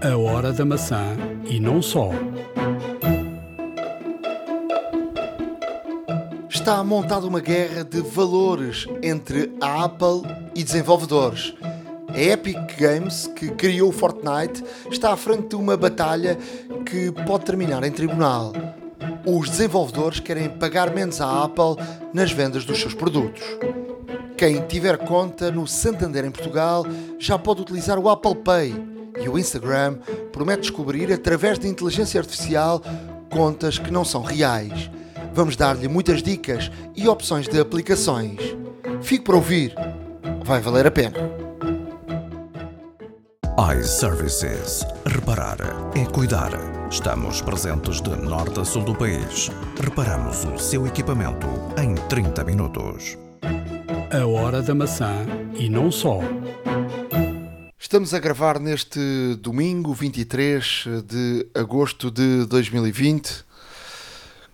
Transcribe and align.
A 0.00 0.16
hora 0.16 0.52
da 0.52 0.64
maçã 0.64 1.16
e 1.44 1.58
não 1.58 1.82
só. 1.82 2.10
Está 6.48 6.84
montada 6.84 7.26
uma 7.26 7.40
guerra 7.40 7.82
de 7.82 8.00
valores 8.00 8.86
entre 9.02 9.52
a 9.60 9.84
Apple 9.84 10.22
e 10.54 10.62
desenvolvedores. 10.62 11.52
A 12.14 12.20
Epic 12.20 12.78
Games, 12.78 13.26
que 13.34 13.50
criou 13.50 13.88
o 13.88 13.92
Fortnite, 13.92 14.62
está 14.88 15.12
à 15.12 15.16
frente 15.16 15.48
de 15.48 15.56
uma 15.56 15.76
batalha 15.76 16.38
que 16.86 17.10
pode 17.26 17.44
terminar 17.44 17.82
em 17.82 17.90
tribunal. 17.90 18.52
Os 19.26 19.50
desenvolvedores 19.50 20.20
querem 20.20 20.48
pagar 20.48 20.94
menos 20.94 21.20
à 21.20 21.42
Apple 21.42 21.76
nas 22.14 22.30
vendas 22.30 22.64
dos 22.64 22.78
seus 22.78 22.94
produtos. 22.94 23.42
Quem 24.36 24.60
tiver 24.68 24.96
conta 24.98 25.50
no 25.50 25.66
Santander 25.66 26.24
em 26.24 26.30
Portugal 26.30 26.86
já 27.18 27.36
pode 27.36 27.62
utilizar 27.62 27.98
o 27.98 28.08
Apple 28.08 28.36
Pay 28.36 28.87
e 29.20 29.28
o 29.28 29.38
Instagram 29.38 29.98
promete 30.32 30.62
descobrir, 30.62 31.12
através 31.12 31.58
de 31.58 31.68
inteligência 31.68 32.20
artificial, 32.20 32.82
contas 33.30 33.78
que 33.78 33.90
não 33.90 34.04
são 34.04 34.22
reais. 34.22 34.90
Vamos 35.32 35.56
dar-lhe 35.56 35.88
muitas 35.88 36.22
dicas 36.22 36.70
e 36.96 37.08
opções 37.08 37.48
de 37.48 37.60
aplicações. 37.60 38.38
Fique 39.02 39.24
para 39.24 39.36
ouvir, 39.36 39.74
vai 40.44 40.60
valer 40.60 40.86
a 40.86 40.90
pena 40.90 41.48
iServices. 43.58 44.86
Reparar 45.04 45.58
é 45.96 46.04
cuidar. 46.06 46.52
Estamos 46.88 47.42
presentes 47.42 48.00
de 48.00 48.10
norte 48.10 48.60
a 48.60 48.64
sul 48.64 48.84
do 48.84 48.94
país. 48.94 49.50
Reparamos 49.82 50.44
o 50.44 50.56
seu 50.56 50.86
equipamento 50.86 51.48
em 51.76 51.96
30 52.08 52.44
minutos. 52.44 53.18
A 54.12 54.24
hora 54.24 54.62
da 54.62 54.76
maçã 54.76 55.26
e 55.56 55.68
não 55.68 55.90
só. 55.90 56.20
Estamos 57.88 58.12
a 58.12 58.18
gravar 58.18 58.60
neste 58.60 59.00
domingo 59.40 59.94
23 59.94 60.84
de 61.06 61.46
agosto 61.54 62.10
de 62.10 62.44
2020 62.44 63.46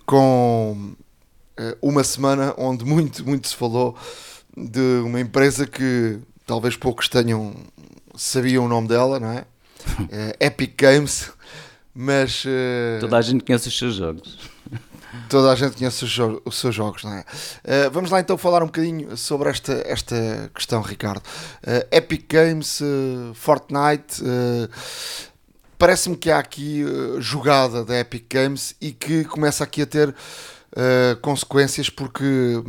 com 0.06 0.94
eh, 1.56 1.76
uma 1.82 2.04
semana 2.04 2.54
onde 2.56 2.84
muito, 2.84 3.26
muito 3.26 3.48
se 3.48 3.56
falou 3.56 3.96
de 4.56 5.00
uma 5.04 5.18
empresa 5.20 5.66
que 5.66 6.20
talvez 6.46 6.76
poucos 6.76 7.08
tenham 7.08 7.56
sabiam 8.14 8.66
o 8.66 8.68
nome 8.68 8.86
dela, 8.86 9.18
não 9.18 9.32
é? 9.32 9.44
é 10.12 10.36
Epic 10.46 10.80
Games, 10.80 11.32
mas. 11.92 12.44
Uh, 12.44 13.00
toda 13.00 13.18
a 13.18 13.20
gente 13.20 13.42
conhece 13.42 13.66
os 13.66 13.76
seus 13.76 13.96
jogos. 13.96 14.53
Toda 15.28 15.52
a 15.52 15.54
gente 15.54 15.76
conhece 15.76 16.04
os, 16.04 16.10
jo 16.10 16.42
os 16.44 16.58
seus 16.58 16.74
jogos, 16.74 17.04
não 17.04 17.12
é? 17.12 17.20
Uh, 17.20 17.90
vamos 17.90 18.10
lá 18.10 18.20
então 18.20 18.36
falar 18.36 18.62
um 18.62 18.66
bocadinho 18.66 19.16
sobre 19.16 19.48
esta, 19.48 19.72
esta 19.86 20.50
questão, 20.54 20.80
Ricardo. 20.82 21.22
Uh, 21.62 21.86
Epic 21.90 22.26
Games, 22.28 22.80
Fortnite. 23.34 24.22
Parece-me 25.78 26.16
que 26.16 26.30
há 26.30 26.38
aqui 26.38 26.84
jogada 27.18 27.84
da 27.84 27.98
Epic 27.98 28.26
Games 28.30 28.74
e 28.80 28.92
que 28.92 29.24
começa 29.24 29.64
aqui 29.64 29.82
a 29.82 29.86
ter 29.86 30.14
consequências 31.20 31.90
porque 31.90 32.62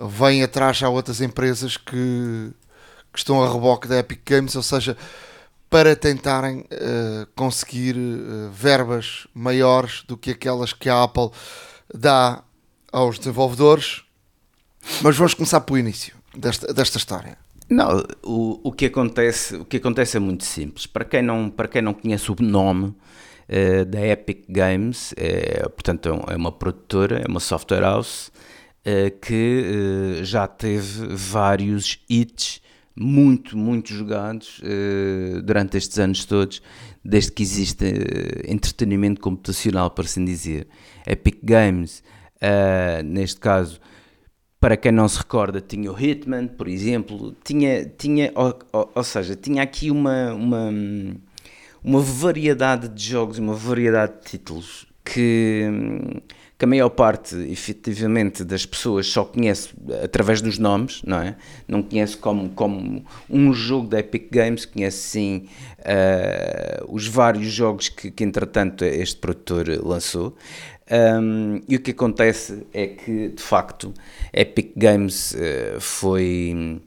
vem 0.00 0.42
atrás 0.42 0.78
já 0.78 0.88
outras 0.88 1.20
empresas 1.20 1.76
que 1.76 2.52
que 3.12 3.18
estão 3.18 3.42
a 3.42 3.52
reboque 3.52 3.88
da 3.88 3.98
Epic 3.98 4.20
Games, 4.24 4.54
ou 4.54 4.62
seja, 4.62 4.96
para 5.70 5.94
tentarem 5.94 6.60
uh, 6.60 7.26
conseguir 7.34 7.96
uh, 7.96 8.50
verbas 8.50 9.26
maiores 9.34 10.02
do 10.06 10.16
que 10.16 10.30
aquelas 10.30 10.72
que 10.72 10.88
a 10.88 11.02
Apple 11.02 11.30
dá 11.94 12.42
aos 12.90 13.18
desenvolvedores. 13.18 14.02
Mas 15.02 15.16
vamos 15.16 15.34
começar 15.34 15.60
pelo 15.60 15.78
início 15.78 16.16
desta, 16.34 16.72
desta 16.72 16.96
história. 16.96 17.36
Não, 17.68 18.02
o, 18.24 18.60
o, 18.64 18.72
que 18.72 18.86
acontece, 18.86 19.56
o 19.56 19.64
que 19.64 19.76
acontece 19.76 20.16
é 20.16 20.20
muito 20.20 20.44
simples. 20.44 20.86
Para 20.86 21.04
quem 21.04 21.20
não, 21.20 21.50
para 21.50 21.68
quem 21.68 21.82
não 21.82 21.92
conhece 21.92 22.32
o 22.32 22.36
nome 22.40 22.86
uh, 22.86 23.84
da 23.86 24.06
Epic 24.06 24.46
Games, 24.48 25.12
é, 25.18 25.68
portanto 25.68 26.08
é 26.28 26.36
uma 26.36 26.50
produtora, 26.52 27.20
é 27.20 27.28
uma 27.28 27.40
software 27.40 27.82
house 27.82 28.32
que 29.20 30.20
já 30.22 30.46
teve 30.46 31.08
vários 31.14 31.98
hits 32.08 32.62
muito, 32.98 33.56
muito 33.56 33.92
jogados 33.92 34.60
uh, 34.60 35.40
durante 35.42 35.76
estes 35.76 35.98
anos 35.98 36.24
todos, 36.24 36.60
desde 37.04 37.32
que 37.32 37.42
existe 37.42 37.84
uh, 37.84 38.52
entretenimento 38.52 39.20
computacional, 39.20 39.90
por 39.90 40.04
assim 40.04 40.24
dizer. 40.24 40.66
Epic 41.06 41.38
Games, 41.42 42.02
uh, 42.36 43.02
neste 43.04 43.38
caso, 43.38 43.80
para 44.60 44.76
quem 44.76 44.90
não 44.90 45.08
se 45.08 45.18
recorda, 45.18 45.60
tinha 45.60 45.92
o 45.92 45.98
Hitman, 45.98 46.48
por 46.48 46.66
exemplo, 46.66 47.36
tinha, 47.44 47.84
tinha 47.86 48.32
ou, 48.34 48.58
ou, 48.72 48.92
ou 48.94 49.04
seja, 49.04 49.36
tinha 49.36 49.62
aqui 49.62 49.90
uma, 49.90 50.34
uma, 50.34 50.70
uma 51.82 52.00
variedade 52.00 52.88
de 52.88 53.04
jogos, 53.04 53.38
uma 53.38 53.54
variedade 53.54 54.14
de 54.14 54.30
títulos 54.30 54.86
que 55.04 55.64
que 56.58 56.64
a 56.64 56.68
maior 56.68 56.88
parte, 56.88 57.36
efetivamente, 57.36 58.42
das 58.42 58.66
pessoas 58.66 59.06
só 59.06 59.24
conhece 59.24 59.68
através 60.02 60.42
dos 60.42 60.58
nomes, 60.58 61.00
não 61.04 61.20
é? 61.20 61.36
Não 61.68 61.82
conhece 61.84 62.16
como, 62.16 62.48
como 62.50 63.04
um 63.30 63.52
jogo 63.52 63.86
da 63.86 64.00
Epic 64.00 64.28
Games, 64.32 64.64
conhece 64.64 64.96
sim 64.96 65.48
uh, 65.78 66.92
os 66.92 67.06
vários 67.06 67.52
jogos 67.52 67.88
que, 67.88 68.10
que, 68.10 68.24
entretanto, 68.24 68.84
este 68.84 69.18
produtor 69.18 69.68
lançou. 69.84 70.36
Um, 70.90 71.60
e 71.68 71.76
o 71.76 71.80
que 71.80 71.92
acontece 71.92 72.66
é 72.74 72.88
que, 72.88 73.28
de 73.28 73.42
facto, 73.42 73.94
Epic 74.32 74.72
Games 74.76 75.34
uh, 75.34 75.80
foi, 75.80 76.82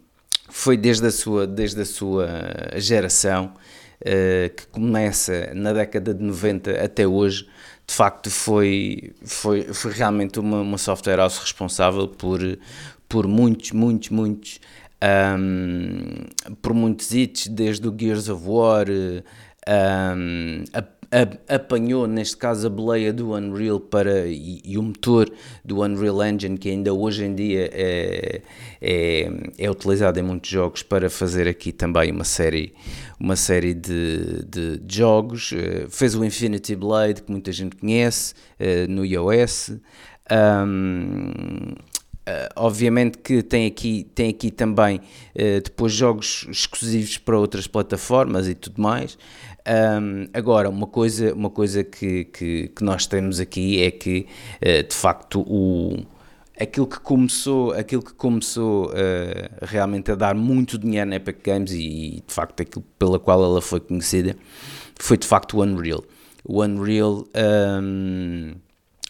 foi 0.49 0.75
desde, 0.75 1.07
a 1.07 1.11
sua, 1.11 1.47
desde 1.47 1.79
a 1.79 1.85
sua 1.85 2.27
geração, 2.75 3.53
uh, 4.01 4.49
que 4.53 4.67
começa 4.67 5.53
na 5.53 5.71
década 5.71 6.13
de 6.13 6.21
90 6.21 6.71
até 6.83 7.07
hoje, 7.07 7.47
de 7.87 7.93
facto 7.93 8.29
foi, 8.29 9.13
foi, 9.23 9.63
foi 9.73 9.91
realmente 9.91 10.39
uma, 10.39 10.61
uma 10.61 10.77
software 10.77 11.17
house 11.17 11.37
responsável 11.39 12.07
por, 12.07 12.39
por 13.09 13.27
muitos, 13.27 13.71
muitos, 13.71 14.09
muitos 14.09 14.59
um, 15.01 16.55
por 16.61 16.73
muitos 16.73 17.11
hits, 17.11 17.47
desde 17.47 17.87
o 17.87 17.95
Gears 17.97 18.29
of 18.29 18.43
War 18.47 18.85
um, 18.89 20.63
a, 20.73 20.83
a, 21.11 21.55
apanhou 21.55 22.07
neste 22.07 22.37
caso 22.37 22.67
a 22.67 22.69
boleia 22.69 23.11
do 23.11 23.33
Unreal 23.33 23.79
para, 23.79 24.27
e, 24.27 24.61
e, 24.63 24.77
o 24.77 24.83
motor 24.83 25.31
do 25.63 25.81
Unreal 25.81 26.23
Engine 26.23 26.57
que 26.57 26.69
ainda 26.69 26.93
hoje 26.93 27.25
em 27.25 27.35
dia 27.35 27.69
é, 27.73 28.41
é, 28.81 29.31
é 29.57 29.69
utilizado 29.69 30.19
em 30.19 30.23
muitos 30.23 30.49
jogos 30.49 30.81
para 30.83 31.09
fazer 31.09 31.47
aqui 31.47 31.71
também 31.71 32.11
uma 32.11 32.23
série 32.23 32.73
uma 33.19 33.35
série 33.35 33.75
de, 33.75 34.43
de 34.47 34.81
jogos, 34.87 35.51
uh, 35.51 35.87
fez 35.89 36.15
o 36.15 36.25
Infinity 36.25 36.75
Blade, 36.75 37.21
que 37.21 37.31
muita 37.31 37.51
gente 37.51 37.75
conhece, 37.75 38.33
uh, 38.59 38.91
no 38.91 39.05
iOS. 39.05 39.73
Um, 40.31 41.75
Uh, 42.21 42.47
obviamente 42.55 43.17
que 43.17 43.41
tem 43.41 43.65
aqui, 43.65 44.07
tem 44.13 44.29
aqui 44.29 44.51
também 44.51 44.97
uh, 44.97 45.61
depois 45.63 45.91
jogos 45.91 46.45
exclusivos 46.51 47.17
para 47.17 47.35
outras 47.35 47.65
plataformas 47.65 48.47
e 48.47 48.53
tudo 48.53 48.79
mais. 48.79 49.17
Um, 49.67 50.27
agora, 50.33 50.69
uma 50.69 50.87
coisa, 50.87 51.33
uma 51.33 51.49
coisa 51.49 51.83
que, 51.83 52.25
que, 52.25 52.67
que, 52.69 52.83
nós 52.83 53.05
temos 53.05 53.39
aqui 53.39 53.81
é 53.81 53.91
que 53.91 54.25
uh, 54.61 54.87
de 54.87 54.95
facto 54.95 55.41
o, 55.41 56.03
aquilo 56.59 56.87
que 56.87 56.99
começou, 56.99 57.71
aquilo 57.73 58.01
que 58.01 58.13
começou 58.13 58.87
uh, 58.87 58.91
realmente 59.61 60.11
a 60.11 60.15
dar 60.15 60.33
muito 60.33 60.79
dinheiro 60.79 61.09
na 61.09 61.17
Epic 61.17 61.43
Games 61.43 61.71
e, 61.71 62.23
de 62.25 62.33
facto 62.33 62.61
aquilo 62.61 62.83
pela 62.97 63.19
qual 63.19 63.43
ela 63.43 63.61
foi 63.61 63.79
conhecida 63.79 64.35
foi 65.01 65.17
de 65.17 65.27
facto 65.27 65.57
o 65.57 65.63
Unreal. 65.63 66.03
O 66.43 66.63
Unreal 66.63 67.25
um, 67.81 68.53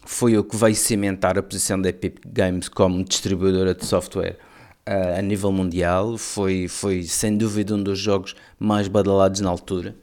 foi 0.06 0.38
o 0.38 0.44
que 0.44 0.56
veio 0.56 0.76
cimentar 0.76 1.38
a 1.38 1.44
posição 1.44 1.82
da 1.82 1.90
Epic 1.90 2.20
Games 2.26 2.68
como 2.70 3.04
distribuidora 3.04 3.76
de 3.76 3.86
software 3.86 4.38
uh, 4.88 5.20
a 5.20 5.22
nível 5.22 5.52
mundial. 5.52 6.18
Foi, 6.18 6.68
foi 6.68 7.04
sem 7.04 7.38
dúvida 7.38 7.76
um 7.76 7.84
dos 7.84 8.00
jogos 8.00 8.36
mais 8.58 8.88
badalados 8.88 9.42
na 9.42 9.50
altura. 9.50 9.96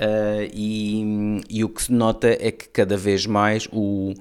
Uh, 0.00 0.48
e, 0.54 1.42
e, 1.50 1.62
o 1.62 1.68
que 1.68 1.82
se 1.82 1.92
nota 1.92 2.28
é 2.28 2.50
que 2.50 2.66
cada 2.70 2.96
vez 2.96 3.26
mais 3.26 3.68
o, 3.70 4.14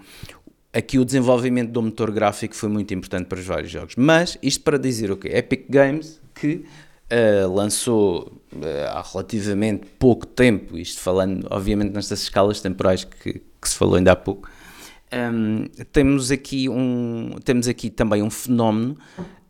aqui 0.73 0.99
o 0.99 1.05
desenvolvimento 1.05 1.71
do 1.71 1.81
motor 1.81 2.11
gráfico 2.11 2.53
foi 2.53 2.67
muito 2.67 2.93
importante 2.93 3.27
para 3.27 3.39
os 3.39 3.45
vários 3.45 3.71
jogos. 3.71 3.95
Mas 3.95 4.37
isto 4.43 4.61
para 4.61 4.77
dizer 4.77 5.09
o 5.09 5.13
okay, 5.13 5.31
Epic 5.33 5.67
Games 5.69 6.19
que 6.35 6.65
uh, 7.11 7.53
lançou 7.53 8.41
uh, 8.53 8.89
há 8.89 9.01
relativamente 9.01 9.87
pouco 9.97 10.25
tempo, 10.25 10.77
isto 10.77 10.99
falando 10.99 11.47
obviamente 11.49 11.93
nestas 11.93 12.23
escalas 12.23 12.59
temporais 12.59 13.05
que, 13.05 13.41
que 13.61 13.69
se 13.69 13.75
falou 13.75 13.95
ainda 13.95 14.11
há 14.11 14.15
pouco, 14.17 14.49
um, 15.11 15.65
temos, 15.91 16.29
aqui 16.29 16.69
um, 16.69 17.31
temos 17.43 17.67
aqui 17.67 17.89
também 17.89 18.21
um 18.21 18.29
fenómeno, 18.29 18.97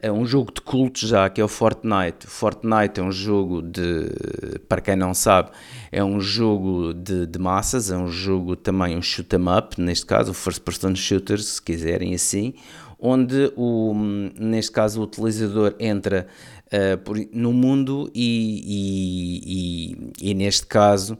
é 0.01 0.11
um 0.11 0.25
jogo 0.25 0.51
de 0.53 0.61
culto 0.61 1.05
já, 1.05 1.29
que 1.29 1.41
é 1.41 1.43
o 1.43 1.47
Fortnite. 1.47 2.25
O 2.25 2.29
Fortnite 2.29 2.99
é 2.99 3.03
um 3.03 3.11
jogo 3.11 3.61
de, 3.61 4.59
para 4.67 4.81
quem 4.81 4.95
não 4.95 5.13
sabe, 5.13 5.51
é 5.91 6.03
um 6.03 6.21
jogo 6.21 6.93
de, 6.93 7.25
de 7.25 7.39
massas, 7.39 7.91
é 7.91 7.97
um 7.97 8.09
jogo 8.09 8.55
também 8.55 8.97
um 8.97 9.01
shoot 9.01 9.35
'em 9.35 9.57
up, 9.57 9.79
neste 9.79 10.05
caso, 10.05 10.31
o 10.31 10.33
first 10.33 10.61
person 10.61 10.95
shooter, 10.95 11.41
se 11.41 11.61
quiserem 11.61 12.13
assim, 12.13 12.53
onde 12.97 13.51
o, 13.55 13.93
neste 14.39 14.71
caso 14.71 15.01
o 15.01 15.03
utilizador 15.03 15.75
entra 15.79 16.27
uh, 16.67 16.97
por, 16.99 17.17
no 17.31 17.53
mundo 17.53 18.09
e, 18.13 18.61
e, 18.65 20.23
e, 20.23 20.31
e 20.31 20.33
neste 20.33 20.65
caso 20.65 21.13
uh, 21.13 21.17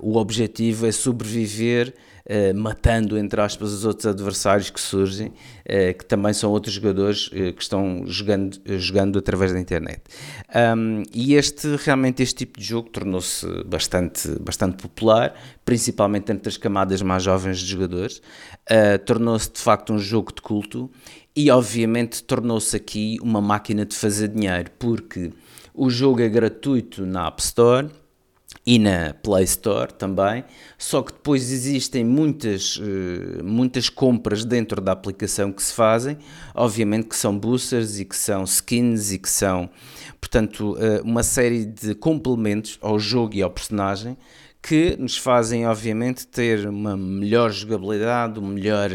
o 0.00 0.16
objetivo 0.16 0.86
é 0.86 0.92
sobreviver 0.92 1.94
Uh, 2.26 2.56
matando, 2.56 3.18
entre 3.18 3.38
aspas, 3.38 3.70
os 3.70 3.84
outros 3.84 4.06
adversários 4.06 4.70
que 4.70 4.80
surgem, 4.80 5.28
uh, 5.28 5.98
que 5.98 6.06
também 6.06 6.32
são 6.32 6.50
outros 6.50 6.74
jogadores 6.74 7.26
uh, 7.26 7.52
que 7.52 7.62
estão 7.62 8.04
jogando, 8.06 8.58
jogando 8.78 9.18
através 9.18 9.52
da 9.52 9.60
internet. 9.60 10.00
Um, 10.74 11.02
e 11.12 11.34
este, 11.34 11.76
realmente, 11.76 12.22
este 12.22 12.36
tipo 12.36 12.58
de 12.58 12.64
jogo 12.64 12.88
tornou-se 12.88 13.46
bastante, 13.64 14.26
bastante 14.40 14.82
popular, 14.82 15.34
principalmente 15.66 16.32
entre 16.32 16.48
as 16.48 16.56
camadas 16.56 17.02
mais 17.02 17.22
jovens 17.22 17.58
de 17.58 17.66
jogadores, 17.66 18.22
tornou-se 19.04 19.52
de 19.52 19.60
facto 19.60 19.92
um 19.92 19.98
jogo 19.98 20.32
de 20.34 20.40
culto 20.40 20.90
e, 21.36 21.50
obviamente, 21.50 22.22
tornou-se 22.22 22.74
aqui 22.74 23.18
uma 23.20 23.40
máquina 23.40 23.84
de 23.84 23.94
fazer 23.94 24.28
dinheiro, 24.28 24.70
porque 24.78 25.30
o 25.74 25.90
jogo 25.90 26.22
é 26.22 26.28
gratuito 26.28 27.04
na 27.04 27.26
App 27.26 27.42
Store 27.42 27.90
e 28.66 28.78
na 28.78 29.14
Play 29.22 29.44
Store 29.44 29.92
também, 29.92 30.44
só 30.78 31.02
que 31.02 31.12
depois 31.12 31.52
existem 31.52 32.02
muitas, 32.02 32.80
eh, 32.80 33.42
muitas 33.42 33.90
compras 33.90 34.44
dentro 34.44 34.80
da 34.80 34.92
aplicação 34.92 35.52
que 35.52 35.62
se 35.62 35.74
fazem, 35.74 36.16
obviamente 36.54 37.08
que 37.08 37.16
são 37.16 37.38
boosters 37.38 38.00
e 38.00 38.04
que 38.06 38.16
são 38.16 38.44
skins 38.44 39.12
e 39.12 39.18
que 39.18 39.28
são, 39.28 39.68
portanto, 40.18 40.76
eh, 40.80 41.02
uma 41.04 41.22
série 41.22 41.66
de 41.66 41.94
complementos 41.94 42.78
ao 42.80 42.98
jogo 42.98 43.34
e 43.34 43.42
ao 43.42 43.50
personagem 43.50 44.16
que 44.62 44.96
nos 44.98 45.18
fazem, 45.18 45.66
obviamente, 45.66 46.26
ter 46.26 46.66
uma 46.66 46.96
melhor 46.96 47.52
jogabilidade, 47.52 48.40
um 48.40 48.46
melhor 48.46 48.88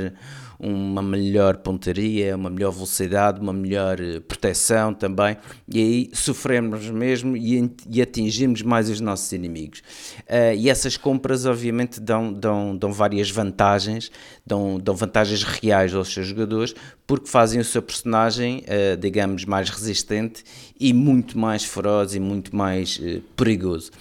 uma 0.59 1.01
melhor 1.01 1.57
pontaria, 1.57 2.35
uma 2.35 2.49
melhor 2.49 2.71
velocidade, 2.71 3.39
uma 3.39 3.53
melhor 3.53 3.99
eh, 4.01 4.19
proteção 4.19 4.93
também, 4.93 5.37
e 5.67 5.79
aí 5.79 6.09
sofremos 6.11 6.89
mesmo 6.89 7.37
e, 7.37 7.71
e 7.89 8.01
atingimos 8.01 8.61
mais 8.61 8.89
os 8.89 8.99
nossos 8.99 9.31
inimigos. 9.31 9.79
Uh, 10.27 10.53
e 10.57 10.69
essas 10.69 10.97
compras, 10.97 11.45
obviamente, 11.45 12.01
dão, 12.01 12.33
dão, 12.33 12.75
dão 12.75 12.91
várias 12.91 13.31
vantagens, 13.31 14.11
dão, 14.45 14.77
dão 14.77 14.95
vantagens 14.95 15.43
reais 15.43 15.95
aos 15.95 16.13
seus 16.13 16.27
jogadores, 16.27 16.75
porque 17.07 17.29
fazem 17.29 17.61
o 17.61 17.63
seu 17.63 17.81
personagem, 17.81 18.65
uh, 18.67 18.97
digamos, 18.97 19.45
mais 19.45 19.69
resistente 19.69 20.43
e 20.77 20.91
muito 20.91 21.39
mais 21.39 21.63
feroz 21.63 22.15
e 22.15 22.19
muito 22.19 22.53
mais 22.53 22.99
uh, 22.99 23.21
perigoso. 23.37 23.91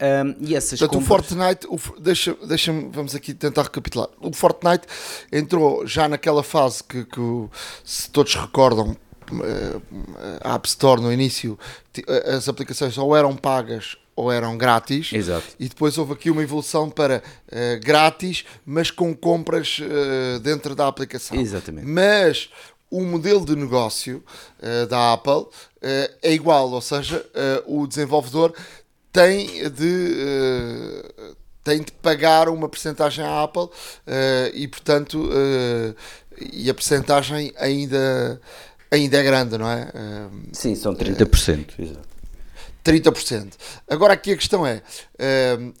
Um, 0.00 0.34
e 0.40 0.54
essas 0.54 0.78
Portanto, 0.78 1.00
compras... 1.00 1.30
o 1.30 1.34
Fortnite, 1.34 1.66
o, 1.68 2.00
deixa, 2.00 2.34
deixa 2.46 2.72
vamos 2.90 3.14
aqui 3.14 3.34
tentar 3.34 3.64
recapitular. 3.64 4.08
O 4.20 4.32
Fortnite 4.32 4.86
entrou 5.30 5.86
já 5.86 6.08
naquela 6.08 6.42
fase 6.42 6.82
que, 6.82 7.04
que 7.04 7.48
se 7.84 8.08
todos 8.10 8.34
recordam, 8.34 8.96
eh, 9.30 9.80
a 10.42 10.54
App 10.54 10.66
Store 10.66 11.00
no 11.00 11.12
início, 11.12 11.58
eh, 11.96 12.34
as 12.34 12.48
aplicações 12.48 12.98
ou 12.98 13.14
eram 13.14 13.36
pagas 13.36 13.96
ou 14.16 14.30
eram 14.30 14.58
grátis. 14.58 15.12
Exato. 15.12 15.46
E 15.58 15.68
depois 15.68 15.96
houve 15.96 16.12
aqui 16.12 16.30
uma 16.30 16.42
evolução 16.42 16.90
para 16.90 17.22
uh, 17.48 17.80
grátis, 17.82 18.44
mas 18.66 18.90
com 18.90 19.14
compras 19.14 19.78
uh, 19.78 20.40
dentro 20.40 20.74
da 20.74 20.86
aplicação. 20.86 21.38
Exatamente. 21.38 21.86
Mas 21.86 22.50
o 22.90 23.02
modelo 23.02 23.46
de 23.46 23.56
negócio 23.56 24.22
uh, 24.58 24.86
da 24.88 25.14
Apple 25.14 25.46
é 26.22 26.34
igual, 26.34 26.70
ou 26.70 26.80
seja, 26.82 27.24
o 27.64 27.86
desenvolvedor 27.86 28.52
tem 29.12 29.70
de, 29.70 31.04
uh, 31.28 31.36
tem 31.62 31.82
de 31.82 31.92
pagar 31.92 32.48
uma 32.48 32.68
percentagem 32.68 33.24
à 33.24 33.42
Apple 33.42 33.64
uh, 33.64 33.70
e, 34.54 34.66
portanto, 34.68 35.20
uh, 35.20 35.94
e 36.52 36.70
a 36.70 36.74
percentagem 36.74 37.52
ainda, 37.56 38.40
ainda 38.90 39.18
é 39.18 39.22
grande, 39.22 39.58
não 39.58 39.68
é? 39.68 39.88
Sim, 40.52 40.74
são 40.74 40.94
30%. 40.94 41.74
Exato. 41.78 42.08
30%. 42.82 43.52
Agora 43.86 44.14
aqui 44.14 44.32
a 44.32 44.36
questão 44.36 44.66
é, 44.66 44.80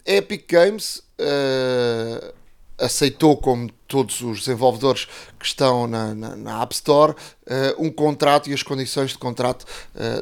Epic 0.04 0.44
Games 0.46 1.02
aceitou, 2.76 3.38
como 3.38 3.70
todos 3.88 4.20
os 4.20 4.40
desenvolvedores 4.40 5.08
que 5.38 5.46
estão 5.46 5.86
na, 5.86 6.14
na, 6.14 6.36
na 6.36 6.62
App 6.62 6.74
Store, 6.74 7.14
um 7.78 7.90
contrato 7.90 8.50
e 8.50 8.52
as 8.52 8.62
condições 8.62 9.12
de 9.12 9.18
contrato 9.18 9.64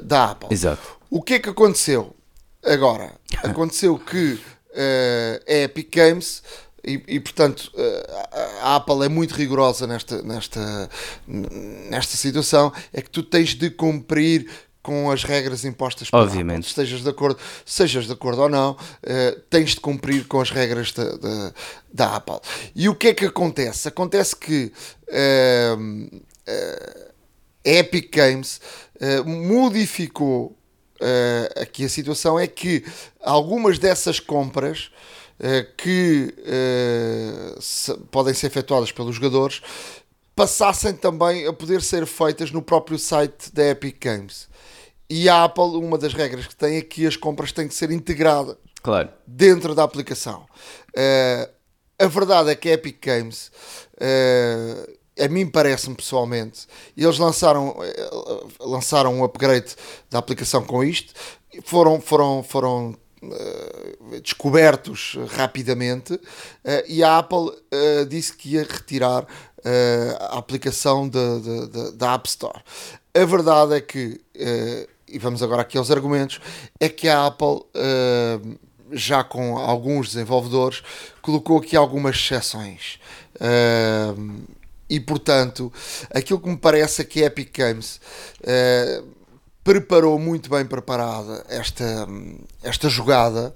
da 0.05 0.31
Apple. 0.31 0.51
Exato. 0.53 0.99
O 1.11 1.21
que 1.21 1.35
é 1.35 1.39
que 1.41 1.49
aconteceu? 1.49 2.15
Agora, 2.65 3.13
aconteceu 3.43 3.99
que 3.99 4.33
uh, 4.35 5.43
é 5.47 5.63
Epic 5.65 5.95
Games 5.95 6.43
e, 6.85 7.03
e 7.07 7.21
portanto 7.21 7.71
uh, 7.75 8.63
a 8.63 8.77
Apple 8.77 9.05
é 9.05 9.09
muito 9.09 9.35
rigorosa 9.35 9.87
nesta, 9.87 10.23
nesta, 10.23 10.91
nesta 11.27 12.17
situação, 12.17 12.73
é 12.93 13.01
que 13.01 13.11
tu 13.11 13.23
tens 13.23 13.55
de 13.55 13.71
cumprir 13.71 14.49
com 14.83 15.11
as 15.11 15.23
regras 15.23 15.65
impostas 15.65 16.11
pela 16.11 16.23
Obviamente. 16.23 16.61
Apple. 16.61 16.69
Estejas 16.69 17.03
de 17.03 17.11
acordo, 17.11 17.39
sejas 17.67 18.07
de 18.07 18.13
acordo 18.13 18.43
ou 18.43 18.49
não, 18.49 18.73
uh, 18.73 19.41
tens 19.51 19.71
de 19.71 19.81
cumprir 19.81 20.27
com 20.27 20.41
as 20.41 20.51
regras 20.51 20.93
da, 20.93 21.17
da, 21.17 21.53
da, 21.93 22.17
Apple. 22.17 22.41
E 22.75 22.89
o 22.89 22.95
que 22.95 23.09
é 23.09 23.15
que 23.15 23.27
acontece? 23.27 23.89
Acontece 23.89 24.35
que 24.35 24.73
uh, 25.09 26.23
a 27.67 27.71
Epic 27.71 28.11
Games 28.15 28.61
modificou 29.25 30.58
uh, 31.01 31.63
aqui 31.63 31.85
a 31.85 31.89
situação 31.89 32.39
é 32.39 32.47
que 32.47 32.85
algumas 33.23 33.79
dessas 33.79 34.21
compras 34.21 34.91
uh, 35.41 35.77
que 35.77 36.35
uh, 36.39 37.61
se, 37.61 37.95
podem 38.11 38.35
ser 38.35 38.49
efetuadas 38.49 38.93
pelos 38.93 39.17
jogadores 39.17 39.63
passassem 40.35 40.95
também 40.95 41.47
a 41.47 41.53
poder 41.53 41.83
ser 41.83 42.07
feitas 42.07 42.51
no 42.51 42.63
próprio 42.63 42.99
site 42.99 43.53
da 43.53 43.71
Epic 43.71 43.97
Games. 44.01 44.49
E 45.11 45.29
a 45.29 45.45
Apple, 45.45 45.77
uma 45.77 45.99
das 45.99 46.13
regras 46.15 46.47
que 46.47 46.55
tem 46.55 46.77
é 46.77 46.83
que 46.83 47.07
as 47.07 47.17
compras 47.17 47.51
têm 47.51 47.67
que 47.67 47.75
ser 47.75 47.91
integradas 47.91 48.57
claro. 48.83 49.09
dentro 49.27 49.75
da 49.75 49.83
aplicação. 49.83 50.47
a 51.99 52.07
verdade 52.07 52.51
é 52.51 52.55
que 52.55 52.69
a 52.69 52.75
Epic 52.75 53.05
Games 53.05 53.51
a 55.19 55.29
mim 55.29 55.47
parece-me 55.47 55.95
pessoalmente, 55.95 56.67
eles 56.97 57.19
lançaram, 57.19 57.77
eh, 57.83 58.11
lançaram 58.61 59.19
um 59.19 59.25
upgrade 59.25 59.75
da 60.11 60.19
aplicação 60.19 60.65
com 60.65 60.83
isto, 60.83 61.13
foram, 61.65 62.01
foram, 62.01 62.43
foram 62.43 62.97
uh, 63.23 64.21
descobertos 64.21 65.19
rapidamente 65.31 66.15
uh, 66.15 66.21
e 66.87 67.03
a 67.03 67.19
Apple 67.19 67.49
uh, 67.49 68.07
disse 68.09 68.37
que 68.37 68.51
ia 68.51 68.63
retirar 68.63 69.27
a 70.31 70.39
aplicação 70.39 71.09
da 71.09 72.15
App 72.15 72.29
Store. 72.29 72.61
A 73.13 73.25
verdade 73.25 73.75
é 73.75 73.81
que, 73.81 74.21
e 75.07 75.19
vamos 75.19 75.43
agora 75.43 75.63
aqui 75.63 75.77
aos 75.77 75.91
argumentos, 75.91 76.41
é 76.79 76.89
que 76.89 77.09
a 77.09 77.27
Apple 77.27 77.65
já 78.93 79.23
com 79.23 79.59
alguns 79.59 80.09
desenvolvedores, 80.13 80.83
colocou 81.21 81.59
aqui 81.59 81.77
algumas 81.77 82.17
exceções. 82.17 82.99
Uh, 83.37 84.43
e 84.89 84.99
portanto, 85.01 85.73
aquilo 86.11 86.41
que 86.41 86.49
me 86.49 86.57
parece 86.57 87.03
é 87.03 87.05
que 87.05 87.23
a 87.23 87.27
Epic 87.27 87.57
Games 87.57 88.01
uh, 88.41 89.07
preparou 89.63 90.19
muito 90.19 90.49
bem 90.49 90.65
preparada 90.65 91.45
esta, 91.49 92.07
esta 92.63 92.89
jogada 92.89 93.55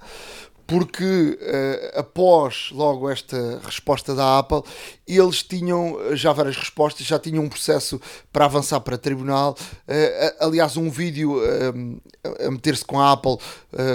porque 0.72 1.04
uh, 1.04 2.00
após 2.00 2.70
logo 2.72 3.10
esta 3.10 3.60
resposta 3.62 4.14
da 4.14 4.38
Apple, 4.38 4.62
eles 5.06 5.42
tinham 5.42 5.98
já 6.16 6.32
várias 6.32 6.56
respostas, 6.56 7.06
já 7.06 7.18
tinham 7.18 7.44
um 7.44 7.48
processo 7.50 8.00
para 8.32 8.46
avançar 8.46 8.80
para 8.80 8.96
tribunal. 8.96 9.54
Uh, 9.86 10.34
aliás, 10.40 10.78
um 10.78 10.88
vídeo 10.88 11.36
uh, 11.36 12.00
a 12.46 12.50
meter-se 12.50 12.86
com 12.86 12.98
a 12.98 13.12
Apple, 13.12 13.36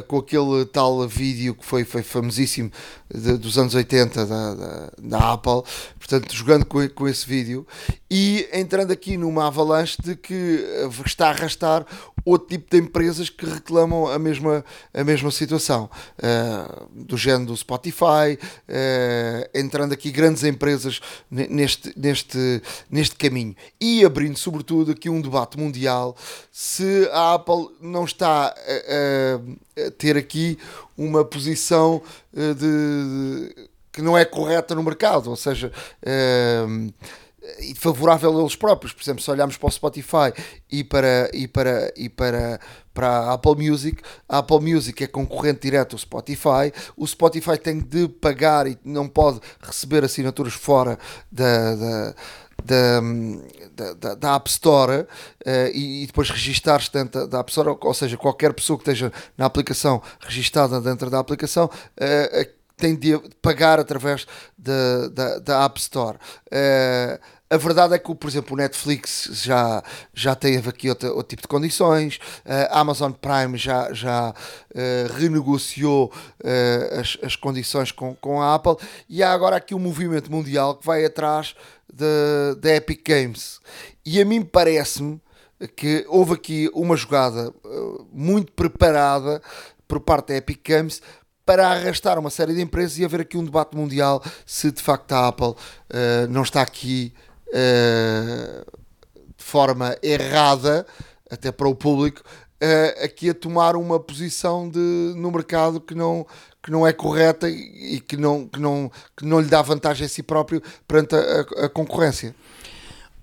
com 0.07 0.17
aquele 0.17 0.65
tal 0.65 1.07
vídeo 1.07 1.55
que 1.55 1.65
foi, 1.65 1.83
foi 1.83 2.03
famosíssimo 2.03 2.69
de, 3.11 3.37
dos 3.37 3.57
anos 3.57 3.73
80 3.73 4.25
da, 4.25 4.53
da, 4.53 4.91
da, 5.01 5.33
Apple, 5.33 5.63
portanto, 5.97 6.35
jogando 6.35 6.65
com, 6.65 6.87
com 6.89 7.07
esse 7.07 7.25
vídeo 7.25 7.65
e 8.11 8.47
entrando 8.51 8.91
aqui 8.91 9.15
numa 9.15 9.47
avalanche 9.47 9.97
de 10.03 10.15
que 10.15 10.65
está 11.05 11.27
a 11.27 11.29
arrastar 11.29 11.85
outro 12.27 12.49
tipo 12.49 12.69
de 12.69 12.77
empresas 12.77 13.29
que 13.29 13.45
reclamam 13.45 14.07
a 14.07 14.19
mesma, 14.19 14.63
a 14.93 15.03
mesma 15.03 15.31
situação, 15.31 15.89
uh, 16.17 16.87
do 16.93 17.15
género 17.15 17.45
do 17.45 17.57
Spotify, 17.57 18.37
uh, 18.37 19.49
entrando 19.53 19.93
aqui 19.93 20.11
grandes 20.11 20.43
empresas 20.43 20.99
neste, 21.31 21.97
neste, 21.97 22.61
neste 22.91 23.15
caminho. 23.15 23.55
E 23.79 24.03
abrindo, 24.03 24.37
sobretudo, 24.37 24.91
aqui 24.91 25.09
um 25.09 25.21
debate 25.21 25.57
mundial 25.57 26.17
se 26.51 27.09
a 27.13 27.35
Apple 27.35 27.69
não 27.79 28.03
está 28.03 28.47
a, 28.47 29.81
a, 29.81 29.87
a 29.87 29.91
ter 29.91 30.17
aqui 30.17 30.57
uma 30.97 31.23
posição 31.23 32.01
uh, 32.33 32.53
de, 32.53 33.55
de, 33.55 33.69
que 33.93 34.01
não 34.01 34.17
é 34.17 34.25
correta 34.25 34.75
no 34.75 34.83
mercado, 34.83 35.29
ou 35.29 35.35
seja 35.37 35.71
e 37.59 37.75
favorável 37.75 38.37
a 38.37 38.41
eles 38.41 38.55
próprios. 38.55 38.93
Por 38.93 39.01
exemplo, 39.01 39.21
se 39.21 39.31
olharmos 39.31 39.57
para 39.57 39.67
o 39.67 39.71
Spotify 39.71 40.33
e 40.69 40.83
para, 40.83 41.29
e 41.33 41.47
para, 41.47 41.93
e 41.95 42.09
para, 42.09 42.59
para 42.93 43.07
a 43.07 43.33
Apple 43.33 43.69
Music, 43.69 44.01
a 44.27 44.39
Apple 44.39 44.59
Music 44.59 45.03
é 45.03 45.07
concorrente 45.07 45.61
direto 45.61 45.93
ao 45.93 45.99
Spotify. 45.99 46.71
O 46.95 47.05
Spotify 47.05 47.57
tem 47.57 47.79
de 47.79 48.07
pagar 48.07 48.67
e 48.67 48.77
não 48.83 49.07
pode 49.07 49.39
receber 49.61 50.03
assinaturas 50.03 50.53
fora 50.53 50.97
da, 51.31 51.75
da 51.75 52.15
da, 52.63 53.93
da, 53.93 54.15
da 54.15 54.35
App 54.35 54.49
Store 54.49 55.01
uh, 55.01 55.07
e, 55.73 56.03
e, 56.03 56.07
depois 56.07 56.29
registar-se 56.29 56.91
dentro 56.91 57.27
da 57.27 57.39
App 57.39 57.51
Store, 57.51 57.69
ou, 57.69 57.79
ou, 57.81 57.93
seja, 57.93 58.17
qualquer 58.17 58.51
pessoa 58.53 58.77
que 58.77 58.81
esteja 58.81 59.13
na 59.37 59.45
aplicação 59.45 60.01
registada 60.19 60.81
dentro 60.81 61.09
da 61.09 61.19
aplicação 61.19 61.65
uh, 61.65 62.57
tem 62.75 62.95
de 62.95 63.17
pagar 63.41 63.79
através 63.79 64.27
da, 64.57 65.07
da, 65.09 65.39
da 65.39 65.65
App 65.65 65.79
Store. 65.79 66.17
Uh, 67.49 67.57
a 67.57 67.57
verdade 67.57 67.93
é 67.93 67.99
que, 67.99 68.13
por 68.13 68.27
exemplo, 68.27 68.53
o 68.53 68.57
Netflix 68.57 69.29
já, 69.31 69.83
já 70.13 70.35
teve 70.35 70.69
aqui 70.69 70.89
outro, 70.89 71.23
tipo 71.23 71.41
de 71.41 71.47
condições, 71.47 72.19
a 72.45 72.79
Amazon 72.79 73.11
Prime 73.11 73.57
já, 73.57 73.91
já 73.93 74.29
uh, 74.31 75.13
renegociou 75.13 76.11
uh, 76.43 76.99
as, 76.99 77.17
as 77.23 77.35
condições 77.35 77.91
com, 77.91 78.15
com 78.15 78.41
a 78.41 78.55
Apple 78.55 78.75
e 79.09 79.23
há 79.23 79.31
agora 79.31 79.55
aqui 79.55 79.73
um 79.73 79.79
movimento 79.79 80.31
mundial 80.31 80.75
que 80.75 80.85
vai 80.85 81.05
atrás 81.05 81.55
da 82.59 82.75
Epic 82.75 83.01
Games. 83.07 83.59
E 84.05 84.21
a 84.21 84.25
mim 84.25 84.43
parece-me 84.43 85.19
que 85.75 86.05
houve 86.07 86.33
aqui 86.33 86.69
uma 86.73 86.95
jogada 86.95 87.51
uh, 87.63 88.07
muito 88.11 88.51
preparada 88.51 89.41
por 89.87 89.99
parte 89.99 90.27
da 90.27 90.35
Epic 90.35 90.61
Games 90.63 91.01
para 91.45 91.69
arrastar 91.69 92.19
uma 92.19 92.29
série 92.29 92.53
de 92.53 92.61
empresas 92.61 92.99
e 92.99 93.05
haver 93.05 93.21
aqui 93.21 93.37
um 93.37 93.43
debate 93.43 93.75
mundial 93.75 94.21
se 94.45 94.69
de 94.69 94.81
facto 94.81 95.13
a 95.13 95.29
Apple 95.29 95.55
não 96.29 96.41
está 96.41 96.61
aqui 96.61 97.13
uh, 97.15 97.26
de 97.53 99.43
forma 99.43 99.95
errada, 100.01 100.85
até 101.29 101.51
para 101.51 101.67
o 101.67 101.75
público, 101.75 102.21
uh, 102.61 103.03
aqui 103.03 103.29
a 103.29 103.33
tomar 103.33 103.75
uma 103.75 103.99
posição 103.99 104.69
de, 104.69 105.13
no 105.15 105.31
mercado 105.31 105.79
que 105.79 105.95
não, 105.95 106.25
que 106.61 106.71
não 106.71 106.85
é 106.85 106.93
correta 106.93 107.49
e 107.49 107.99
que 107.99 108.17
não, 108.17 108.47
que, 108.47 108.59
não, 108.59 108.91
que 109.15 109.25
não 109.25 109.39
lhe 109.39 109.47
dá 109.47 109.61
vantagem 109.61 110.05
a 110.05 110.09
si 110.09 110.23
próprio 110.23 110.61
perante 110.87 111.15
a, 111.15 111.65
a 111.65 111.69
concorrência. 111.69 112.35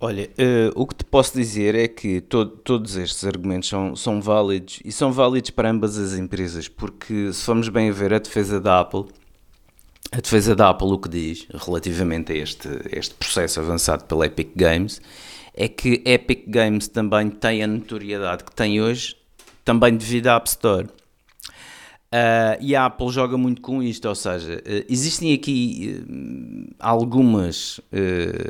Olha, 0.01 0.29
uh, 0.39 0.73
o 0.75 0.87
que 0.87 0.97
te 0.97 1.05
posso 1.05 1.35
dizer 1.35 1.75
é 1.75 1.89
que 1.89 2.21
to 2.21 2.45
todos 2.45 2.97
estes 2.97 3.25
argumentos 3.25 3.69
são, 3.69 3.97
são 3.97 4.21
válidos 4.21 4.81
e 4.85 4.93
são 4.93 5.11
válidos 5.13 5.51
para 5.51 5.71
ambas 5.71 5.97
as 5.97 6.13
empresas, 6.15 6.69
porque 6.69 7.33
se 7.33 7.43
formos 7.43 7.69
bem 7.69 7.89
a 7.89 7.93
ver 7.93 8.13
a 8.13 8.19
defesa 8.19 8.61
da 8.61 8.81
Apple, 8.81 9.07
a 10.15 10.21
defesa 10.21 10.55
da 10.55 10.71
Apple 10.71 10.93
o 10.93 10.99
que 10.99 11.09
diz 11.09 11.45
relativamente 11.53 12.33
a 12.33 12.37
este, 12.37 12.69
este 12.93 13.15
processo 13.17 13.59
avançado 13.59 14.05
pela 14.05 14.27
Epic 14.27 14.51
Games 14.55 15.01
é 15.53 15.67
que 15.67 16.03
Epic 16.05 16.45
Games 16.47 16.87
também 16.87 17.29
tem 17.31 17.65
a 17.65 17.67
notoriedade 17.67 18.45
que 18.45 18.55
tem 18.55 18.81
hoje, 18.81 19.17
também 19.65 19.97
devido 19.97 20.29
à 20.29 20.37
App 20.37 20.49
Store. 20.49 20.87
Uh, 20.87 22.55
e 22.61 22.77
a 22.77 22.87
Apple 22.87 23.09
joga 23.09 23.37
muito 23.37 23.61
com 23.61 23.83
isto, 23.83 24.09
ou 24.09 24.15
seja, 24.15 24.55
uh, 24.55 24.85
existem 24.89 25.35
aqui 25.35 26.05
uh, 26.09 26.75
algumas 26.79 27.81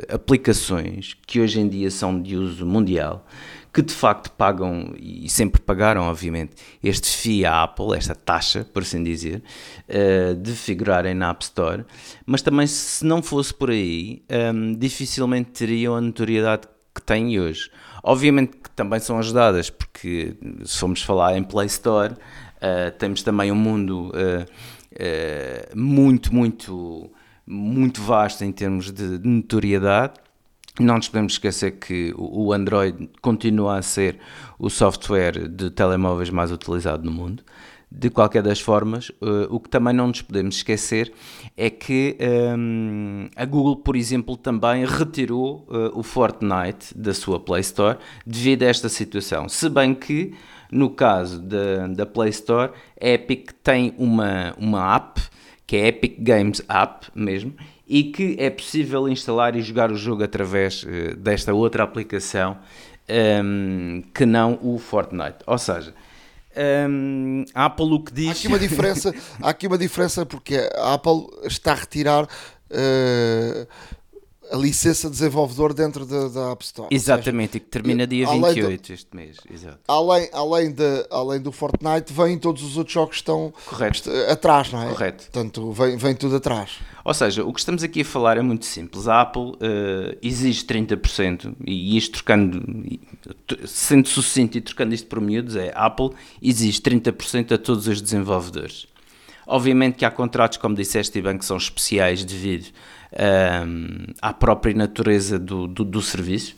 aplicações 0.07 1.17
que 1.25 1.39
hoje 1.39 1.59
em 1.59 1.67
dia 1.67 1.89
são 1.89 2.21
de 2.21 2.37
uso 2.37 2.63
mundial 2.63 3.25
que 3.75 3.81
de 3.81 3.93
facto 3.93 4.31
pagam, 4.31 4.93
e 4.97 5.27
sempre 5.27 5.61
pagaram, 5.61 6.03
obviamente, 6.03 6.53
este 6.81 7.09
FII 7.09 7.45
à 7.45 7.63
Apple, 7.63 7.97
esta 7.97 8.15
taxa, 8.15 8.65
por 8.73 8.83
assim 8.83 9.03
dizer, 9.03 9.43
uh, 9.89 10.33
de 10.33 10.53
figurarem 10.53 11.13
na 11.13 11.31
App 11.31 11.43
Store, 11.43 11.83
mas 12.25 12.41
também 12.41 12.67
se 12.67 13.05
não 13.05 13.21
fosse 13.21 13.53
por 13.53 13.69
aí, 13.69 14.23
ehm, 14.29 14.75
dificilmente 14.75 15.51
teriam 15.51 15.93
a 15.93 15.99
notoriedade 15.99 16.69
que 16.93 17.01
têm 17.01 17.37
hoje. 17.37 17.69
Obviamente 18.01 18.55
que 18.55 18.69
também 18.69 19.01
são 19.01 19.19
ajudadas, 19.19 19.69
porque 19.69 20.37
se 20.63 20.79
formos 20.79 21.01
falar 21.01 21.37
em 21.37 21.43
Play 21.43 21.67
Store, 21.67 22.13
uh, 22.13 22.97
temos 22.97 23.23
também 23.23 23.51
um 23.51 23.55
mundo 23.55 24.09
uh, 24.11 25.77
muito, 25.77 26.33
muito, 26.33 27.11
muito 27.45 28.01
vasto 28.01 28.45
em 28.45 28.53
termos 28.53 28.89
de 28.89 29.19
notoriedade 29.21 30.24
não 30.79 30.95
nos 30.95 31.07
podemos 31.07 31.33
esquecer 31.33 31.71
que 31.71 32.13
o 32.17 32.51
Android 32.51 33.09
continua 33.21 33.77
a 33.77 33.81
ser 33.81 34.19
o 34.59 34.69
software 34.69 35.47
de 35.47 35.69
telemóveis 35.69 36.29
mais 36.29 36.51
utilizado 36.51 37.03
no 37.03 37.11
mundo. 37.11 37.43
De 37.97 38.09
qualquer 38.09 38.43
das 38.43 38.59
formas, 38.59 39.09
uh, 39.21 39.47
o 39.49 39.57
que 39.57 39.69
também 39.69 39.93
não 39.93 40.07
nos 40.07 40.21
podemos 40.21 40.57
esquecer 40.57 41.13
é 41.55 41.69
que 41.69 42.17
um, 42.57 43.29
a 43.35 43.45
Google, 43.45 43.77
por 43.77 43.95
exemplo, 43.95 44.35
também 44.35 44.85
retirou 44.85 45.65
uh, 45.69 45.97
o 45.97 46.03
Fortnite 46.03 46.97
da 46.97 47.13
sua 47.13 47.39
Play 47.39 47.61
Store 47.61 47.97
devido 48.25 48.63
a 48.63 48.65
esta 48.65 48.89
situação. 48.89 49.47
Se 49.47 49.69
bem 49.69 49.95
que, 49.95 50.33
no 50.69 50.89
caso 50.89 51.39
da, 51.39 51.87
da 51.87 52.05
Play 52.05 52.31
Store, 52.31 52.73
a 52.99 53.07
Epic 53.07 53.51
tem 53.63 53.93
uma, 53.97 54.53
uma 54.57 54.95
app, 54.95 55.21
que 55.65 55.77
é 55.77 55.83
a 55.83 55.87
Epic 55.87 56.17
Games 56.19 56.61
App 56.67 57.07
mesmo, 57.15 57.53
e 57.87 58.03
que 58.05 58.35
é 58.39 58.49
possível 58.49 59.07
instalar 59.07 59.55
e 59.55 59.61
jogar 59.61 59.91
o 59.91 59.95
jogo 59.95 60.23
através 60.23 60.83
uh, 60.83 61.15
desta 61.17 61.53
outra 61.53 61.83
aplicação 61.83 62.57
um, 63.07 63.13
ehm, 63.13 64.01
que 64.13 64.25
não 64.25 64.57
o 64.61 64.79
Fortnite. 64.79 65.37
Ou 65.45 65.57
seja, 65.57 65.93
um, 66.55 67.43
ehm, 67.43 67.45
a 67.53 67.65
Apple 67.65 67.93
o 67.93 67.99
que 67.99 68.13
diz. 68.13 68.29
Há 68.29 68.31
aqui 68.31 68.47
uma 68.47 68.59
diferença, 68.59 69.15
há 69.41 69.49
aqui 69.49 69.67
uma 69.67 69.77
diferença 69.77 70.25
porque 70.25 70.55
a 70.75 70.93
Apple 70.93 71.27
está 71.43 71.73
a 71.73 71.75
retirar. 71.75 72.27
Uh, 72.71 73.67
a 74.51 74.57
licença 74.57 75.09
desenvolvedor 75.09 75.73
dentro 75.73 76.05
da, 76.05 76.27
da 76.27 76.51
App 76.51 76.63
Store. 76.63 76.87
Exatamente, 76.91 77.53
seja, 77.53 77.57
e 77.57 77.59
que 77.61 77.67
termina 77.67 78.07
dia 78.07 78.27
28 78.27 78.93
este 78.93 79.15
mês. 79.15 79.37
Exato. 79.51 79.79
Além, 79.87 80.29
além, 80.31 80.71
de, 80.71 81.07
além 81.09 81.41
do 81.41 81.51
Fortnite, 81.51 82.13
vêm 82.13 82.37
todos 82.37 82.63
os 82.63 82.77
outros 82.77 82.93
jogos 82.93 83.15
que 83.15 83.21
estão 83.21 83.53
Correto. 83.65 84.09
atrás, 84.29 84.71
não 84.71 84.83
é? 84.83 84.89
Correto. 84.89 85.23
Portanto, 85.23 85.71
vem, 85.71 85.97
vem 85.97 86.15
tudo 86.15 86.35
atrás. 86.35 86.79
Ou 87.03 87.13
seja, 87.13 87.43
o 87.43 87.53
que 87.53 87.59
estamos 87.59 87.83
aqui 87.83 88.01
a 88.01 88.05
falar 88.05 88.37
é 88.37 88.41
muito 88.41 88.65
simples. 88.65 89.07
A 89.07 89.21
Apple 89.21 89.51
uh, 89.51 90.17
exige 90.21 90.63
30%, 90.65 91.55
e 91.65 91.97
isto 91.97 92.13
trocando, 92.13 92.63
sendo 93.65 94.07
sucinto 94.07 94.57
e 94.57 94.61
trocando 94.61 94.93
isto 94.93 95.07
por 95.07 95.21
miúdos, 95.21 95.55
é 95.55 95.71
a 95.75 95.85
Apple 95.85 96.11
exige 96.41 96.81
30% 96.81 97.53
a 97.53 97.57
todos 97.57 97.87
os 97.87 98.01
desenvolvedores. 98.01 98.87
Obviamente 99.47 99.95
que 99.97 100.05
há 100.05 100.09
contratos, 100.09 100.57
como 100.57 100.75
disseste, 100.75 101.21
bem, 101.21 101.37
que 101.37 101.45
são 101.45 101.57
especiais 101.57 102.25
devido 102.25 102.69
um, 103.17 104.13
à 104.21 104.33
própria 104.33 104.73
natureza 104.73 105.39
do, 105.39 105.67
do, 105.67 105.83
do, 105.83 106.01
serviço. 106.01 106.55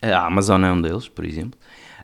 A 0.00 0.26
Amazon 0.26 0.64
é 0.64 0.72
um 0.72 0.80
deles, 0.80 1.08
por 1.08 1.24
exemplo. 1.24 1.58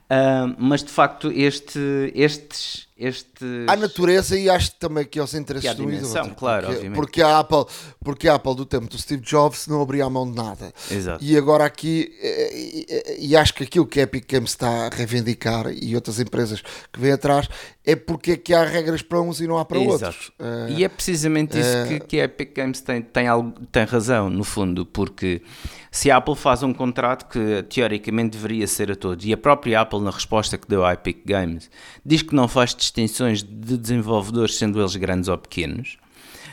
Uh, 0.04 0.54
mas 0.58 0.82
de 0.82 0.90
facto, 0.90 1.32
este, 1.32 2.12
estes 2.14 2.85
este. 2.98 3.44
À 3.68 3.76
natureza 3.76 4.38
e 4.38 4.48
acho 4.48 4.74
também 4.76 5.04
que 5.04 5.18
aos 5.18 5.34
interesses 5.34 5.74
do 5.74 5.84
dimensão, 5.84 6.30
claro, 6.30 6.68
porque, 6.68 6.90
porque, 6.90 7.22
a 7.22 7.38
Apple, 7.38 7.64
porque 8.02 8.28
a 8.28 8.34
Apple 8.36 8.54
do 8.54 8.64
tempo 8.64 8.88
do 8.88 8.98
Steve 8.98 9.22
Jobs 9.22 9.66
não 9.66 9.82
abria 9.82 10.04
a 10.06 10.10
mão 10.10 10.30
de 10.30 10.36
nada. 10.36 10.72
Exato. 10.90 11.22
E 11.22 11.36
agora 11.36 11.64
aqui, 11.64 12.10
e, 12.22 12.86
e, 13.18 13.26
e 13.28 13.36
acho 13.36 13.52
que 13.54 13.64
aquilo 13.64 13.86
que 13.86 14.00
a 14.00 14.04
Epic 14.04 14.24
Games 14.30 14.50
está 14.50 14.86
a 14.86 14.88
reivindicar 14.88 15.66
e 15.70 15.94
outras 15.94 16.18
empresas 16.18 16.62
que 16.92 16.98
vêm 16.98 17.12
atrás 17.12 17.48
é 17.86 17.94
porque 17.94 18.32
é 18.32 18.36
que 18.36 18.52
há 18.52 18.64
regras 18.64 19.00
para 19.00 19.20
uns 19.20 19.40
e 19.40 19.46
não 19.46 19.58
há 19.58 19.64
para 19.64 19.78
Exato. 19.78 20.04
outros. 20.06 20.28
Uh, 20.40 20.76
e 20.76 20.82
é 20.82 20.88
precisamente 20.88 21.58
isso 21.58 21.84
uh, 21.84 21.86
que, 21.86 22.00
que 22.00 22.20
a 22.20 22.24
Epic 22.24 22.54
Games 22.54 22.80
tem, 22.80 23.00
tem, 23.00 23.28
algo, 23.28 23.54
tem 23.70 23.84
razão, 23.84 24.28
no 24.28 24.42
fundo, 24.42 24.84
porque 24.84 25.40
se 25.92 26.10
a 26.10 26.16
Apple 26.16 26.34
faz 26.34 26.64
um 26.64 26.74
contrato 26.74 27.28
que 27.28 27.62
teoricamente 27.62 28.36
deveria 28.36 28.66
ser 28.66 28.90
a 28.90 28.96
todos, 28.96 29.24
e 29.24 29.32
a 29.32 29.36
própria 29.36 29.80
Apple, 29.80 30.00
na 30.00 30.10
resposta 30.10 30.58
que 30.58 30.66
deu 30.66 30.84
à 30.84 30.94
Epic 30.94 31.18
Games, 31.24 31.70
diz 32.04 32.22
que 32.22 32.34
não 32.34 32.48
faz 32.48 32.74
distinções 32.86 33.42
de 33.42 33.76
desenvolvedores, 33.76 34.56
sendo 34.56 34.80
eles 34.80 34.96
grandes 34.96 35.28
ou 35.28 35.38
pequenos, 35.38 35.98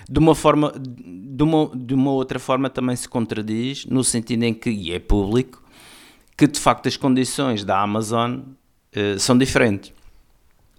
de 0.10 0.20
uma 0.20 0.36
forma, 0.36 0.74
de 0.78 1.44
uma, 1.44 1.72
de 1.74 1.94
uma 1.94 2.12
outra 2.12 2.40
forma 2.40 2.70
também 2.70 2.96
se 2.96 3.08
contradiz, 3.08 3.86
no 3.86 4.04
sentido 4.04 4.44
em 4.44 4.54
que, 4.54 4.70
e 4.70 4.92
é 4.92 5.00
público, 5.00 5.64
que 6.38 6.48
de 6.48 6.60
facto 6.60 6.88
as 6.88 6.98
condições 6.98 7.64
da 7.64 7.80
Amazon 7.80 8.40
uh, 8.40 9.20
são 9.20 9.38
diferentes. 9.38 9.94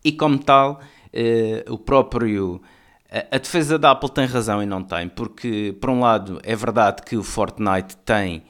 E 0.05 0.13
como 0.13 0.39
tal, 0.39 0.81
uh, 1.13 1.73
o 1.73 1.79
próprio. 1.79 2.61
A, 3.11 3.37
a 3.37 3.39
defesa 3.39 3.79
da 3.79 3.93
Apple 3.93 4.11
tem 4.11 4.27
razão 4.27 4.63
e 4.63 4.67
não 4.67 4.83
tem, 4.83 5.09
porque, 5.09 5.75
por 5.81 5.91
um 5.91 6.01
lado, 6.01 6.41
é 6.43 6.55
verdade 6.55 7.03
que 7.03 7.17
o 7.17 7.23
Fortnite 7.23 7.97
tem 8.05 8.39
uh, 8.39 8.43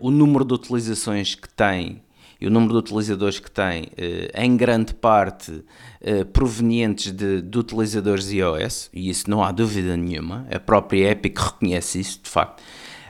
o 0.00 0.10
número 0.10 0.44
de 0.44 0.54
utilizações 0.54 1.34
que 1.34 1.48
tem 1.48 2.02
e 2.40 2.46
o 2.46 2.50
número 2.50 2.72
de 2.72 2.78
utilizadores 2.78 3.38
que 3.38 3.50
tem, 3.50 3.88
eh, 3.96 4.30
em 4.34 4.56
grande 4.56 4.94
parte 4.94 5.64
eh, 6.00 6.24
provenientes 6.24 7.12
de, 7.12 7.40
de, 7.40 7.58
utilizadores 7.58 8.30
iOS, 8.30 8.90
e 8.92 9.08
isso 9.08 9.28
não 9.30 9.42
há 9.42 9.50
dúvida 9.52 9.96
nenhuma, 9.96 10.46
a 10.50 10.58
própria 10.58 11.10
Epic 11.10 11.38
reconhece 11.38 12.00
isso, 12.00 12.20
de 12.22 12.28
facto. 12.28 12.62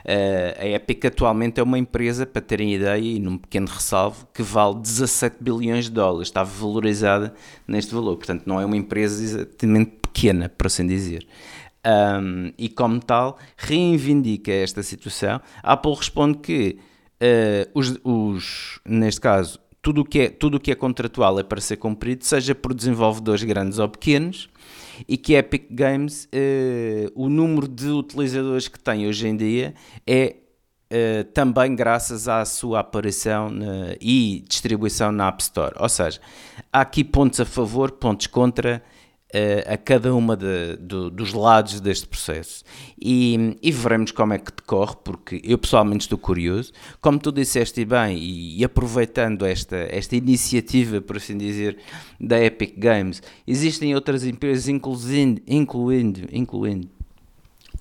Eh, 0.05 0.57
a 0.57 0.67
Epic 0.67 1.03
atualmente 1.05 1.59
é 1.59 1.63
uma 1.63 1.77
empresa, 1.77 2.25
para 2.25 2.41
terem 2.41 2.73
ideia, 2.73 2.97
e 2.97 3.19
num 3.19 3.37
pequeno 3.37 3.67
ressalvo, 3.67 4.25
que 4.33 4.41
vale 4.41 4.79
17 4.79 5.35
bilhões 5.41 5.85
de 5.85 5.91
dólares, 5.91 6.29
está 6.29 6.43
valorizada 6.43 7.33
neste 7.67 7.93
valor, 7.93 8.15
portanto 8.15 8.43
não 8.45 8.61
é 8.61 8.65
uma 8.65 8.77
empresa 8.77 9.21
exatamente 9.21 9.91
pequena, 10.01 10.47
por 10.47 10.67
assim 10.67 10.87
dizer. 10.87 11.27
Um, 11.85 12.51
e 12.57 12.69
como 12.69 12.99
tal, 12.99 13.37
reivindica 13.57 14.51
esta 14.51 14.81
situação. 14.83 15.39
A 15.61 15.73
Apple 15.73 15.93
responde 15.93 16.37
que 16.39 16.77
uh, 17.21 17.69
os, 17.73 17.99
os, 18.03 18.79
neste 18.85 19.21
caso, 19.21 19.59
tudo 19.81 20.01
o 20.01 20.05
que 20.05 20.19
é, 20.19 20.29
tudo 20.29 20.59
que 20.59 20.71
é 20.71 20.75
contratual 20.75 21.39
é 21.39 21.43
para 21.43 21.61
ser 21.61 21.77
cumprido, 21.77 22.25
seja 22.25 22.53
por 22.53 22.73
desenvolvedores 22.73 23.43
grandes 23.43 23.79
ou 23.79 23.87
pequenos, 23.87 24.49
e 25.07 25.17
que 25.17 25.33
Epic 25.33 25.67
Games, 25.71 26.25
uh, 26.25 27.11
o 27.15 27.29
número 27.29 27.67
de 27.67 27.89
utilizadores 27.89 28.67
que 28.67 28.79
tem 28.79 29.07
hoje 29.07 29.27
em 29.27 29.35
dia 29.35 29.73
é 30.05 30.37
Uh, 30.89 31.25
também 31.33 31.75
graças 31.75 32.29
à 32.29 32.45
sua 32.45 32.79
aparição 32.79 33.49
na, 33.49 33.93
e 33.99 34.45
distribuição 34.47 35.11
na 35.11 35.27
App 35.27 35.43
Store. 35.43 35.75
Ou 35.77 35.89
seja, 35.89 36.21
há 36.71 36.79
aqui 36.79 37.03
pontos 37.03 37.41
a 37.41 37.45
favor, 37.45 37.91
pontos 37.91 38.27
contra 38.27 38.81
a 39.73 39.77
cada 39.77 40.15
uma 40.15 40.37
de, 40.37 40.77
dos 40.77 41.33
lados 41.33 41.81
deste 41.81 42.07
processo. 42.07 42.63
E, 42.99 43.57
e, 43.61 43.71
veremos 43.71 44.11
como 44.11 44.33
é 44.33 44.37
que 44.37 44.51
decorre, 44.51 44.95
porque 45.03 45.41
eu 45.43 45.57
pessoalmente 45.57 46.05
estou 46.05 46.17
curioso. 46.17 46.71
Como 47.01 47.19
tu 47.19 47.31
disseste 47.31 47.83
bem, 47.83 48.17
e, 48.17 48.59
e 48.59 48.63
aproveitando 48.63 49.45
esta, 49.45 49.75
esta 49.89 50.15
iniciativa, 50.15 51.01
por 51.01 51.17
assim 51.17 51.37
dizer, 51.37 51.77
da 52.19 52.41
Epic 52.41 52.75
Games, 52.77 53.21
existem 53.45 53.93
outras 53.93 54.23
empresas, 54.23 54.67
incluindo, 54.69 55.41
incluindo, 55.45 56.27
incluindo, 56.31 56.89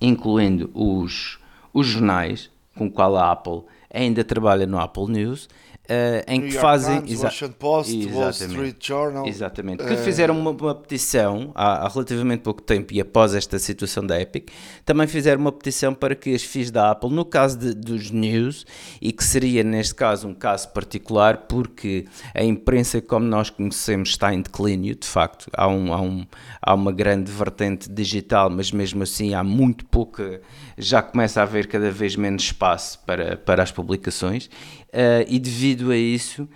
incluindo 0.00 0.70
os, 0.74 1.38
os 1.72 1.86
jornais 1.86 2.50
com 2.76 2.86
o 2.86 2.90
qual 2.90 3.16
a 3.16 3.32
Apple 3.32 3.62
ainda 3.92 4.22
trabalha 4.22 4.66
no 4.66 4.78
Apple 4.78 5.06
News, 5.06 5.48
Uh, 5.86 6.24
em 6.26 6.40
New 6.40 6.48
que 6.48 6.54
York 6.54 6.68
fazem 6.68 7.00
Times, 7.00 7.22
Washington 7.22 7.52
Post, 7.60 8.06
Wall 8.08 8.30
Street 8.30 8.76
Journal, 8.80 9.24
exatamente, 9.24 9.84
que 9.84 9.94
uh, 9.94 9.98
fizeram 9.98 10.36
uma, 10.36 10.50
uma 10.50 10.74
petição 10.74 11.52
há, 11.54 11.86
há, 11.86 11.88
relativamente 11.88 12.40
pouco 12.40 12.60
tempo 12.60 12.92
e 12.92 13.00
após 13.00 13.36
esta 13.36 13.56
situação 13.56 14.04
da 14.04 14.20
Epic, 14.20 14.48
também 14.84 15.06
fizeram 15.06 15.40
uma 15.40 15.52
petição 15.52 15.94
para 15.94 16.16
que 16.16 16.34
as 16.34 16.42
FIIs 16.42 16.72
da 16.72 16.90
Apple, 16.90 17.10
no 17.10 17.24
caso 17.24 17.56
de, 17.56 17.72
dos 17.72 18.10
news, 18.10 18.66
e 19.00 19.12
que 19.12 19.22
seria 19.22 19.62
neste 19.62 19.94
caso 19.94 20.26
um 20.26 20.34
caso 20.34 20.70
particular, 20.70 21.46
porque 21.48 22.04
a 22.34 22.42
imprensa 22.42 23.00
como 23.00 23.24
nós 23.24 23.48
conhecemos 23.48 24.08
está 24.08 24.34
em 24.34 24.42
declínio, 24.42 24.96
de 24.96 25.06
facto, 25.06 25.48
há, 25.52 25.68
um, 25.68 25.92
há, 25.92 26.00
um, 26.00 26.26
há 26.60 26.74
uma 26.74 26.90
grande 26.90 27.30
vertente 27.30 27.88
digital, 27.88 28.50
mas 28.50 28.72
mesmo 28.72 29.04
assim 29.04 29.34
há 29.34 29.44
muito 29.44 29.84
pouca, 29.86 30.40
já 30.76 31.00
começa 31.00 31.38
a 31.38 31.44
haver 31.44 31.68
cada 31.68 31.92
vez 31.92 32.16
menos 32.16 32.42
espaço 32.42 32.98
para, 33.06 33.36
para 33.36 33.62
as 33.62 33.70
publicações. 33.70 34.50
Uh, 34.86 35.26
e 35.28 35.38
devido 35.38 35.75
a 35.90 35.96
isso, 35.96 36.48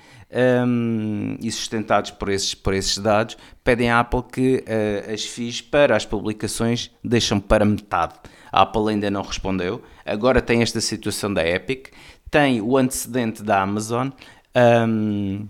um, 0.67 1.37
e 1.41 1.51
sustentados 1.51 2.11
por 2.13 2.29
esses, 2.29 2.55
por 2.55 2.73
esses 2.75 2.99
dados, 2.99 3.37
pedem 3.65 3.91
à 3.91 4.01
Apple 4.01 4.23
que 4.33 4.65
uh, 4.67 5.13
as 5.13 5.25
FIIs 5.25 5.61
para 5.61 5.97
as 5.97 6.07
publicações 6.07 6.91
deixam 7.03 7.41
para 7.41 7.65
metade. 7.65 8.15
A 8.53 8.63
Apple 8.63 8.91
ainda 8.91 9.11
não 9.11 9.23
respondeu, 9.23 9.83
agora 10.05 10.41
tem 10.41 10.63
esta 10.63 10.81
situação 10.81 11.33
da 11.33 11.47
Epic, 11.47 11.89
tem 12.31 12.61
o 12.61 12.77
antecedente 12.77 13.43
da 13.43 13.63
Amazon. 13.63 14.11
Um, 14.55 15.49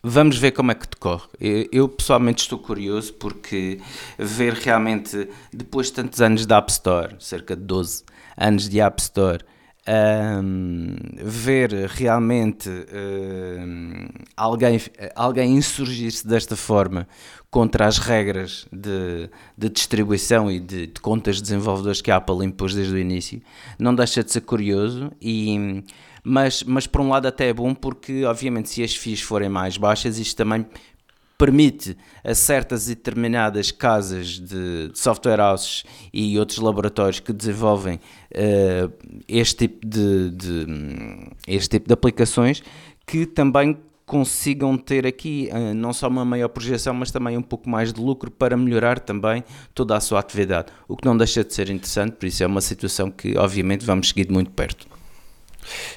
Vamos 0.00 0.38
ver 0.38 0.52
como 0.52 0.70
é 0.70 0.76
que 0.76 0.86
decorre. 0.88 1.26
Eu, 1.72 1.88
pessoalmente 1.88 2.42
estou 2.42 2.58
curioso 2.58 3.12
porque 3.14 3.80
ver 4.16 4.52
realmente, 4.52 5.28
depois 5.52 5.88
de 5.88 5.94
tantos 5.94 6.20
anos 6.20 6.46
da 6.46 6.58
App 6.58 6.70
Store, 6.70 7.16
cerca 7.18 7.56
de 7.56 7.62
12 7.62 8.04
anos 8.36 8.68
de 8.68 8.80
App 8.80 9.02
Store, 9.02 9.44
um, 9.88 10.96
ver 11.16 11.72
realmente 11.88 12.68
um, 12.68 14.06
alguém, 14.36 14.80
alguém 15.14 15.56
insurgir-se 15.56 16.26
desta 16.26 16.56
forma 16.56 17.08
contra 17.50 17.86
as 17.86 17.96
regras 17.96 18.66
de, 18.70 19.30
de 19.56 19.68
distribuição 19.70 20.50
e 20.50 20.60
de, 20.60 20.88
de, 20.88 21.00
contas 21.00 21.36
de 21.36 21.42
desenvolvedores 21.42 22.02
que 22.02 22.10
a 22.10 22.16
Apple 22.16 22.44
impôs 22.44 22.74
desde 22.74 22.92
o 22.92 22.98
início, 22.98 23.40
não 23.78 23.94
deixa 23.94 24.22
de 24.22 24.30
ser 24.30 24.42
curioso, 24.42 25.10
e, 25.22 25.82
mas, 26.22 26.62
mas 26.62 26.86
por 26.86 27.00
um 27.00 27.08
lado 27.08 27.26
até 27.26 27.48
é 27.48 27.54
bom 27.54 27.74
porque 27.74 28.24
obviamente 28.24 28.68
se 28.68 28.82
as 28.82 28.94
FIIs 28.94 29.22
forem 29.22 29.48
mais 29.48 29.78
baixas 29.78 30.18
isto 30.18 30.36
também 30.36 30.66
permite 31.38 31.96
a 32.24 32.34
certas 32.34 32.88
e 32.88 32.96
determinadas 32.96 33.70
casas 33.70 34.40
de 34.40 34.90
software 34.92 35.40
houses 35.40 35.84
e 36.12 36.36
outros 36.36 36.58
laboratórios 36.58 37.20
que 37.20 37.32
desenvolvem 37.32 38.00
uh, 38.34 38.92
este, 39.28 39.68
tipo 39.68 39.86
de, 39.86 40.30
de, 40.32 40.66
este 41.46 41.70
tipo 41.70 41.86
de 41.86 41.94
aplicações 41.94 42.60
que 43.06 43.24
também 43.24 43.78
consigam 44.04 44.76
ter 44.76 45.06
aqui 45.06 45.48
uh, 45.52 45.72
não 45.74 45.92
só 45.92 46.08
uma 46.08 46.24
maior 46.24 46.48
projeção, 46.48 46.92
mas 46.92 47.12
também 47.12 47.36
um 47.36 47.42
pouco 47.42 47.70
mais 47.70 47.92
de 47.92 48.00
lucro 48.00 48.32
para 48.32 48.56
melhorar 48.56 48.98
também 48.98 49.44
toda 49.72 49.96
a 49.96 50.00
sua 50.00 50.18
atividade, 50.18 50.72
o 50.88 50.96
que 50.96 51.06
não 51.06 51.16
deixa 51.16 51.44
de 51.44 51.54
ser 51.54 51.70
interessante, 51.70 52.14
por 52.16 52.26
isso 52.26 52.42
é 52.42 52.46
uma 52.46 52.60
situação 52.60 53.12
que 53.12 53.38
obviamente 53.38 53.86
vamos 53.86 54.08
seguir 54.08 54.26
de 54.26 54.32
muito 54.32 54.50
perto. 54.50 54.97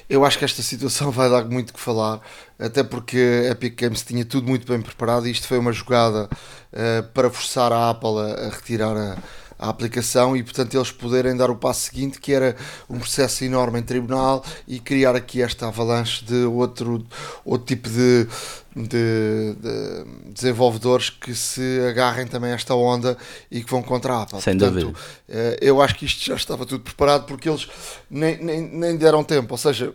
Eu 0.08 0.24
acho 0.24 0.38
que 0.38 0.44
esta 0.44 0.62
situação 0.62 1.10
vai 1.10 1.30
dar 1.30 1.44
muito 1.44 1.72
que 1.72 1.80
falar, 1.80 2.20
até 2.58 2.82
porque 2.82 3.46
a 3.48 3.52
Epic 3.52 3.80
Games 3.80 4.02
tinha 4.02 4.24
tudo 4.24 4.46
muito 4.46 4.66
bem 4.66 4.80
preparado 4.80 5.26
e 5.26 5.30
isto 5.30 5.46
foi 5.46 5.58
uma 5.58 5.72
jogada 5.72 6.28
uh, 6.72 7.02
para 7.14 7.30
forçar 7.30 7.72
a 7.72 7.90
Apple 7.90 8.18
a, 8.18 8.46
a 8.46 8.48
retirar 8.50 8.96
a, 8.96 9.16
a, 9.62 9.68
aplicação 9.68 10.36
e, 10.36 10.42
portanto, 10.42 10.76
eles 10.76 10.90
poderem 10.90 11.36
dar 11.36 11.50
o 11.50 11.56
passo 11.56 11.82
seguinte, 11.82 12.20
que 12.20 12.32
era 12.32 12.56
um 12.88 12.98
processo 12.98 13.44
enorme 13.44 13.78
em 13.78 13.82
tribunal 13.82 14.44
e 14.66 14.78
criar 14.78 15.14
aqui 15.14 15.42
esta 15.42 15.68
avalanche 15.68 16.24
de 16.24 16.44
outro, 16.44 17.04
outro 17.44 17.66
tipo 17.66 17.88
de, 17.88 18.26
de, 18.74 19.54
de, 19.54 20.32
desenvolvedores 20.32 21.10
que 21.10 21.34
se 21.34 21.80
agarrem 21.88 22.26
também 22.26 22.52
a 22.52 22.54
esta 22.54 22.74
onda 22.74 23.16
e 23.50 23.62
que 23.62 23.70
vão 23.70 23.82
contra 23.82 24.14
a 24.14 24.22
Apple. 24.22 24.40
Sem 24.40 24.58
Portanto, 24.58 24.80
dúvida. 24.80 24.98
Eh, 25.28 25.58
eu 25.60 25.80
acho 25.80 25.94
que 25.94 26.06
isto 26.06 26.24
já 26.24 26.34
estava 26.34 26.66
tudo 26.66 26.82
preparado 26.82 27.26
porque 27.26 27.48
eles 27.48 27.68
nem, 28.10 28.42
nem, 28.42 28.60
nem 28.60 28.96
deram 28.96 29.22
tempo. 29.22 29.54
Ou 29.54 29.58
seja, 29.58 29.94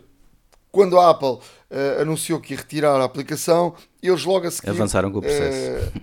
quando 0.71 0.99
a 0.99 1.09
Apple 1.09 1.29
uh, 1.29 2.01
anunciou 2.01 2.39
que 2.39 2.53
ia 2.53 2.57
retirar 2.57 2.99
a 3.01 3.03
aplicação, 3.03 3.73
eles 4.01 4.23
logo 4.23 4.47
a 4.47 4.51
seguir 4.51 4.69
avançaram 4.69 5.11
com 5.11 5.19
o 5.19 5.21
processo. 5.21 5.87
Uh, 5.97 6.01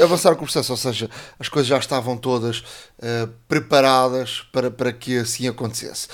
avançaram 0.00 0.36
com 0.36 0.42
o 0.42 0.46
processo, 0.46 0.72
ou 0.72 0.76
seja, 0.76 1.10
as 1.38 1.48
coisas 1.48 1.68
já 1.68 1.78
estavam 1.78 2.16
todas 2.16 2.60
uh, 2.60 3.28
preparadas 3.46 4.46
para, 4.52 4.70
para 4.70 4.92
que 4.92 5.18
assim 5.18 5.46
acontecesse. 5.48 6.08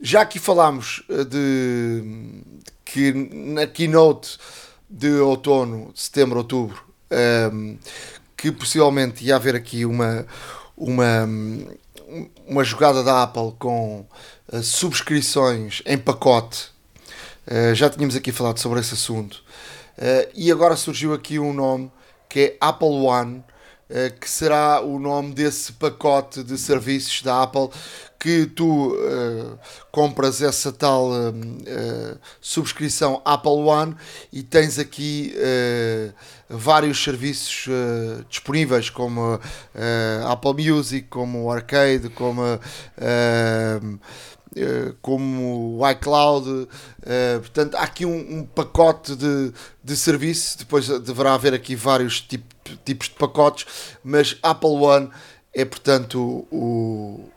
Já 0.00 0.22
aqui 0.22 0.38
falámos 0.38 1.02
de, 1.08 1.24
de 1.24 2.42
que 2.84 3.12
na 3.12 3.66
keynote 3.66 4.38
de 4.88 5.10
outono, 5.20 5.90
setembro, 5.94 6.38
outubro, 6.38 6.82
um, 7.10 7.16
ehm, 7.16 7.78
que 8.36 8.52
possivelmente 8.52 9.24
ia 9.24 9.34
haver 9.34 9.56
aqui 9.56 9.84
uma, 9.84 10.24
uma, 10.76 11.28
uma 12.46 12.62
jogada 12.62 13.02
da 13.02 13.24
Apple 13.24 13.52
com 13.58 14.06
uh, 14.52 14.62
subscrições 14.62 15.82
em 15.84 15.98
pacote. 15.98 16.68
Uh, 17.46 17.74
já 17.74 17.90
tínhamos 17.90 18.14
aqui 18.14 18.30
falado 18.30 18.58
sobre 18.58 18.80
esse 18.80 18.94
assunto. 18.94 19.42
E 20.32 20.52
agora 20.52 20.76
surgiu 20.76 21.12
aqui 21.12 21.40
um 21.40 21.52
nome 21.52 21.90
que 22.28 22.40
é 22.40 22.56
Apple 22.60 22.88
One, 22.88 23.44
que 24.20 24.28
será 24.28 24.82
o 24.82 24.98
nome 24.98 25.32
desse 25.32 25.72
pacote 25.72 26.44
de 26.44 26.58
serviços 26.58 27.22
da 27.22 27.42
Apple 27.42 27.70
que 28.18 28.46
tu 28.46 28.88
uh, 28.88 29.58
compras 29.92 30.42
essa 30.42 30.72
tal 30.72 31.10
uh, 31.10 31.30
uh, 31.30 32.18
subscrição 32.40 33.22
Apple 33.24 33.50
One 33.50 33.94
e 34.32 34.42
tens 34.42 34.78
aqui 34.78 35.34
vários 36.48 37.02
serviços 37.02 37.66
disponíveis 38.28 38.88
como 38.90 39.38
Apple 40.26 40.70
Music, 40.70 41.06
como 41.08 41.50
Arcade, 41.50 42.08
como 42.10 42.42
como 45.02 45.78
o 45.78 45.90
iCloud, 45.90 46.48
uh, 46.48 46.68
portanto 47.40 47.76
há 47.76 47.82
aqui 47.82 48.04
um, 48.04 48.38
um, 48.38 48.44
pacote 48.44 49.14
de, 49.16 49.52
de 49.82 49.96
serviço, 49.96 50.58
depois 50.58 50.88
deverá 51.00 51.34
haver 51.34 51.54
aqui 51.54 51.74
vários 51.74 52.20
tipo, 52.20 52.46
tipos 52.84 53.08
de 53.08 53.14
pacotes, 53.14 53.66
mas 54.02 54.36
Apple 54.42 54.70
One 54.70 55.10
é 55.54 55.64
portanto 55.64 56.46
o, 56.50 57.28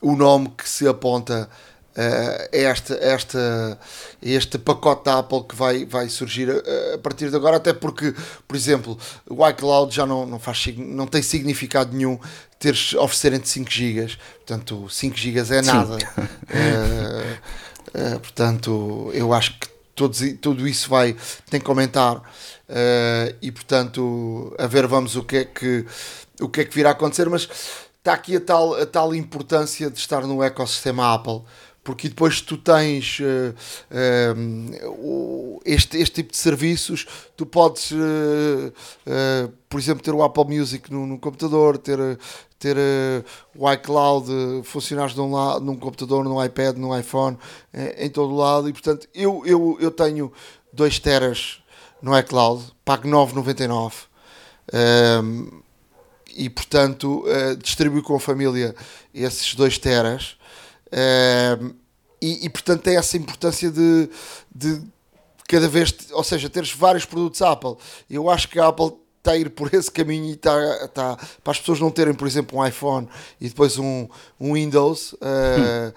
o 0.00 0.16
nome 0.16 0.52
que 0.56 0.68
se 0.68 0.86
aponta 0.86 1.48
uh, 1.96 2.48
é 2.52 2.64
esta, 2.64 2.94
esta, 2.94 3.78
este 4.22 4.58
pacote 4.58 5.04
da 5.04 5.18
Apple 5.18 5.44
que 5.48 5.56
vai, 5.56 5.84
vai 5.84 6.08
surgir 6.08 6.48
a, 6.50 6.94
a, 6.94 6.98
partir 6.98 7.30
de 7.30 7.36
agora, 7.36 7.56
até 7.56 7.72
porque, 7.72 8.14
por 8.46 8.56
exemplo, 8.56 8.98
o 9.28 9.48
iCloud 9.48 9.94
já 9.94 10.06
não, 10.06 10.26
não, 10.26 10.38
faz, 10.38 10.66
não 10.76 11.06
tem 11.06 11.22
significado 11.22 11.96
nenhum 11.96 12.18
teres 12.58 12.94
oferecerem-te 12.94 13.48
5 13.48 13.70
GB, 13.70 14.16
portanto 14.36 14.88
5 14.88 15.16
GB 15.16 15.54
é 15.54 15.62
nada. 15.62 15.96
uh, 15.96 15.98
uh, 18.16 18.20
portanto, 18.20 19.10
eu 19.12 19.32
acho 19.32 19.58
que 19.58 19.68
todos, 19.94 20.20
tudo 20.40 20.68
isso 20.68 20.88
vai 20.88 21.16
tem 21.50 21.60
que 21.60 21.68
aumentar. 21.68 22.22
E 23.40 23.52
portanto 23.52 24.52
a 24.58 24.66
ver 24.66 24.88
vamos 24.88 25.14
o 25.14 25.22
que 25.22 25.36
é 25.36 25.44
que 25.44 25.86
o 26.40 26.48
que 26.48 26.62
é 26.62 26.64
que 26.64 26.74
virá 26.74 26.88
a 26.90 26.92
acontecer, 26.92 27.28
mas 27.28 27.48
está 28.06 28.14
aqui 28.14 28.36
a 28.36 28.40
tal, 28.40 28.74
a 28.74 28.86
tal 28.86 29.14
importância 29.14 29.90
de 29.90 29.98
estar 29.98 30.22
no 30.22 30.42
ecossistema 30.42 31.12
Apple, 31.12 31.42
porque 31.86 32.08
depois 32.08 32.40
tu 32.40 32.56
tens 32.58 33.20
uh, 33.20 33.54
este, 35.64 35.96
este 35.98 36.14
tipo 36.16 36.32
de 36.32 36.36
serviços, 36.36 37.06
tu 37.36 37.46
podes, 37.46 37.92
uh, 37.92 38.72
por 39.68 39.78
exemplo, 39.78 40.02
ter 40.02 40.12
o 40.12 40.20
Apple 40.20 40.46
Music 40.46 40.92
no, 40.92 41.06
no 41.06 41.16
computador, 41.16 41.78
ter, 41.78 42.18
ter 42.58 42.76
o 43.54 43.72
iCloud 43.72 44.28
funcionar 44.64 45.16
um 45.16 45.32
lado, 45.32 45.64
num 45.64 45.76
computador, 45.76 46.24
num 46.24 46.44
iPad, 46.44 46.76
num 46.76 46.98
iPhone, 46.98 47.38
em 47.96 48.10
todo 48.10 48.34
lado, 48.34 48.68
e 48.68 48.72
portanto 48.72 49.06
eu, 49.14 49.44
eu, 49.46 49.78
eu 49.80 49.92
tenho 49.92 50.32
2 50.72 50.98
teras 50.98 51.62
no 52.02 52.18
iCloud, 52.18 52.64
pago 52.84 53.06
9,99 53.06 53.92
e 56.34 56.50
portanto 56.50 57.24
distribui 57.62 58.02
com 58.02 58.16
a 58.16 58.20
família 58.20 58.74
esses 59.14 59.54
2 59.54 59.78
teras 59.78 60.36
e, 62.20 62.46
e, 62.46 62.48
portanto 62.48 62.82
tem 62.82 62.96
essa 62.96 63.16
importância 63.16 63.70
de, 63.70 64.08
de 64.54 64.82
cada 65.48 65.68
vez, 65.68 65.94
ou 66.12 66.24
seja, 66.24 66.48
teres 66.48 66.72
vários 66.72 67.04
produtos 67.04 67.42
Apple. 67.42 67.76
Eu 68.08 68.30
acho 68.30 68.48
que 68.48 68.58
a 68.58 68.68
Apple 68.68 68.92
está 69.18 69.32
a 69.32 69.36
ir 69.36 69.50
por 69.50 69.72
esse 69.74 69.90
caminho 69.90 70.26
e 70.26 70.32
está, 70.32 70.84
está 70.84 71.16
para 71.42 71.50
as 71.50 71.58
pessoas 71.58 71.80
não 71.80 71.90
terem, 71.90 72.14
por 72.14 72.26
exemplo, 72.26 72.58
um 72.58 72.66
iPhone 72.66 73.08
e 73.40 73.48
depois 73.48 73.78
um, 73.78 74.08
um 74.40 74.54
Windows. 74.54 75.12
Uh, 75.14 75.92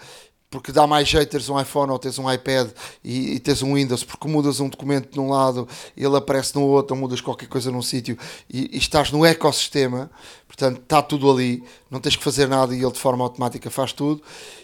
porque 0.50 0.72
dá 0.72 0.88
mais 0.88 1.08
jeito 1.08 1.30
teres 1.30 1.48
um 1.48 1.60
iPhone 1.60 1.92
ou 1.92 2.00
teres 2.00 2.18
um 2.18 2.32
iPad 2.32 2.70
e, 3.04 3.36
e 3.36 3.40
teres 3.40 3.62
um 3.62 3.76
Windows, 3.76 4.04
porque 4.04 4.28
mudas 4.28 4.60
um 4.60 4.68
documento 4.68 5.12
de 5.12 5.20
um 5.20 5.30
lado, 5.30 5.68
ele 5.96 6.16
aparece 6.18 6.56
no 6.56 6.64
outro, 6.64 6.96
ou 6.96 7.00
mudas 7.00 7.22
qualquer 7.22 7.48
coisa 7.48 7.72
num 7.72 7.82
sítio 7.82 8.18
e, 8.50 8.76
e, 8.76 8.78
estás 8.78 9.12
no 9.12 9.26
ecossistema, 9.26 10.10
portanto 10.48 10.82
está 10.82 11.02
tudo 11.02 11.30
ali, 11.30 11.64
não 11.90 12.00
tens 12.00 12.16
que 12.16 12.24
fazer 12.24 12.48
nada 12.48 12.76
e 12.76 12.82
ele 12.82 12.92
de 12.92 13.00
forma 13.00 13.24
automática 13.24 13.70
faz 13.70 13.94
tudo 13.94 14.22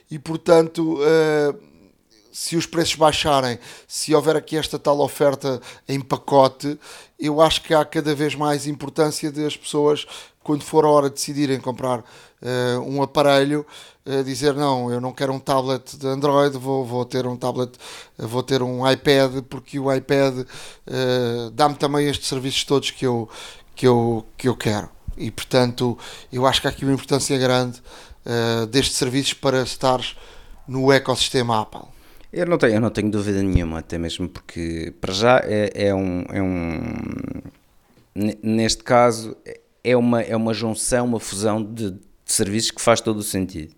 e 0.09 0.17
portanto. 0.17 0.99
Uh, 0.99 1.75
se 2.35 2.57
os 2.57 2.65
preços 2.65 2.95
baixarem, 2.95 3.57
se 3.87 4.13
houver 4.13 4.35
aqui 4.35 4.57
esta 4.57 4.77
tal 4.77 4.99
oferta 4.99 5.61
em 5.87 6.01
pacote, 6.01 6.77
eu 7.17 7.39
acho 7.39 7.61
que 7.61 7.73
há 7.73 7.85
cada 7.85 8.13
vez 8.13 8.35
mais 8.35 8.67
importância 8.67 9.31
das 9.31 9.55
pessoas, 9.55 10.05
quando 10.45 10.63
for 10.63 10.85
a 10.85 10.89
hora 10.89 11.09
de 11.09 11.15
decidirem 11.15 11.59
comprar 11.59 11.99
uh, 11.99 12.79
um 12.85 13.01
aparelho, 13.01 13.65
uh, 14.05 14.23
dizer 14.23 14.53
não, 14.53 14.91
eu 14.91 15.01
não 15.01 15.11
quero 15.11 15.33
um 15.33 15.39
tablet 15.39 15.97
de 15.97 16.05
Android, 16.05 16.55
vou, 16.55 16.85
vou 16.85 17.03
ter 17.03 17.25
um 17.25 17.35
tablet, 17.35 17.75
uh, 18.19 18.27
vou 18.27 18.43
ter 18.43 18.61
um 18.61 18.89
iPad, 18.89 19.41
porque 19.49 19.79
o 19.79 19.91
iPad 19.91 20.45
dá-me 21.53 21.75
também 21.75 22.07
estes 22.07 22.27
serviços 22.27 22.63
todos 22.63 22.91
que 22.91 23.07
eu, 23.07 23.27
que 23.75 23.87
eu, 23.87 24.23
que 24.37 24.47
eu 24.47 24.55
quero. 24.55 24.87
E 25.17 25.31
portanto, 25.31 25.97
eu 26.31 26.45
acho 26.45 26.61
que 26.61 26.67
há 26.67 26.69
aqui 26.69 26.85
uma 26.85 26.93
importância 26.93 27.37
grande 27.39 27.81
destes 28.69 28.97
serviços 28.97 29.33
para 29.33 29.61
estares 29.63 30.15
no 30.67 30.91
ecossistema 30.91 31.61
Apple. 31.61 31.87
Eu 32.33 32.45
não 32.45 32.57
tenho, 32.57 32.73
eu 32.73 32.81
não 32.81 32.89
tenho 32.89 33.09
dúvida 33.09 33.41
nenhuma, 33.41 33.79
até 33.79 33.97
mesmo 33.97 34.27
porque 34.27 34.93
para 34.99 35.13
já 35.13 35.39
é, 35.43 35.87
é, 35.87 35.95
um, 35.95 36.25
é 36.29 36.41
um. 36.41 36.81
Neste 38.43 38.83
caso, 38.83 39.37
uma, 39.93 40.21
é 40.21 40.35
uma 40.35 40.53
junção, 40.53 41.05
uma 41.05 41.19
fusão 41.19 41.61
de, 41.61 41.91
de 41.91 41.99
serviços 42.23 42.71
que 42.71 42.81
faz 42.81 43.01
todo 43.01 43.17
o 43.17 43.23
sentido. 43.23 43.75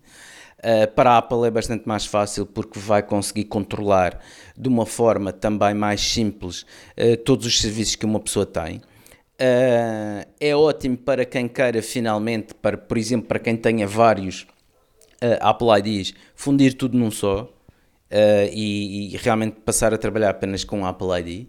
Uh, 0.58 0.90
para 0.92 1.12
a 1.12 1.18
Apple 1.18 1.46
é 1.46 1.50
bastante 1.52 1.86
mais 1.86 2.04
fácil 2.04 2.44
porque 2.44 2.80
vai 2.80 3.00
conseguir 3.00 3.44
controlar 3.44 4.18
de 4.56 4.68
uma 4.68 4.84
forma 4.84 5.32
também 5.32 5.72
mais 5.72 6.00
simples 6.00 6.62
uh, 6.98 7.16
todos 7.24 7.46
os 7.46 7.60
serviços 7.60 7.94
que 7.94 8.04
uma 8.04 8.18
pessoa 8.18 8.44
tem. 8.44 8.78
Uh, 9.40 10.26
é 10.40 10.56
ótimo 10.56 10.96
para 10.96 11.24
quem 11.24 11.46
queira 11.46 11.80
finalmente, 11.80 12.54
para, 12.54 12.76
por 12.76 12.98
exemplo, 12.98 13.28
para 13.28 13.38
quem 13.38 13.56
tenha 13.56 13.86
vários 13.86 14.46
Apple 15.40 15.68
IDs, 15.78 16.14
fundir 16.34 16.74
tudo 16.74 16.96
num 16.96 17.10
só 17.10 17.52
e, 18.52 19.14
e, 19.14 19.16
realmente 19.16 19.56
passar 19.64 19.92
a 19.92 19.98
trabalhar 19.98 20.30
apenas 20.30 20.62
com 20.62 20.86
Apple 20.86 21.08
ID, 21.18 21.48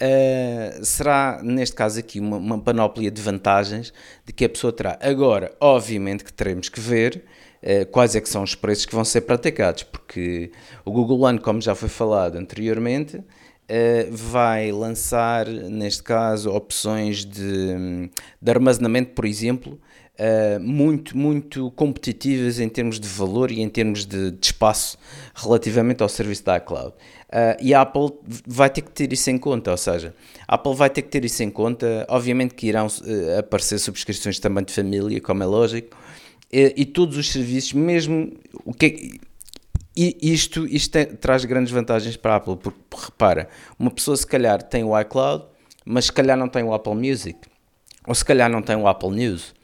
uh, 0.00 0.84
será, 0.84 1.40
neste 1.42 1.76
caso 1.76 1.98
aqui, 1.98 2.20
uma, 2.20 2.36
uma 2.36 2.58
panóplia 2.58 3.10
de 3.10 3.20
vantagens 3.20 3.92
de 4.24 4.32
que 4.32 4.44
a 4.44 4.48
pessoa 4.48 4.72
terá. 4.72 4.98
Agora, 5.00 5.54
obviamente 5.60 6.24
que 6.24 6.32
teremos 6.32 6.68
que 6.68 6.80
ver 6.80 7.24
uh, 7.62 7.86
quais 7.90 8.16
é 8.16 8.20
que 8.20 8.28
são 8.28 8.42
os 8.42 8.54
preços 8.54 8.86
que 8.86 8.94
vão 8.94 9.04
ser 9.04 9.22
praticados, 9.22 9.82
porque 9.82 10.50
o 10.84 10.90
Google 10.90 11.20
One, 11.20 11.38
como 11.38 11.60
já 11.60 11.74
foi 11.74 11.88
falado 11.88 12.36
anteriormente, 12.36 13.22
vai 14.10 14.72
lançar, 14.72 15.46
neste 15.46 16.02
caso, 16.02 16.50
opções 16.50 17.24
de, 17.24 18.10
de 18.42 18.50
armazenamento, 18.50 19.12
por 19.12 19.24
exemplo, 19.24 19.78
uh, 20.20 20.60
muito, 20.60 21.16
muito 21.16 21.70
competitivas 21.72 22.60
em 22.60 22.68
termos 22.68 23.00
de 23.00 23.08
valor 23.08 23.50
e 23.50 23.60
em 23.60 23.68
termos 23.68 24.04
de, 24.04 24.30
de 24.30 24.46
espaço 24.46 24.98
relativamente 25.34 26.02
ao 26.02 26.08
serviço 26.08 26.44
da 26.44 26.58
iCloud. 26.58 26.94
Uh, 27.30 27.54
e 27.60 27.72
a 27.72 27.82
Apple 27.82 28.10
vai 28.44 28.68
ter 28.68 28.82
que 28.82 28.90
ter 28.90 29.12
isso 29.12 29.30
em 29.30 29.38
conta, 29.38 29.70
ou 29.70 29.76
seja, 29.76 30.12
a 30.48 30.56
Apple 30.56 30.74
vai 30.74 30.90
ter 30.90 31.02
que 31.02 31.08
ter 31.08 31.24
isso 31.24 31.40
em 31.44 31.50
conta. 31.50 32.04
Obviamente 32.08 32.54
que 32.54 32.66
irão 32.66 32.88
uh, 32.88 33.38
aparecer 33.38 33.78
subscrições 33.78 34.40
também 34.40 34.64
de 34.64 34.72
família, 34.72 35.20
como 35.20 35.42
é 35.44 35.46
lógico, 35.46 35.96
e, 36.52 36.74
e 36.76 36.84
todos 36.84 37.16
os 37.16 37.30
serviços, 37.30 37.72
mesmo 37.72 38.32
o 38.64 38.74
que 38.74 38.86
é, 38.86 39.30
e 39.96 40.32
isto, 40.32 40.66
isto 40.66 40.96
é, 40.96 41.04
traz 41.04 41.44
grandes 41.44 41.72
vantagens 41.72 42.16
para 42.16 42.32
a 42.32 42.36
Apple, 42.36 42.56
porque 42.56 43.04
repara, 43.04 43.48
uma 43.78 43.90
pessoa 43.90 44.16
se 44.16 44.26
calhar 44.26 44.62
tem 44.62 44.82
o 44.82 44.98
iCloud, 44.98 45.44
mas 45.84 46.06
se 46.06 46.12
calhar 46.12 46.36
não 46.36 46.48
tem 46.48 46.64
o 46.64 46.72
Apple 46.72 46.94
Music, 46.94 47.38
ou 48.06 48.14
se 48.14 48.24
calhar 48.24 48.50
não 48.50 48.62
tem 48.62 48.76
o 48.76 48.88
Apple 48.88 49.10
News, 49.10 49.54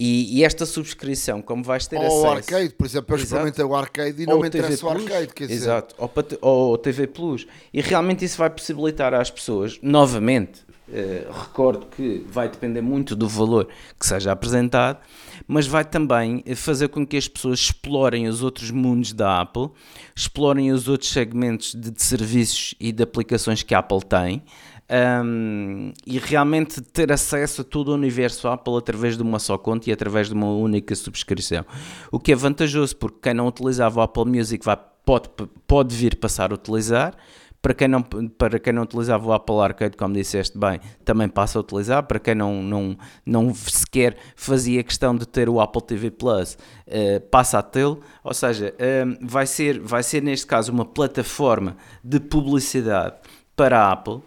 e, 0.00 0.38
e, 0.38 0.44
esta 0.44 0.64
subscrição, 0.64 1.42
como 1.42 1.64
vais 1.64 1.88
ter 1.88 1.96
ou 1.96 2.02
acesso... 2.02 2.20
Ou 2.20 2.30
arcade, 2.30 2.68
por 2.70 2.86
exemplo, 2.86 3.16
eu 3.16 3.20
experimentei 3.20 3.64
o 3.64 3.74
arcade 3.74 4.22
e 4.22 4.26
não 4.26 4.38
me 4.38 4.46
interessa 4.46 4.86
o 4.86 4.90
arcade, 4.90 5.34
quer 5.34 5.48
dizer... 5.48 5.64
Exato, 5.64 5.96
ou, 5.98 6.10
ou 6.40 6.78
TV 6.78 7.08
Plus. 7.08 7.48
E 7.74 7.80
realmente 7.80 8.24
isso 8.24 8.38
vai 8.38 8.48
possibilitar 8.48 9.12
às 9.12 9.28
pessoas, 9.28 9.76
novamente, 9.82 10.60
eh, 10.92 11.26
recordo 11.28 11.86
que 11.86 12.24
vai 12.30 12.48
depender 12.48 12.80
muito 12.80 13.16
do 13.16 13.28
valor 13.28 13.68
que 13.98 14.06
seja 14.06 14.30
apresentado, 14.30 15.00
mas 15.46 15.66
vai 15.66 15.84
também 15.84 16.42
fazer 16.54 16.88
com 16.88 17.06
que 17.06 17.16
as 17.16 17.26
pessoas 17.26 17.58
explorem 17.58 18.28
os 18.28 18.42
outros 18.42 18.70
mundos 18.70 19.12
da 19.12 19.40
Apple, 19.40 19.68
explorem 20.14 20.70
os 20.70 20.88
outros 20.88 21.10
segmentos 21.10 21.74
de, 21.74 21.90
de 21.90 22.02
serviços 22.02 22.74
e 22.78 22.92
de 22.92 23.02
aplicações 23.02 23.62
que 23.64 23.74
a 23.74 23.80
Apple 23.80 24.02
tem, 24.02 24.42
um, 24.90 25.92
e 26.06 26.18
realmente 26.18 26.80
ter 26.80 27.12
acesso 27.12 27.60
a 27.60 27.64
todo 27.64 27.88
o 27.88 27.94
universo 27.94 28.48
Apple 28.48 28.76
através 28.76 29.16
de 29.16 29.22
uma 29.22 29.38
só 29.38 29.58
conta 29.58 29.90
e 29.90 29.92
através 29.92 30.28
de 30.28 30.34
uma 30.34 30.50
única 30.50 30.94
subscrição. 30.94 31.64
O 32.10 32.18
que 32.18 32.32
é 32.32 32.34
vantajoso 32.34 32.96
porque 32.96 33.18
quem 33.22 33.34
não 33.34 33.46
utilizava 33.46 34.00
o 34.00 34.02
Apple 34.02 34.24
Music 34.24 34.64
vai, 34.64 34.78
pode, 35.04 35.28
pode 35.66 35.94
vir 35.94 36.16
passar 36.16 36.52
a 36.52 36.54
utilizar. 36.54 37.14
Para 37.60 37.74
quem, 37.74 37.88
não, 37.88 38.02
para 38.02 38.60
quem 38.60 38.72
não 38.72 38.84
utilizava 38.84 39.26
o 39.26 39.32
Apple 39.32 39.56
Arcade, 39.56 39.96
como 39.96 40.14
disseste 40.14 40.56
bem, 40.56 40.78
também 41.04 41.28
passa 41.28 41.58
a 41.58 41.60
utilizar. 41.60 42.04
Para 42.04 42.20
quem 42.20 42.34
não, 42.34 42.62
não, 42.62 42.96
não 43.26 43.52
sequer 43.52 44.16
fazia 44.36 44.80
questão 44.84 45.14
de 45.14 45.26
ter 45.26 45.48
o 45.48 45.60
Apple 45.60 45.82
TV 45.82 46.08
Plus, 46.12 46.56
uh, 46.86 47.20
passa 47.32 47.58
a 47.58 47.62
tê-lo. 47.62 48.00
Ou 48.22 48.32
seja, 48.32 48.72
uh, 48.74 49.26
vai, 49.26 49.44
ser, 49.44 49.80
vai 49.80 50.04
ser 50.04 50.22
neste 50.22 50.46
caso 50.46 50.70
uma 50.70 50.84
plataforma 50.84 51.76
de 52.02 52.20
publicidade 52.20 53.16
para 53.56 53.80
a 53.80 53.90
Apple 53.90 54.22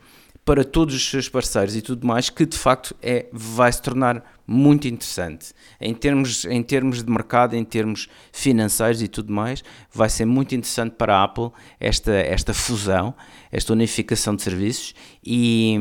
para 0.51 0.65
todos 0.65 0.93
os 0.93 1.09
seus 1.09 1.29
parceiros 1.29 1.77
e 1.77 1.81
tudo 1.81 2.05
mais, 2.05 2.29
que 2.29 2.45
de 2.45 2.57
facto 2.57 2.93
é, 3.01 3.27
vai 3.31 3.71
se 3.71 3.81
tornar 3.81 4.21
muito 4.45 4.85
interessante. 4.85 5.53
Em 5.79 5.93
termos, 5.93 6.43
em 6.43 6.61
termos 6.61 7.01
de 7.01 7.09
mercado, 7.09 7.55
em 7.55 7.63
termos 7.63 8.09
financeiros 8.33 9.01
e 9.01 9.07
tudo 9.07 9.31
mais, 9.31 9.63
vai 9.93 10.09
ser 10.09 10.25
muito 10.25 10.53
interessante 10.53 10.95
para 10.97 11.15
a 11.15 11.23
Apple 11.23 11.51
esta, 11.79 12.11
esta 12.11 12.53
fusão, 12.53 13.15
esta 13.49 13.71
unificação 13.71 14.35
de 14.35 14.41
serviços 14.41 14.93
e, 15.25 15.77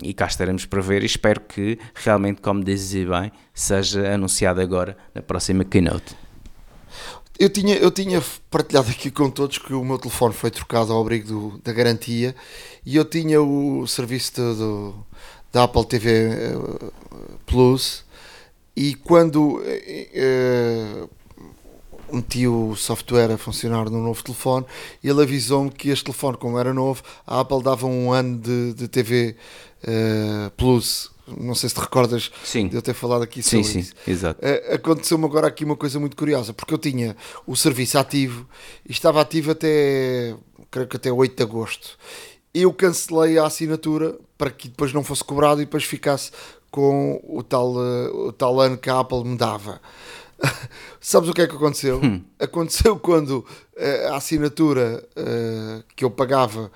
e 0.00 0.14
cá 0.14 0.26
estaremos 0.26 0.64
para 0.64 0.80
ver 0.80 1.02
e 1.02 1.06
espero 1.06 1.40
que 1.40 1.76
realmente, 1.92 2.40
como 2.40 2.62
dizes 2.62 3.04
bem, 3.04 3.32
seja 3.52 4.14
anunciado 4.14 4.60
agora 4.60 4.96
na 5.12 5.22
próxima 5.22 5.64
keynote. 5.64 6.27
Eu 7.38 7.48
tinha, 7.48 7.76
eu 7.76 7.90
tinha 7.92 8.20
partilhado 8.50 8.90
aqui 8.90 9.12
com 9.12 9.30
todos 9.30 9.58
que 9.58 9.72
o 9.72 9.84
meu 9.84 9.96
telefone 9.96 10.34
foi 10.34 10.50
trocado 10.50 10.92
ao 10.92 11.00
abrigo 11.00 11.28
do, 11.28 11.58
da 11.58 11.72
garantia 11.72 12.34
e 12.84 12.96
eu 12.96 13.04
tinha 13.04 13.40
o 13.40 13.86
serviço 13.86 14.34
do, 14.34 14.54
do 14.56 15.06
da 15.52 15.62
Apple 15.62 15.86
TV 15.86 16.10
eh, 16.10 16.90
Plus 17.46 18.04
e 18.76 18.94
quando 18.94 19.58
uh, 19.58 21.10
meti 22.12 22.46
o 22.46 22.74
software 22.74 23.32
a 23.32 23.38
funcionar 23.38 23.88
no 23.88 24.02
novo 24.02 24.22
telefone, 24.22 24.66
ele 25.02 25.22
avisou-me 25.22 25.70
que 25.70 25.90
este 25.90 26.04
telefone, 26.04 26.36
como 26.36 26.58
era 26.58 26.74
novo, 26.74 27.02
a 27.26 27.40
Apple 27.40 27.62
dava 27.62 27.86
um 27.86 28.12
ano 28.12 28.38
de, 28.38 28.74
de 28.74 28.88
TV 28.88 29.36
uh, 29.84 30.50
Plus 30.56 31.10
não 31.36 31.54
sei 31.54 31.68
se 31.68 31.74
te 31.74 31.80
recordas 31.80 32.30
sim. 32.44 32.68
de 32.68 32.76
eu 32.76 32.82
ter 32.82 32.94
falado 32.94 33.22
aqui 33.22 33.42
sobre 33.42 33.64
sim, 33.64 33.78
isso. 33.80 33.94
Sim, 34.04 34.10
exato. 34.10 34.40
Uh, 34.44 34.74
Aconteceu-me 34.74 35.24
agora 35.24 35.46
aqui 35.46 35.64
uma 35.64 35.76
coisa 35.76 35.98
muito 35.98 36.16
curiosa, 36.16 36.52
porque 36.52 36.72
eu 36.72 36.78
tinha 36.78 37.16
o 37.46 37.56
serviço 37.56 37.98
ativo 37.98 38.46
e 38.88 38.92
estava 38.92 39.20
ativo 39.20 39.50
até, 39.50 40.34
creio 40.70 40.88
que 40.88 40.96
até 40.96 41.12
8 41.12 41.36
de 41.36 41.42
agosto. 41.42 41.98
Eu 42.54 42.72
cancelei 42.72 43.38
a 43.38 43.46
assinatura 43.46 44.16
para 44.36 44.50
que 44.50 44.68
depois 44.68 44.92
não 44.92 45.04
fosse 45.04 45.22
cobrado 45.22 45.60
e 45.60 45.64
depois 45.64 45.84
ficasse 45.84 46.30
com 46.70 47.20
o 47.24 47.42
tal, 47.42 47.74
uh, 47.74 48.28
o 48.28 48.32
tal 48.32 48.60
ano 48.60 48.76
que 48.76 48.90
a 48.90 49.00
Apple 49.00 49.24
me 49.24 49.36
dava. 49.36 49.80
Sabes 51.00 51.28
o 51.28 51.32
que 51.32 51.42
é 51.42 51.46
que 51.46 51.56
aconteceu? 51.56 52.00
Hum. 52.02 52.22
Aconteceu 52.38 52.98
quando 52.98 53.38
uh, 53.76 54.12
a 54.12 54.16
assinatura 54.16 55.04
que 55.96 56.04
eu 56.04 56.10
pagava 56.10 56.70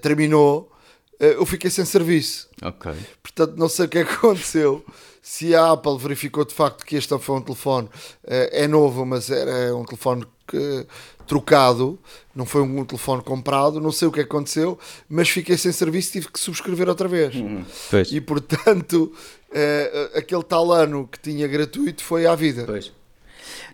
terminou 0.00 0.70
eh, 0.72 0.75
eu 1.18 1.46
fiquei 1.46 1.70
sem 1.70 1.84
serviço. 1.84 2.48
Ok. 2.62 2.92
Portanto, 3.22 3.54
não 3.56 3.68
sei 3.68 3.86
o 3.86 3.88
que 3.88 3.98
é 3.98 4.02
aconteceu. 4.08 4.84
Se 5.22 5.54
a 5.54 5.72
Apple 5.72 5.98
verificou 5.98 6.44
de 6.44 6.54
facto 6.54 6.84
que 6.84 6.94
este 6.94 7.18
foi 7.18 7.36
um 7.36 7.42
telefone, 7.42 7.88
eh, 8.24 8.64
é 8.64 8.68
novo, 8.68 9.04
mas 9.04 9.28
era 9.28 9.74
um 9.74 9.84
telefone 9.84 10.24
que, 10.46 10.86
trocado, 11.26 11.98
não 12.32 12.46
foi 12.46 12.62
um 12.62 12.84
telefone 12.84 13.22
comprado, 13.22 13.80
não 13.80 13.90
sei 13.90 14.06
o 14.06 14.12
que 14.12 14.20
aconteceu, 14.20 14.78
mas 15.08 15.28
fiquei 15.28 15.56
sem 15.56 15.72
serviço 15.72 16.10
e 16.10 16.12
tive 16.12 16.28
que 16.28 16.38
subscrever 16.38 16.88
outra 16.88 17.08
vez. 17.08 17.34
Uhum. 17.34 17.64
E 18.12 18.20
portanto, 18.20 19.12
uh, 19.50 20.18
aquele 20.18 20.44
tal 20.44 20.70
ano 20.70 21.08
que 21.10 21.18
tinha 21.18 21.48
gratuito 21.48 22.04
foi 22.04 22.24
à 22.26 22.36
vida. 22.36 22.64
Pois. 22.64 22.92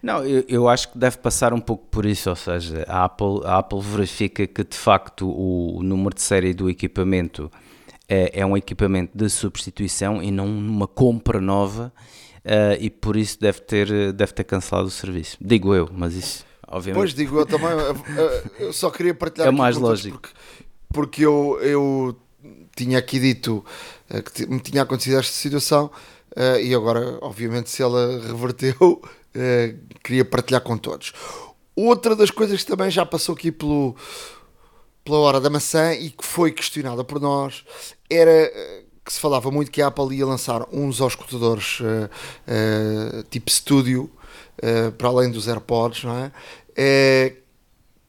Não, 0.02 0.24
eu, 0.24 0.44
eu, 0.48 0.68
acho 0.68 0.90
que 0.92 0.98
deve 0.98 1.18
passar 1.18 1.52
um 1.52 1.60
pouco 1.60 1.86
por 1.86 2.06
isso, 2.06 2.30
ou 2.30 2.36
seja, 2.36 2.84
a 2.88 3.04
Apple, 3.04 3.40
a 3.44 3.58
Apple 3.58 3.80
verifica 3.80 4.46
que 4.46 4.64
de 4.64 4.76
facto 4.76 5.28
o, 5.28 5.78
o 5.78 5.82
número 5.82 6.14
de 6.14 6.22
série 6.22 6.54
do 6.54 6.68
equipamento 6.68 7.50
é, 8.08 8.40
é, 8.40 8.46
um 8.46 8.56
equipamento 8.56 9.16
de 9.16 9.28
substituição 9.30 10.22
e 10.22 10.30
não 10.30 10.46
uma 10.46 10.86
compra 10.86 11.40
nova 11.40 11.92
uh, 12.44 12.76
e 12.80 12.90
por 12.90 13.16
isso 13.16 13.40
deve 13.40 13.60
ter, 13.60 14.12
deve 14.12 14.32
ter 14.32 14.44
cancelado 14.44 14.88
o 14.88 14.90
serviço. 14.90 15.36
Digo 15.40 15.74
eu, 15.74 15.88
mas 15.92 16.14
isso 16.14 16.44
obviamente. 16.72 17.00
Pois 17.00 17.14
digo 17.14 17.38
eu 17.38 17.46
também, 17.46 17.70
eu 18.58 18.72
só 18.72 18.90
queria 18.90 19.14
partilhar. 19.14 19.48
É 19.48 19.50
mais 19.50 19.76
lógico. 19.76 20.18
Porque, 20.20 20.34
porque 20.92 21.26
eu, 21.26 21.58
eu 21.62 22.16
tinha 22.74 22.98
aqui 22.98 23.20
dito 23.20 23.64
que 24.34 24.46
me 24.46 24.60
tinha 24.60 24.82
acontecido 24.82 25.18
esta 25.18 25.32
situação 25.32 25.90
uh, 26.36 26.58
e 26.60 26.74
agora, 26.74 27.18
obviamente, 27.20 27.70
se 27.70 27.82
ela 27.82 28.20
reverteu, 28.26 29.02
uh, 29.36 29.78
queria 30.02 30.24
partilhar 30.24 30.60
com 30.60 30.76
todos. 30.76 31.12
Outra 31.74 32.14
das 32.14 32.30
coisas 32.30 32.62
que 32.62 32.70
também 32.70 32.90
já 32.90 33.04
passou 33.06 33.34
aqui 33.34 33.50
pelo, 33.50 33.96
pela 35.04 35.18
hora 35.18 35.40
da 35.40 35.48
maçã 35.48 35.92
e 35.94 36.10
que 36.10 36.24
foi 36.24 36.52
questionada 36.52 37.02
por 37.02 37.20
nós 37.20 37.64
era 38.10 38.52
que 39.04 39.12
se 39.12 39.18
falava 39.18 39.50
muito 39.50 39.70
que 39.70 39.80
a 39.80 39.86
Apple 39.86 40.14
ia 40.14 40.26
lançar 40.26 40.66
uns 40.70 41.00
auscultadores 41.00 41.78
tipo 43.30 43.48
estúdio 43.48 44.10
para 44.98 45.08
além 45.08 45.30
dos 45.30 45.48
AirPods, 45.48 46.04
não 46.04 46.18
é? 46.18 46.32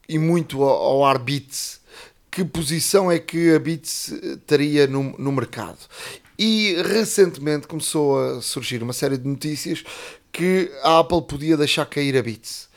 e 0.06 0.18
muito 0.18 0.62
ao, 0.62 0.68
ao 0.68 1.04
ar 1.06 1.18
Beats 1.18 1.80
que 2.34 2.44
posição 2.44 3.12
é 3.12 3.20
que 3.20 3.54
a 3.54 3.60
Beats 3.60 4.08
estaria 4.08 4.88
no, 4.88 5.16
no 5.16 5.30
mercado. 5.30 5.78
E 6.36 6.74
recentemente 6.82 7.68
começou 7.68 8.18
a 8.18 8.42
surgir 8.42 8.82
uma 8.82 8.92
série 8.92 9.16
de 9.16 9.28
notícias 9.28 9.84
que 10.34 10.68
a 10.82 10.98
Apple 10.98 11.22
podia 11.22 11.56
deixar 11.56 11.86
cair 11.86 12.16
a 12.18 12.22
Beats. 12.22 12.68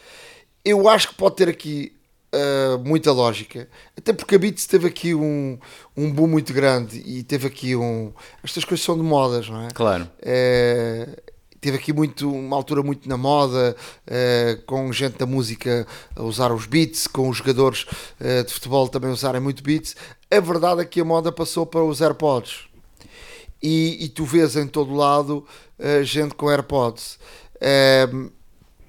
Eu 0.63 0.87
acho 0.87 1.09
que 1.09 1.15
pode 1.15 1.37
ter 1.37 1.49
aqui 1.49 1.91
uh, 2.31 2.77
muita 2.87 3.11
lógica, 3.11 3.67
até 3.97 4.13
porque 4.13 4.35
a 4.35 4.39
Beats 4.39 4.67
teve 4.67 4.87
aqui 4.87 5.15
um, 5.15 5.57
um 5.95 6.11
boom 6.11 6.27
muito 6.27 6.53
grande 6.53 7.01
e 7.03 7.23
teve 7.23 7.47
aqui 7.47 7.75
um. 7.75 8.13
Estas 8.43 8.63
coisas 8.63 8.85
são 8.85 8.95
de 8.95 9.01
modas, 9.01 9.49
não 9.49 9.63
é? 9.63 9.69
Claro. 9.71 10.07
É, 10.21 11.19
teve 11.59 11.77
aqui 11.77 11.91
muito, 11.91 12.31
uma 12.31 12.55
altura 12.55 12.83
muito 12.83 13.09
na 13.09 13.17
moda, 13.17 13.75
uh, 14.05 14.61
com 14.67 14.93
gente 14.93 15.17
da 15.17 15.25
música 15.25 15.87
a 16.15 16.21
usar 16.21 16.51
os 16.51 16.67
beats, 16.67 17.07
com 17.07 17.27
os 17.27 17.37
jogadores 17.37 17.87
uh, 18.21 18.45
de 18.45 18.53
futebol 18.53 18.87
também 18.87 19.09
usarem 19.09 19.41
muito 19.41 19.63
beats. 19.63 19.95
A 20.29 20.39
verdade 20.39 20.81
é 20.81 20.85
que 20.85 21.01
a 21.01 21.05
moda 21.05 21.31
passou 21.31 21.65
para 21.65 21.83
os 21.83 22.01
AirPods. 22.01 22.67
E, 23.63 24.05
e 24.05 24.09
tu 24.09 24.23
vês 24.23 24.55
em 24.55 24.67
todo 24.67 24.93
lado 24.93 25.43
uh, 25.79 26.03
gente 26.03 26.35
com 26.35 26.49
AirPods. 26.49 27.17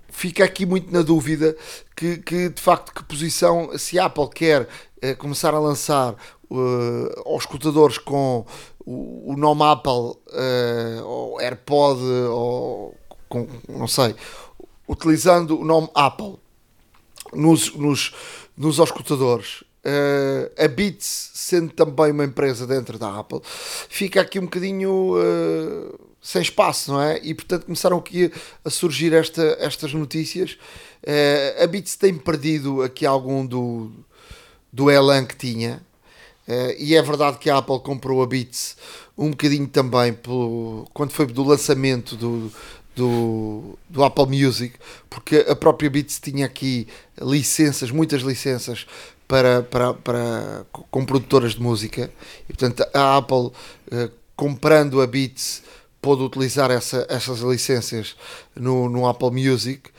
Fica 0.08 0.44
aqui 0.44 0.66
muito 0.66 0.92
na 0.92 1.02
dúvida 1.02 1.56
que, 1.96 2.18
que, 2.18 2.48
de 2.48 2.60
facto 2.60 2.92
que 2.92 3.04
posição 3.04 3.76
se 3.78 3.98
a 3.98 4.06
Apple 4.06 4.28
quer 4.30 4.68
começar 5.18 5.54
a 5.54 5.58
lançar 5.58 6.16
aos 7.24 7.42
escutadores 7.42 7.98
com 7.98 8.44
o, 8.88 9.34
o 9.34 9.36
nome 9.36 9.62
Apple, 9.64 9.92
uh, 9.92 11.04
ou 11.04 11.40
AirPod, 11.40 12.00
ou 12.30 12.96
com, 13.28 13.46
não 13.68 13.86
sei, 13.86 14.14
utilizando 14.88 15.60
o 15.60 15.64
nome 15.64 15.90
Apple 15.94 16.36
nos, 17.34 17.74
nos, 17.74 18.14
nos 18.56 18.78
uh, 19.84 20.64
a 20.64 20.66
Beats 20.68 21.32
sendo 21.34 21.72
também 21.72 22.12
uma 22.12 22.24
empresa 22.24 22.66
dentro 22.66 22.98
da 22.98 23.18
Apple, 23.18 23.40
fica 23.44 24.22
aqui 24.22 24.38
um 24.38 24.44
bocadinho 24.44 25.16
uh, 25.18 26.07
sem 26.20 26.42
espaço, 26.42 26.92
não 26.92 27.00
é? 27.00 27.20
E 27.22 27.34
portanto 27.34 27.64
começaram 27.64 27.98
aqui 27.98 28.32
a 28.64 28.70
surgir 28.70 29.12
esta, 29.12 29.56
estas 29.60 29.92
notícias. 29.92 30.58
Uh, 31.02 31.62
a 31.62 31.66
Beats 31.66 31.96
tem 31.96 32.14
perdido 32.14 32.82
aqui 32.82 33.06
algum 33.06 33.46
do, 33.46 33.90
do 34.72 34.90
elan 34.90 35.24
que 35.24 35.36
tinha. 35.36 35.80
Uh, 36.46 36.74
e 36.78 36.96
é 36.96 37.02
verdade 37.02 37.38
que 37.38 37.50
a 37.50 37.58
Apple 37.58 37.80
comprou 37.80 38.22
a 38.22 38.26
Beats 38.26 38.76
um 39.16 39.30
bocadinho 39.30 39.66
também 39.66 40.12
pelo, 40.12 40.88
quando 40.94 41.10
foi 41.10 41.26
do 41.26 41.42
lançamento 41.44 42.16
do, 42.16 42.50
do, 42.94 43.78
do 43.88 44.04
Apple 44.04 44.26
Music, 44.26 44.74
porque 45.10 45.44
a 45.48 45.54
própria 45.54 45.90
Beats 45.90 46.18
tinha 46.20 46.46
aqui 46.46 46.86
licenças, 47.20 47.90
muitas 47.90 48.22
licenças 48.22 48.86
para, 49.26 49.62
para, 49.62 49.94
para, 49.94 50.66
com 50.72 51.04
produtoras 51.04 51.52
de 51.52 51.60
música, 51.60 52.10
e 52.48 52.52
portanto 52.52 52.84
a 52.94 53.16
Apple 53.18 53.36
uh, 53.46 54.10
comprando 54.34 55.02
a 55.02 55.06
Beats 55.06 55.62
pôde 56.00 56.22
utilizar 56.22 56.70
essa, 56.70 57.06
essas 57.08 57.40
licenças 57.40 58.16
no, 58.54 58.88
no 58.88 59.06
Apple 59.06 59.30
Music, 59.30 59.90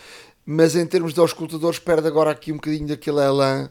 mas 0.46 0.76
em 0.76 0.86
termos 0.86 1.14
de 1.14 1.20
auscultadores 1.20 1.80
perde 1.80 2.08
agora 2.08 2.32
aqui 2.32 2.52
um 2.52 2.56
bocadinho 2.56 2.88
daquele 2.88 3.20
elan 3.20 3.70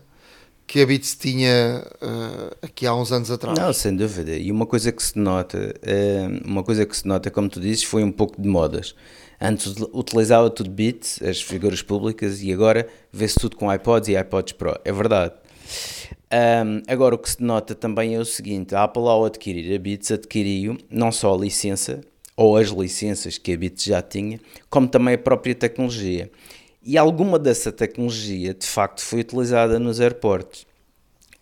que 0.67 0.83
a 0.83 0.87
Beats 0.87 1.17
tinha 1.17 1.83
uh, 2.03 2.57
aqui 2.61 2.87
há 2.87 2.95
uns 2.95 3.11
anos 3.11 3.31
atrás. 3.31 3.59
Não, 3.59 3.73
sem 3.73 3.97
dúvida. 3.97 4.37
E 4.37 4.53
uma 4.53 4.67
coisa 4.67 4.93
que 4.93 5.03
se 5.03 5.19
nota, 5.19 5.57
uh, 5.59 6.47
uma 6.47 6.63
coisa 6.63 6.85
que 6.85 6.95
se 6.95 7.09
nota, 7.09 7.31
como 7.31 7.49
tu 7.49 7.59
dizes, 7.59 7.85
foi 7.85 8.05
um 8.05 8.13
pouco 8.13 8.41
de 8.41 8.47
modas. 8.47 8.95
Antes 9.41 9.75
utilizava 9.93 10.51
tudo 10.51 10.69
Beats, 10.69 11.23
as 11.23 11.41
figuras 11.41 11.81
públicas, 11.81 12.43
e 12.43 12.53
agora 12.53 12.87
vê-se 13.11 13.37
tudo 13.37 13.57
com 13.57 13.73
iPods 13.73 14.11
e 14.11 14.19
iPods 14.19 14.53
Pro. 14.53 14.79
É 14.85 14.93
verdade. 14.93 15.33
Um, 16.31 16.83
agora, 16.87 17.15
o 17.15 17.19
que 17.19 17.31
se 17.31 17.43
nota 17.43 17.75
também 17.75 18.15
é 18.15 18.19
o 18.19 18.25
seguinte: 18.25 18.75
a 18.75 18.85
Apple, 18.85 19.03
ao 19.03 19.25
adquirir 19.25 19.75
a 19.75 19.79
Beats, 19.79 20.11
adquiriu 20.11 20.77
não 20.91 21.11
só 21.11 21.35
a 21.35 21.39
licença, 21.39 22.03
ou 22.39 22.57
as 22.57 22.69
licenças 22.69 23.37
que 23.37 23.53
a 23.53 23.57
Beats 23.57 23.83
já 23.83 24.01
tinha, 24.01 24.39
como 24.71 24.87
também 24.87 25.15
a 25.15 25.19
própria 25.19 25.57
tecnologia. 25.57 26.31
E 26.81 26.97
alguma 26.97 27.37
dessa 27.37 27.73
tecnologia, 27.73 28.55
de 28.55 28.65
facto, 28.65 29.03
foi 29.03 29.23
utilizada 29.23 29.77
nos 29.81 30.01
aeroportos. 30.01 30.65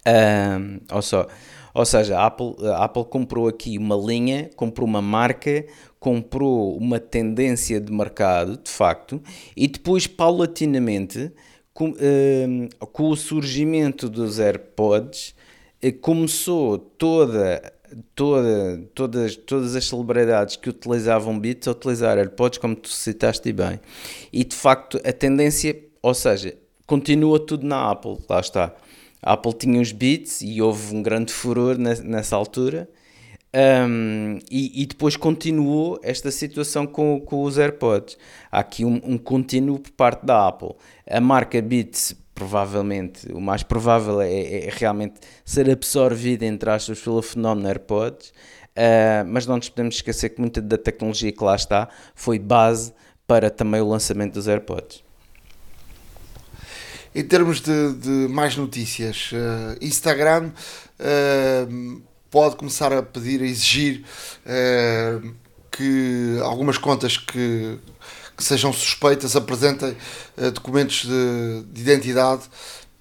Um, 0.06 0.80
ou, 0.90 1.02
só, 1.02 1.26
ou 1.74 1.85
seja, 1.85 2.18
a 2.18 2.24
Apple, 2.24 2.54
a 2.68 2.85
Apple 2.85 3.04
comprou 3.04 3.46
aqui 3.46 3.76
uma 3.76 3.94
linha, 3.94 4.48
comprou 4.56 4.88
uma 4.88 5.02
marca, 5.02 5.66
comprou 6.00 6.74
uma 6.78 6.98
tendência 6.98 7.78
de 7.78 7.92
mercado, 7.92 8.56
de 8.56 8.70
facto, 8.70 9.22
e 9.54 9.68
depois, 9.68 10.06
paulatinamente, 10.06 11.30
com, 11.74 11.90
um, 11.90 12.68
com 12.90 13.11
o 13.11 13.16
surgimento 13.16 14.09
dos 14.09 14.40
AirPods, 14.40 15.35
eh, 15.82 15.92
começou 15.92 16.78
toda 16.78 17.61
toda, 18.14 18.82
todas, 18.94 19.37
todas 19.37 19.76
as 19.76 19.87
celebridades 19.87 20.56
que 20.56 20.70
utilizavam 20.70 21.38
Beats 21.38 21.68
a 21.68 21.72
utilizar 21.72 22.18
AirPods, 22.18 22.59
como 22.59 22.74
tu 22.74 22.88
citaste 22.88 23.52
bem. 23.52 23.80
E 24.32 24.44
de 24.44 24.54
facto 24.54 25.00
a 25.04 25.12
tendência, 25.12 25.78
ou 26.02 26.14
seja, 26.14 26.56
continua 26.87 27.38
tudo 27.38 27.66
na 27.66 27.90
Apple, 27.90 28.18
lá 28.28 28.40
está. 28.40 28.74
A 29.22 29.32
Apple 29.32 29.52
tinha 29.54 29.80
os 29.80 29.92
Beats 29.92 30.40
e 30.42 30.61
houve 30.61 30.94
um 30.94 31.02
grande 31.02 31.32
furor 31.32 31.76
nessa 31.78 32.37
altura. 32.37 32.88
Um, 33.54 34.38
e, 34.50 34.82
e, 34.82 34.87
depois 34.87 35.16
continuou 35.16 35.98
esta 36.02 36.30
situação 36.30 36.87
com, 36.87 37.18
com 37.20 37.42
os 37.42 37.56
AirPods. 37.56 38.18
Há 38.52 38.61
aqui 38.61 38.85
um, 38.85 39.00
um 39.02 39.16
contínuo 39.16 39.78
por 39.78 39.92
parte 39.92 40.26
da 40.26 40.46
Apple. 40.46 40.74
A 41.09 41.20
marca 41.20 41.62
Beats 41.62 42.14
provavelmente, 42.37 43.33
o 43.33 43.40
mais 43.40 43.62
provável 43.62 44.20
é, 44.20 44.31
é, 44.31 44.66
é 44.66 44.70
realmente 44.70 45.14
ser 45.42 45.68
absorvido, 45.70 46.42
entre 46.42 46.70
aspas, 46.70 47.01
pelo 47.01 47.22
fenómeno 47.22 47.66
AirPods, 47.66 48.29
uh, 48.29 49.27
mas 49.27 49.46
não 49.46 49.57
nos 49.57 49.70
podemos 49.70 49.94
esquecer 49.96 50.29
que 50.29 50.40
muita 50.40 50.61
da 50.61 50.77
tecnologia 50.77 51.33
que 51.33 51.42
lá 51.42 51.57
está 51.57 51.88
foi 52.14 52.38
base 52.38 52.92
para 53.27 53.51
também 53.51 53.81
o 53.81 53.88
lançamento 53.88 54.35
dos 54.35 54.46
AirPods. 54.46 55.03
Em 57.14 57.25
termos 57.25 57.62
de, 57.62 57.94
de 57.94 58.29
mais 58.29 58.55
notícias, 58.55 59.31
uh, 59.33 59.83
Instagram 59.83 60.51
uh, 61.01 62.03
pode 62.31 62.57
começar 62.57 62.92
a 62.92 63.03
pedir, 63.03 63.40
a 63.40 63.46
exigir 63.46 64.05
que 65.70 66.38
algumas 66.42 66.77
contas 66.77 67.16
que 67.16 67.79
que 68.37 68.44
sejam 68.44 68.72
suspeitas 68.72 69.35
apresentem 69.35 69.96
uh, 70.37 70.51
documentos 70.51 71.05
de, 71.07 71.62
de, 71.72 71.81
identidade 71.81 72.42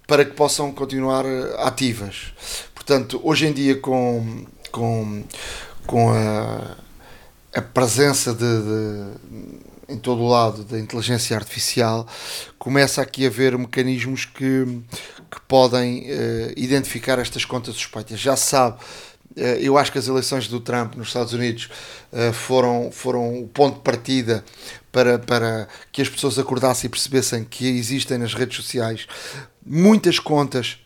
para 0.08 0.24
que 0.24 0.32
possam 0.32 0.72
continuar 0.72 1.26
eh, 1.26 1.56
ativas. 1.58 2.32
Portanto, 2.76 3.20
hoje 3.24 3.48
em 3.48 3.52
dia, 3.52 3.76
com, 3.80 4.46
com, 4.72 5.24
com 5.88 6.12
a, 6.12 6.78
a 7.56 7.62
presença 7.62 8.32
de, 8.32 8.40
de, 8.40 9.94
em 9.94 9.98
todo 9.98 10.22
o 10.22 10.28
lado 10.28 10.64
da 10.64 10.80
inteligência 10.80 11.36
artificial, 11.36 12.08
começa 12.60 13.02
aqui 13.02 13.26
a 13.26 13.30
haver 13.30 13.58
mecanismos 13.58 14.26
que, 14.26 14.64
que 15.32 15.42
podem 15.48 16.02
uh, 16.02 16.54
identificar 16.56 17.18
estas 17.18 17.44
contas 17.44 17.74
suspeitas. 17.74 18.20
Já 18.20 18.36
se 18.36 18.48
sabe 18.48 18.78
eu 19.36 19.78
acho 19.78 19.92
que 19.92 19.98
as 19.98 20.08
eleições 20.08 20.48
do 20.48 20.60
Trump 20.60 20.96
nos 20.96 21.08
Estados 21.08 21.34
Unidos 21.34 21.70
foram, 22.34 22.90
foram 22.92 23.42
o 23.42 23.48
ponto 23.48 23.76
de 23.76 23.82
partida 23.82 24.46
para, 24.92 25.20
para 25.20 25.68
que 25.92 26.02
as 26.02 26.08
pessoas 26.08 26.40
acordassem 26.40 26.88
e 26.88 26.90
percebessem 26.90 27.44
que 27.44 27.68
existem 27.68 28.18
nas 28.18 28.34
redes 28.34 28.56
sociais 28.56 29.08
muitas 29.66 30.20
contas 30.20 30.78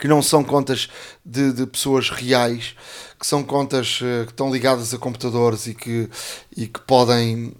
que 0.00 0.08
não 0.08 0.22
são 0.22 0.42
contas 0.42 0.88
de, 1.22 1.52
de 1.52 1.66
pessoas 1.66 2.08
reais, 2.08 2.74
que 3.18 3.26
são 3.26 3.44
contas 3.44 4.00
uh, 4.00 4.24
que 4.24 4.32
estão 4.32 4.50
ligadas 4.50 4.94
a 4.94 4.98
computadores 4.98 5.66
e 5.66 5.74
que, 5.74 6.08
e 6.56 6.66
que 6.66 6.80
podem 6.80 7.54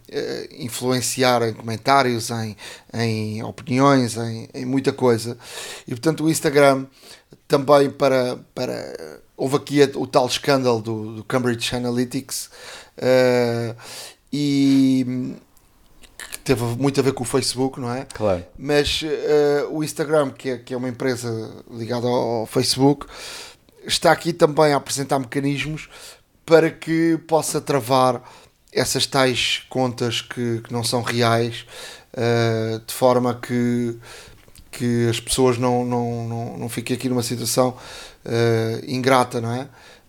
influenciar 0.59 1.43
em 1.43 1.53
comentários, 1.53 2.31
em, 2.31 2.57
em 2.95 3.43
opiniões, 3.43 4.17
em, 4.17 4.49
em 4.55 4.65
muita 4.65 4.91
coisa. 4.91 5.37
E 5.87 5.91
portanto 5.91 6.25
o 6.25 6.31
Instagram 6.31 6.87
também 7.47 7.91
para, 7.91 8.39
para 8.55 9.21
houve 9.41 9.57
aqui 9.57 9.83
o 9.95 10.07
tal 10.07 10.27
escândalo 10.27 10.83
do, 10.83 11.15
do 11.15 11.25
Cambridge 11.25 11.75
Analytics 11.75 12.51
uh, 12.99 13.75
e 14.31 15.35
que 16.31 16.39
teve 16.41 16.63
muito 16.63 17.01
a 17.01 17.03
ver 17.03 17.15
com 17.15 17.25
o 17.25 17.27
Facebook, 17.27 17.81
não 17.81 17.91
é? 17.91 18.07
Claro. 18.13 18.45
Mas 18.59 19.01
uh, 19.01 19.71
o 19.71 19.83
Instagram, 19.83 20.31
que 20.31 20.51
é, 20.51 20.59
que 20.59 20.75
é 20.75 20.77
uma 20.77 20.91
empresa 20.91 21.51
ligada 21.71 22.07
ao, 22.07 22.45
Facebook, 22.45 23.07
está 23.87 24.13
aqui 24.13 24.35
também 24.35 24.75
a 24.75 24.77
apresentar 24.77 25.19
mecanismos 25.19 25.89
para 26.45 26.71
que 26.71 27.19
possa 27.27 27.63
travar 27.63 28.23
essas 28.71 29.07
tais 29.07 29.63
contas 29.71 30.21
que, 30.21 30.61
que 30.61 30.71
não 30.71 30.85
são 30.85 31.01
reais, 31.01 31.65
uh, 32.13 32.79
de 32.87 32.93
forma 32.93 33.35
que, 33.41 33.97
que 34.71 35.09
as 35.09 35.19
pessoas 35.19 35.57
não, 35.57 35.83
não, 35.83 36.29
não, 36.29 36.59
não 36.59 36.69
fiquem 36.69 36.95
aqui 36.95 37.09
numa 37.09 37.23
situação 37.23 37.75
uh, 38.25 38.85
ingrata, 38.87 39.41
não 39.41 39.53
é? 39.53 39.63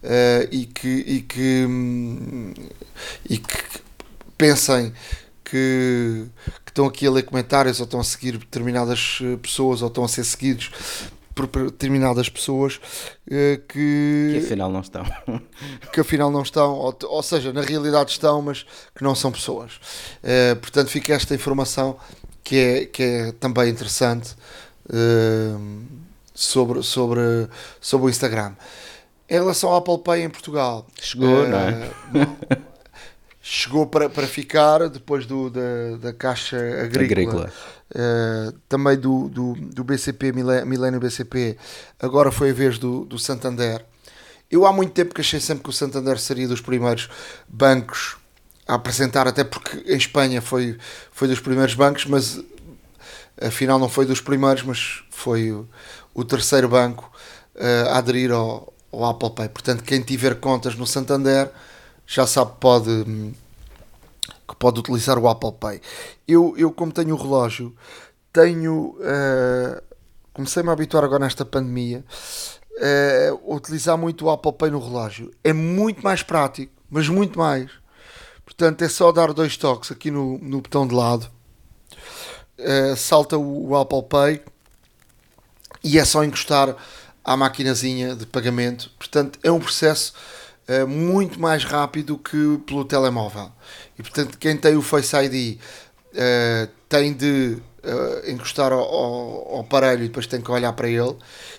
Uh, 0.04 0.48
e, 0.52 0.66
que, 0.66 0.88
e, 0.88 1.22
que, 1.22 1.68
e 3.30 3.38
que 3.38 3.82
pensem 4.38 4.94
que, 5.44 6.26
que, 6.66 6.72
estão 6.72 6.88
aqui 6.88 7.06
a 7.06 7.12
ler 7.12 7.24
comentários 7.24 7.80
ou 7.80 7.84
estão 7.84 8.00
a 8.00 8.04
seguir 8.04 8.38
determinadas 8.38 9.20
eh, 9.22 9.38
pessoas 9.38 9.82
ou 9.84 9.90
estão 9.90 10.04
a 10.04 10.08
ser 10.08 10.24
seguidos 10.24 10.72
por 11.36 11.46
determinadas 11.48 12.30
pessoas 12.30 12.80
que, 13.28 13.62
que 13.68 14.42
afinal 14.44 14.72
não 14.72 14.80
estão 14.80 15.04
que 15.94 16.00
afinal 16.00 16.32
não 16.32 16.42
estão 16.42 16.74
ou, 16.74 16.98
ou, 17.04 17.22
seja, 17.22 17.54
na 17.54 17.62
realidade 17.62 18.12
estão 18.12 18.42
mas 18.42 18.66
que 18.96 19.04
não 19.04 19.14
são 19.14 19.32
pessoas 19.32 19.74
uh, 20.24 20.56
portanto 20.56 20.88
fica 20.88 21.14
esta 21.14 21.36
informação 21.36 21.98
que 22.44 22.56
é, 22.56 22.86
que 22.86 23.04
é 23.04 23.32
também 23.34 23.70
interessante 23.70 24.36
uh, 24.90 26.01
sobre, 26.42 26.84
sobre, 26.84 27.48
sobre 27.80 28.08
o 28.08 28.10
Instagram 28.10 28.54
em 29.32 29.36
relação 29.36 29.70
ao 29.70 29.78
Apple 29.78 29.98
Pay 30.00 30.24
em 30.24 30.30
Portugal 30.30 30.86
chegou, 31.00 31.48
não 31.48 31.58
é? 31.58 31.90
chegou 33.42 33.88
para, 33.88 34.10
para 34.10 34.28
ficar 34.28 34.90
depois 34.90 35.26
do, 35.26 35.50
da, 35.50 35.98
da 36.02 36.14
Caixa 36.14 36.58
Agrícola, 36.58 37.04
Agrícola. 37.06 37.54
Uh, 37.92 38.52
também 38.68 38.98
do, 38.98 39.30
do, 39.30 39.54
do 39.54 39.84
BCP, 39.86 40.34
Milênio 40.34 41.00
BCP, 41.00 41.58
agora 41.98 42.30
foi 42.30 42.50
a 42.50 42.54
vez 42.54 42.78
do, 42.78 43.06
do 43.06 43.18
Santander. 43.18 43.86
Eu 44.50 44.66
há 44.66 44.74
muito 44.74 44.92
tempo 44.92 45.14
que 45.14 45.22
achei 45.22 45.40
sempre 45.40 45.64
que 45.64 45.70
o 45.70 45.74
Santander 45.74 46.20
seria 46.20 46.48
dos 46.48 46.60
primeiros 46.60 47.10
bancos 47.48 48.18
a 48.68 48.76
apresentar, 48.76 49.30
até 49.30 49.46
porque 49.46 49.78
em 49.88 49.96
Espanha 49.96 50.42
foi, 50.42 50.78
foi 51.10 51.30
dos 51.30 51.40
primeiros 51.40 51.74
bancos, 51.74 52.06
mas 52.06 52.38
afinal 53.40 53.78
não 53.78 53.90
foi 53.90 54.06
dos 54.06 54.22
primeiros, 54.22 54.64
mas 54.64 55.04
foi 55.10 55.52
o, 55.52 55.68
o 56.14 56.24
terceiro 56.24 56.68
banco 56.68 57.12
uh, 57.56 57.90
a 57.90 57.98
aderir 57.98 58.32
ao, 58.32 58.74
ao 58.92 59.06
Apple 59.06 59.32
Pay. 59.32 59.50
Portanto, 59.50 59.84
quem 59.84 60.02
tiver 60.02 60.36
contas 60.40 60.76
no 60.76 60.88
Santander 60.88 61.52
já 62.06 62.26
sabe 62.28 62.54
pode 62.60 63.06
que 64.48 64.56
pode 64.58 64.80
utilizar 64.80 65.18
o 65.18 65.30
Apple 65.30 65.54
Pay. 65.54 65.82
Eu, 66.28 66.54
eu 66.58 66.72
como 66.72 66.92
tenho 66.92 67.16
o 67.16 67.18
relógio, 67.18 67.74
tenho 68.34 68.98
uh, 69.00 69.82
comecei-me 70.34 70.70
a 70.70 70.74
habituar 70.74 71.04
agora 71.04 71.24
nesta 71.24 71.46
pandemia 71.46 72.04
uh, 72.78 73.52
a 73.52 73.56
utilizar 73.56 73.98
muito 73.98 74.26
o 74.26 74.30
Apple 74.30 74.54
Pay 74.54 74.72
no 74.72 74.80
relógio. 74.80 75.32
É 75.44 75.54
muito 75.54 76.04
mais 76.04 76.24
prático, 76.24 76.74
mas 76.90 77.08
muito 77.08 77.38
mais. 77.38 77.72
Portanto, 78.44 78.82
é 78.82 78.90
só 78.90 79.12
dar 79.12 79.34
dois 79.34 79.56
toques 79.56 79.92
aqui 79.92 80.12
no, 80.12 80.38
no 80.40 80.62
botão 80.62 80.86
de 80.86 80.94
lado, 80.94 81.30
uh, 82.60 82.96
salta 82.96 83.38
o, 83.38 83.70
o 83.70 83.76
Apple 83.76 84.04
Pay 84.04 84.42
e 85.84 85.98
é 85.98 86.06
só 86.06 86.24
encostar 86.24 86.76
à 87.24 87.36
maquinazinha 87.38 88.16
de 88.16 88.26
pagamento. 88.26 88.92
Portanto, 88.98 89.40
é 89.44 89.52
um 89.52 89.60
processo 89.60 90.14
uh, 90.68 90.88
muito 90.88 91.40
mais 91.40 91.64
rápido 91.64 92.18
que 92.18 92.60
pelo 92.66 92.86
telemóvel. 92.86 93.52
E 93.98 94.02
portanto, 94.02 94.38
quem 94.38 94.58
tem 94.58 94.76
o 94.76 94.82
Face 94.82 95.16
ID 95.16 95.60
uh, 96.14 96.72
tem 96.88 97.14
de 97.14 97.58
encostar 98.28 98.72
ao, 98.72 98.80
ao, 98.80 99.62
aparelho 99.62 100.04
e 100.04 100.08
depois 100.08 100.28
tem 100.28 100.40
que 100.40 100.52
olhar 100.52 100.72
para 100.74 100.88
ele. 100.88 101.16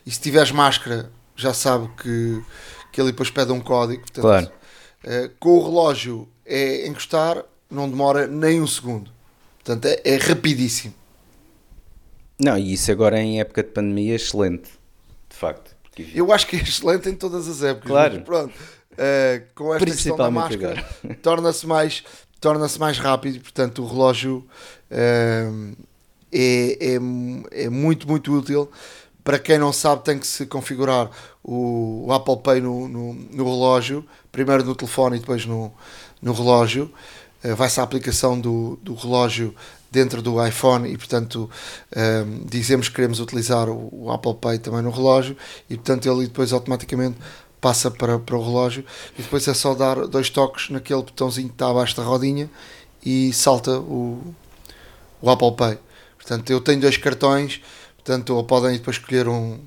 E 0.06 0.10
se 0.10 0.20
tiveres 0.20 0.52
máscara, 0.52 1.10
já 1.34 1.52
sabe 1.52 1.90
que, 2.00 2.40
que 2.92 3.00
ele 3.00 3.10
depois 3.10 3.28
pede 3.28 3.50
um 3.50 3.60
código. 3.60 4.02
Portanto, 4.02 4.22
claro. 4.22 4.50
com 5.40 5.58
o 5.58 5.64
relógio 5.64 6.28
é 6.46 6.86
encostar, 6.86 7.42
não 7.68 7.90
demora 7.90 8.28
nem 8.28 8.60
um 8.60 8.66
segundo. 8.68 9.11
Portanto, 9.64 9.86
é, 9.86 10.00
é 10.04 10.16
rapidíssimo. 10.16 10.94
Não, 12.38 12.58
e 12.58 12.72
isso 12.72 12.90
agora 12.90 13.20
em 13.20 13.40
época 13.40 13.62
de 13.62 13.70
pandemia 13.70 14.12
é 14.12 14.16
excelente, 14.16 14.68
de 15.28 15.36
facto. 15.36 15.76
Porque... 15.82 16.10
Eu 16.14 16.32
acho 16.32 16.46
que 16.46 16.56
é 16.56 16.60
excelente 16.60 17.08
em 17.08 17.14
todas 17.14 17.46
as 17.48 17.62
épocas. 17.62 17.90
Claro. 17.90 18.14
Mas 18.14 18.24
pronto, 18.24 18.54
uh, 18.54 19.46
com 19.54 19.74
esta 19.74 19.86
questão 19.86 20.16
da 20.16 20.30
máscara, 20.30 20.84
torna-se 21.22 21.66
mais, 21.66 22.02
torna-se 22.40 22.80
mais 22.80 22.98
rápido, 22.98 23.40
portanto 23.40 23.82
o 23.82 23.86
relógio 23.86 24.46
uh, 24.90 25.76
é, 26.32 26.78
é, 26.80 27.64
é 27.64 27.70
muito, 27.70 28.08
muito 28.08 28.32
útil. 28.32 28.70
Para 29.22 29.38
quem 29.38 29.56
não 29.56 29.72
sabe, 29.72 30.02
tem 30.02 30.18
que 30.18 30.26
se 30.26 30.46
configurar 30.46 31.08
o, 31.44 32.06
o 32.08 32.12
Apple 32.12 32.38
Pay 32.38 32.60
no, 32.60 32.88
no, 32.88 33.14
no, 33.14 33.44
relógio, 33.44 34.04
primeiro 34.32 34.64
no 34.64 34.74
telefone 34.74 35.16
e 35.16 35.20
depois 35.20 35.46
no, 35.46 35.72
no 36.20 36.32
relógio. 36.32 36.92
Uh, 37.44 37.56
Vai-se 37.56 37.80
a 37.80 37.82
aplicação 37.82 38.40
do, 38.40 38.78
do 38.82 38.94
relógio 38.94 39.54
dentro 39.90 40.22
do 40.22 40.44
iPhone 40.44 40.90
e 40.90 40.96
portanto 40.96 41.50
um, 41.94 42.46
dizemos 42.46 42.88
que 42.88 42.94
queremos 42.94 43.20
utilizar 43.20 43.68
o, 43.68 43.88
o, 43.92 44.10
Apple 44.10 44.34
Pay 44.34 44.58
também 44.58 44.80
no 44.80 44.90
relógio 44.90 45.36
e 45.68 45.76
portanto 45.76 46.08
ele 46.08 46.26
depois 46.26 46.50
automaticamente 46.52 47.18
passa 47.60 47.90
para, 47.90 48.18
para 48.18 48.36
o 48.36 48.42
relógio 48.42 48.84
e 49.18 49.22
depois 49.22 49.46
é 49.46 49.52
só 49.52 49.74
dar 49.74 50.06
dois 50.06 50.30
toques 50.30 50.70
naquele 50.70 51.02
botãozinho 51.02 51.48
que 51.48 51.54
está 51.54 51.68
abaixo 51.68 51.94
da 51.94 52.02
rodinha 52.02 52.50
e 53.04 53.32
salta 53.34 53.78
o, 53.78 54.34
o 55.20 55.30
Apple 55.30 55.52
Pay. 55.52 55.78
Portanto, 56.16 56.50
eu 56.50 56.60
tenho 56.60 56.80
dois 56.80 56.96
cartões, 56.96 57.60
portanto, 57.96 58.34
ou 58.34 58.44
podem 58.44 58.72
depois 58.72 58.96
escolher 58.96 59.28
um 59.28 59.58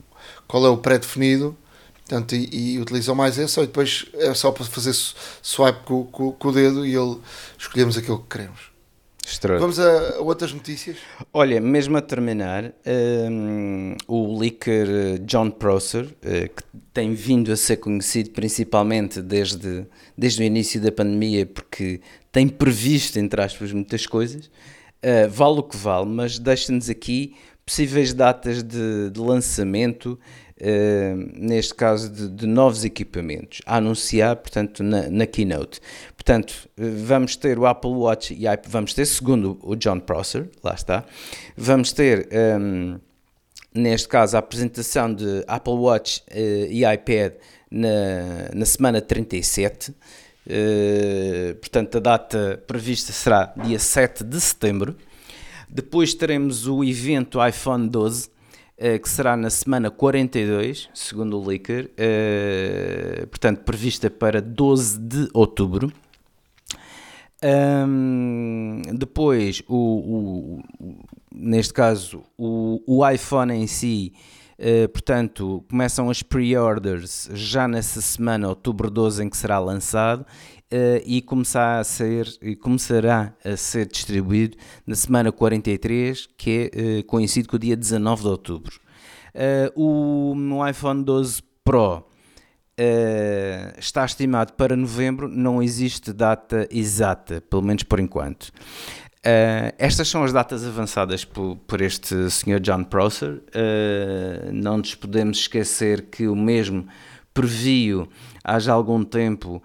qual 0.48 0.66
é 0.66 0.70
o 0.70 0.78
pré-definido 0.78 1.56
portanto, 2.08 2.36
e, 2.36 2.76
e, 2.76 2.80
utilizam 2.80 3.16
mais 3.16 3.38
esse, 3.38 3.60
ou 3.60 3.66
depois 3.66 4.06
é 4.14 4.34
só 4.34 4.52
para 4.52 4.64
fazer 4.66 4.94
swipe 4.94 5.80
com, 5.84 6.06
com, 6.06 6.32
com 6.32 6.48
o 6.48 6.52
dedo 6.52 6.86
e 6.86 6.96
ele 6.96 7.18
escolhemos 7.58 7.98
aquilo 7.98 8.20
que 8.20 8.38
queremos. 8.38 8.76
Vamos 9.60 9.80
a, 9.80 10.18
a, 10.18 10.22
outras 10.22 10.54
notícias? 10.54 10.98
Olha, 11.34 11.60
mesmo 11.60 11.98
a 11.98 12.02
terminar, 12.02 12.72
um, 13.32 13.96
o 14.08 14.40
leaker 14.40 14.88
eh, 14.88 15.18
John 15.26 15.50
Prosser, 15.50 16.06
uh, 16.06 16.10
que 16.22 16.64
tem 16.94 17.16
vindo 17.16 17.52
a 17.52 17.58
ser 17.58 17.78
conhecido 17.78 18.30
principalmente 18.30 19.24
desde, 19.24 19.88
desde 20.16 20.44
o 20.44 20.46
início 20.46 20.80
da 20.80 20.92
pandemia, 20.92 21.44
porque 21.44 22.02
tem 22.32 22.48
previsto, 22.48 23.18
entre 23.18 23.42
aspas, 23.42 23.72
muitas 23.72 24.06
coisas, 24.06 24.46
uh, 24.46 25.28
vale 25.30 25.60
o 25.60 25.64
que 25.64 25.76
vale, 25.76 26.06
mas 26.06 26.38
deixa-nos 26.38 26.88
aqui 26.88 27.36
possíveis 27.66 28.14
datas 28.14 28.62
de, 28.62 29.10
de 29.10 29.20
lançamento 29.20 30.20
Uh, 30.58 31.34
neste 31.34 31.76
caso 31.76 32.10
de, 32.10 32.30
de, 32.30 32.48
novos 32.48 32.86
equipamentos, 32.86 33.62
a 33.66 33.76
anunciar, 33.76 34.38
portanto, 34.38 34.84
na, 34.84 35.10
na 35.10 35.26
keynote. 35.26 35.82
Portanto, 36.16 36.70
vamos 36.78 37.36
ter 37.36 37.60
o 37.60 37.66
Apple 37.66 37.92
Watch 37.92 38.34
e 38.34 38.46
vamos 38.66 38.94
ter, 38.94 39.06
segundo 39.06 39.60
o 39.62 39.76
John 39.76 40.00
Prosser, 40.00 40.48
lá 40.64 40.74
está, 40.74 41.04
vamos 41.58 41.92
ter, 41.92 42.30
um, 42.32 42.94
ehm, 42.94 43.02
neste 43.74 44.08
caso, 44.08 44.38
a 44.38 44.40
apresentação 44.40 45.14
de 45.14 45.44
Apple 45.46 45.74
Watch 45.74 46.24
uh, 46.32 46.72
e 46.72 46.86
iPad 46.86 47.34
na, 47.70 48.50
na 48.54 48.66
semana 48.66 49.02
37. 49.02 49.92
Uh, 49.92 49.96
eh, 50.48 51.56
portanto, 51.60 51.98
a 51.98 52.00
data 52.00 52.64
prevista 52.66 53.12
será 53.12 53.54
dia 53.58 53.78
7 53.78 54.24
de 54.24 54.40
setembro. 54.40 54.96
Depois 55.68 56.14
teremos 56.14 56.66
o 56.66 56.82
evento 56.82 57.46
iPhone 57.46 57.90
12, 57.90 58.30
Uh, 58.30 58.35
que 59.02 59.10
será 59.10 59.38
na 59.38 59.50
semana 59.50 59.90
42, 59.90 60.90
segundo 60.94 61.40
o 61.40 61.48
Leaker, 61.48 61.92
uh, 61.92 63.28
portanto, 63.28 63.64
prevista 63.64 64.10
para 64.10 64.42
12 64.42 65.00
de 65.00 65.30
outubro. 65.34 65.92
Um, 67.44 68.82
depois, 68.94 69.62
o, 69.68 69.76
o, 69.78 70.64
neste 71.34 71.74
caso, 71.74 72.24
o, 72.38 72.82
o 72.88 73.08
iPhone 73.10 73.54
em 73.54 73.68
si, 73.68 74.14
uh, 74.60 74.90
portanto, 74.90 75.64
começam 75.70 76.10
as 76.10 76.24
pre-orders 76.24 77.30
já 77.34 77.68
nessa 77.68 78.02
semana, 78.02 78.50
outubro 78.50 78.90
12, 78.90 79.24
em 79.24 79.30
que 79.30 79.38
será 79.38 79.60
lançado, 79.60 80.26
uh, 80.72 81.02
e 81.06 81.22
começar 81.22 81.80
a 81.80 81.84
ser, 81.84 82.28
começará 82.62 83.34
a 83.44 83.56
ser 83.58 83.88
distribuído 83.88 84.58
na 84.86 84.96
semana 84.96 85.32
43, 85.32 86.28
que 86.38 86.72
é 86.74 87.00
uh, 87.00 87.04
coincide 87.06 87.48
com 87.48 87.56
o 87.56 87.60
dia 87.60 87.76
19 87.76 88.22
de 88.22 88.28
outubro. 88.28 88.80
o, 89.76 90.34
o 90.34 90.68
iPhone 90.68 91.04
12 91.04 91.42
Pro 91.64 92.06
está 93.78 94.04
estimado 94.04 94.54
para 94.54 94.76
novembro, 94.76 95.30
não 95.30 95.64
existe 95.64 96.12
data 96.12 96.68
exata, 96.70 97.42
pelo 97.42 97.62
menos 97.62 97.84
por 97.84 98.00
enquanto. 98.00 98.52
Uh, 99.26 99.74
estas 99.80 100.08
são 100.08 100.24
as 100.24 100.32
datas 100.32 100.64
avançadas 100.64 101.26
por, 101.26 101.56
por 101.66 101.82
este 101.82 102.30
Sr. 102.30 102.60
John 102.60 102.84
Prosser. 102.84 103.42
Uh, 103.48 104.52
não 104.54 104.78
nos 104.78 104.94
podemos 104.94 105.40
esquecer 105.40 106.04
que 106.12 106.28
o 106.28 106.36
mesmo 106.36 106.86
previu 107.34 108.08
há 108.44 108.60
já 108.60 108.74
algum 108.74 109.04
tempo 109.04 109.64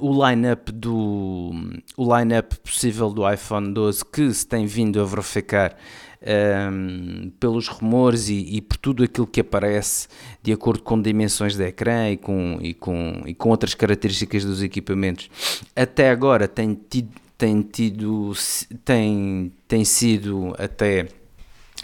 o 0.00 0.26
line-up 0.26 0.70
do 0.72 1.50
o 1.96 2.16
line-up 2.16 2.58
possível 2.60 3.10
do 3.10 3.30
iPhone 3.30 3.72
12 3.72 4.04
que 4.04 4.32
se 4.32 4.46
tem 4.46 4.66
vindo 4.66 5.00
a 5.00 5.04
verificar 5.04 5.76
um, 6.22 7.26
ehm, 7.26 7.32
pelos 7.40 7.68
rumores 7.68 8.28
e, 8.28 8.56
e, 8.56 8.60
por 8.60 8.76
tudo 8.76 9.02
aquilo 9.02 9.26
que 9.26 9.40
aparece 9.40 10.08
de 10.42 10.52
acordo 10.52 10.82
com 10.82 11.00
dimensões 11.00 11.56
de 11.56 11.64
ecrã 11.64 12.10
e 12.10 12.16
com, 12.16 12.58
e 12.60 12.74
com, 12.74 13.22
e 13.26 13.34
com 13.34 13.50
outras 13.50 13.74
características 13.74 14.44
dos 14.44 14.62
equipamentos, 14.62 15.28
até 15.74 16.10
agora 16.10 16.46
tem 16.46 16.78
tido, 16.88 17.10
tem, 17.36 17.62
tido, 17.62 18.32
tem, 18.84 19.52
tem 19.66 19.84
sido 19.84 20.54
até 20.58 21.08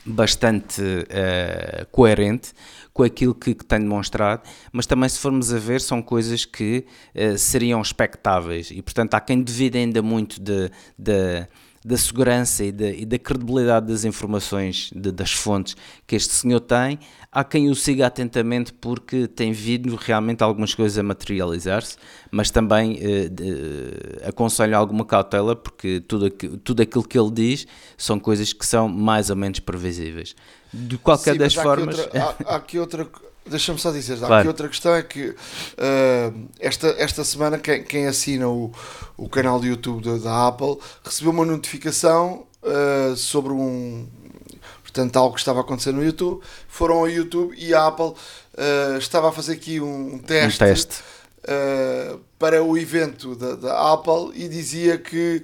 bastante 0.05 0.81
uh, 0.81 1.87
coerente 1.91 2.53
com 2.99 3.05
aquilo 3.05 3.33
que, 3.33 3.55
que 3.55 3.65
tem 3.65 3.79
demonstrado, 3.79 4.43
mas 4.73 4.85
também 4.85 5.09
se 5.09 5.21
formos 5.21 5.55
a 5.55 5.59
ver 5.61 5.81
são 5.81 6.03
coisas 6.03 6.45
que 6.45 6.85
uh, 7.15 7.39
seriam 7.39 7.81
expectáveis. 7.81 8.73
E 8.73 8.83
portanto 8.83 9.15
há 9.15 9.21
quem 9.21 9.41
duvide 9.41 9.79
ainda 9.79 10.03
muito 10.03 10.41
de, 10.41 10.69
de 10.99 11.47
da 11.85 11.97
segurança 11.97 12.65
e 12.65 12.73
da, 12.73 12.89
e 12.89 13.05
da 13.05 13.19
credibilidade 13.19 13.87
das 13.87 14.05
informações, 14.05 14.91
de, 14.95 15.13
das 15.13 15.33
fontes 15.33 15.77
que 16.07 16.17
este 16.17 16.35
senhor 16.35 16.61
tem, 16.61 16.99
há 17.31 17.45
quem 17.45 17.71
o 17.71 17.75
siga 17.75 18.07
atentamente 18.07 18.73
porque 18.73 19.27
tem 19.27 19.53
vindo 19.53 19.95
realmente 19.97 20.43
algumas 20.43 20.75
coisas 20.75 20.99
a 20.99 21.03
materializar-se, 21.03 21.97
mas 22.31 22.51
também 22.51 22.99
eh, 23.01 23.29
de, 23.29 24.27
aconselho 24.27 24.77
alguma 24.77 25.05
cautela 25.05 25.55
porque 25.55 26.01
tudo, 26.01 26.31
tudo 26.31 26.83
aquilo 26.83 27.05
que 27.05 27.19
ele 27.19 27.31
diz 27.31 27.67
são 27.97 28.19
coisas 28.19 28.53
que 28.53 28.67
são 28.67 28.89
mais 28.89 29.31
ou 29.31 29.37
menos 29.37 29.61
previsíveis. 29.61 30.35
De 30.73 30.99
qualquer 30.99 31.33
Sim, 31.33 31.39
das 31.39 31.55
formas. 31.55 31.99
Aqui 31.99 32.19
outra, 32.19 32.45
há, 32.45 32.53
há 32.53 32.57
aqui 32.57 32.79
outra 32.79 33.09
Deixa-me 33.49 33.79
só 33.79 33.91
dizer, 33.91 34.19
claro. 34.19 34.35
aqui 34.35 34.49
outra 34.49 34.69
questão 34.69 34.95
é 34.95 35.03
que 35.03 35.31
uh, 35.31 36.49
esta, 36.61 36.89
esta 36.99 37.25
semana 37.25 37.59
quem, 37.59 37.83
quem 37.83 38.07
assina 38.07 38.49
o, 38.49 38.73
o 39.17 39.29
canal 39.29 39.61
de 39.61 39.69
YouTube 39.69 40.05
da, 40.05 40.17
da 40.19 40.49
Apple 40.49 40.79
recebeu 41.05 41.33
uma 41.33 41.45
notificação 41.45 42.47
uh, 42.63 43.17
sobre 43.17 43.53
um 43.53 44.07
portanto 44.83 45.17
algo 45.17 45.35
que 45.35 45.41
estava 45.41 45.61
a 45.61 45.63
acontecer 45.63 45.93
no 45.93 46.05
YouTube. 46.05 46.43
Foram 46.69 46.97
ao 46.97 47.09
YouTube 47.09 47.55
e 47.59 47.75
a 47.75 47.87
Apple 47.87 48.07
uh, 48.07 48.99
estava 48.99 49.29
a 49.29 49.33
fazer 49.33 49.55
aqui 49.55 49.81
um, 49.81 50.15
um 50.15 50.19
teste. 50.19 50.63
Um 50.63 50.67
teste. 50.67 51.03
para 52.39 52.63
o 52.63 52.77
evento 52.77 53.35
da, 53.35 53.55
da, 53.55 53.93
Apple 53.93 54.33
e 54.35 54.49
dizia 54.49 54.99
que 54.99 55.43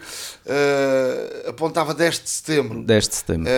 apontava 1.49 1.95
10 1.95 2.23
de 2.23 2.31
setembro. 2.31 2.83
10 2.83 3.09
de 3.09 3.15
setembro. 3.15 3.51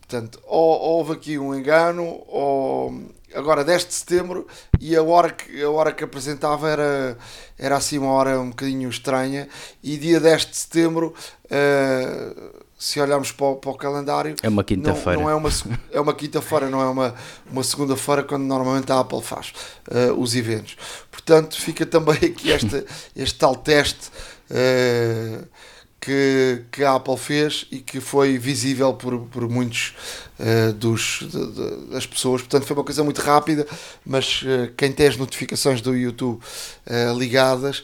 portanto, 0.00 0.40
ou, 0.46 0.80
ou 0.80 0.98
houve 0.98 1.12
aqui 1.12 1.38
um 1.38 1.54
engano, 1.54 2.22
ou 2.26 3.17
agora 3.34 3.64
10 3.64 3.86
de 3.86 3.94
setembro 3.94 4.46
e 4.80 4.96
a 4.96 5.02
hora 5.02 5.30
que, 5.30 5.62
a 5.62 5.70
hora 5.70 5.92
que 5.92 6.04
apresentava 6.04 6.68
era, 6.68 7.18
era 7.58 7.76
assim 7.76 7.98
uma 7.98 8.12
hora 8.12 8.40
um 8.40 8.50
bocadinho 8.50 8.88
estranha 8.88 9.48
e 9.82 9.96
dia 9.96 10.20
10 10.20 10.46
de 10.46 10.56
setembro 10.56 11.14
uh, 11.44 12.64
se 12.78 13.00
olharmos 13.00 13.32
para 13.32 13.46
o, 13.46 13.56
para 13.56 13.70
o, 13.70 13.74
calendário 13.74 14.36
é 14.42 14.48
uma 14.48 14.62
quinta-feira. 14.62 15.16
não, 15.16 15.24
não, 15.24 15.30
é 15.30 15.34
uma 15.34 15.50
é 15.92 16.00
uma 16.00 16.14
quinta-feira 16.14 16.70
não 16.70 16.80
é 16.80 16.86
uma, 16.86 17.14
uma 17.50 17.62
segunda-feira 17.62 18.22
quando 18.22 18.44
normalmente 18.44 18.90
a 18.92 19.00
Apple 19.00 19.22
faz 19.22 19.52
uh, 19.90 20.12
os 20.18 20.34
eventos. 20.34 20.76
Portanto 21.10 21.60
fica 21.60 21.84
também 21.84 22.16
aqui 22.16 22.50
este, 22.50 22.84
este 23.16 23.38
tal 23.38 23.56
teste 23.56 24.08
uh, 24.50 25.46
que, 26.00 26.62
que 26.70 26.84
a 26.84 26.94
Apple 26.94 27.16
fez 27.16 27.66
e 27.70 27.80
que 27.80 28.00
foi 28.00 28.38
visível 28.38 28.94
por, 28.94 29.18
por 29.26 29.48
muitos 29.48 29.94
uh, 30.38 30.72
dos, 30.72 31.20
de, 31.22 31.52
de, 31.52 31.86
das 31.90 32.06
pessoas. 32.06 32.42
Portanto, 32.42 32.66
foi 32.66 32.76
uma 32.76 32.84
coisa 32.84 33.02
muito 33.02 33.20
rápida, 33.20 33.66
mas 34.04 34.42
uh, 34.42 34.72
quem 34.76 34.92
tem 34.92 35.08
as 35.08 35.16
notificações 35.16 35.80
do 35.80 35.96
YouTube 35.96 36.40
uh, 36.86 37.18
ligadas 37.18 37.82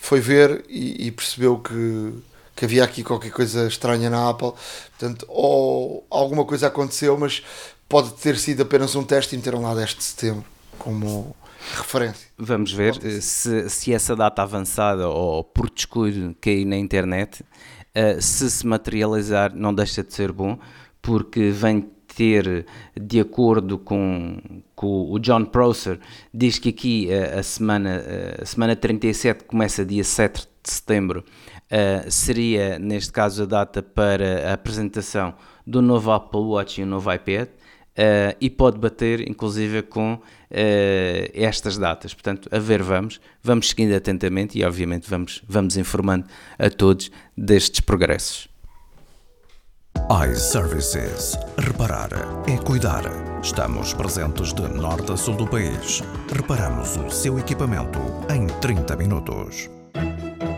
foi 0.00 0.20
ver 0.20 0.64
e, 0.68 1.08
e, 1.08 1.10
percebeu 1.10 1.58
que, 1.58 2.14
que 2.54 2.64
havia 2.64 2.84
aqui 2.84 3.02
qualquer 3.02 3.32
coisa 3.32 3.66
estranha 3.66 4.08
na 4.08 4.30
Apple. 4.30 4.52
Portanto, 4.96 5.26
ou 5.28 6.06
alguma 6.08 6.44
coisa 6.44 6.68
aconteceu, 6.68 7.18
mas 7.18 7.42
pode 7.88 8.12
ter 8.12 8.38
sido 8.38 8.62
apenas 8.62 8.94
um 8.94 9.02
teste 9.02 9.34
e 9.34 9.38
meteram 9.38 9.62
lá 9.62 9.74
10 9.74 9.96
de 9.96 10.04
setembro 10.04 10.44
como 10.78 11.34
referência. 11.76 12.28
Vamos 12.36 12.72
ver 12.72 12.98
eh, 13.02 13.20
se, 13.20 13.68
se 13.68 13.92
essa 13.92 14.14
data 14.14 14.42
avançada 14.42 15.08
ou 15.08 15.42
por 15.44 15.70
descuido 15.70 16.34
cair 16.40 16.64
na 16.64 16.76
internet, 16.76 17.42
uh, 17.42 18.20
se 18.20 18.50
se 18.50 18.66
materializar, 18.66 19.54
não 19.54 19.74
deixa 19.74 20.02
de 20.02 20.12
ser 20.12 20.32
bom, 20.32 20.58
porque 21.00 21.50
vem 21.50 21.88
ter, 22.16 22.66
de 23.00 23.20
acordo 23.20 23.78
com, 23.78 24.38
com 24.74 25.12
o 25.12 25.18
John 25.18 25.44
Prosser, 25.44 26.00
diz 26.32 26.58
que 26.58 26.70
aqui 26.70 27.08
uh, 27.10 27.38
a, 27.38 27.42
semana, 27.42 28.02
uh, 28.02 28.42
a 28.42 28.44
semana 28.44 28.74
37 28.74 29.44
começa 29.44 29.84
dia 29.84 30.04
7 30.04 30.46
de 30.62 30.70
setembro, 30.70 31.24
seria 32.08 32.78
neste 32.78 33.12
caso 33.12 33.42
a 33.42 33.46
data 33.46 33.82
para 33.82 34.50
a 34.50 34.54
apresentação 34.54 35.34
do 35.66 35.82
novo 35.82 36.10
Apple 36.10 36.40
Watch 36.40 36.80
e 36.80 36.84
o 36.84 36.86
novo 36.86 37.12
iPad. 37.12 37.48
Uh, 37.98 38.30
e 38.40 38.48
pode 38.48 38.78
bater 38.78 39.28
inclusive 39.28 39.82
com 39.82 40.20
uh, 40.50 41.30
estas 41.34 41.78
datas. 41.78 42.14
Portanto, 42.14 42.48
a 42.52 42.58
ver 42.58 42.82
vamos, 42.82 43.20
vamos 43.42 43.68
seguindo 43.70 43.94
atentamente 43.94 44.58
e 44.58 44.64
obviamente 44.64 45.08
vamos, 45.08 45.42
vamos 45.48 45.76
informando 45.76 46.26
a 46.58 46.70
todos 46.70 47.10
destes 47.36 47.80
progressos. 47.80 48.48
iServices. 50.10 51.36
Reparar 51.58 52.10
é 52.46 52.56
cuidar. 52.56 53.02
Estamos 53.42 53.92
presentes 53.92 54.54
de 54.54 54.62
norte 54.62 55.12
a 55.12 55.16
sul 55.16 55.34
do 55.34 55.46
país. 55.46 56.02
Reparamos 56.32 56.96
o 56.96 57.10
seu 57.10 57.38
equipamento 57.38 57.98
em 58.32 58.46
30 58.46 58.96
minutos. 58.96 59.68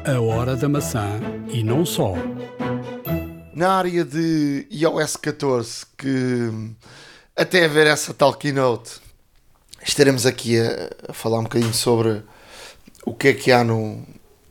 A 0.07 0.21
hora 0.21 0.55
da 0.57 0.69
maçã 0.69 1.21
e 1.49 1.65
não 1.65 1.85
só. 1.85 2.15
Na 3.55 3.73
área 3.73 4.05
de 4.05 4.67
iOS 4.71 5.17
14 5.17 5.87
que 5.99 6.75
até 7.37 7.67
ver 7.67 7.87
essa 7.87 8.15
tal 8.15 8.35
keynote, 8.35 9.01
estaremos 9.83 10.27
aqui 10.27 10.59
a, 10.59 10.91
a, 11.09 11.13
falar 11.13 11.39
um 11.39 11.45
bocadinho 11.45 11.75
sobre 11.75 12.23
o 13.05 13.15
que 13.15 13.29
é 13.29 13.35
que 13.35 13.53
há 13.53 13.65
no. 13.65 14.05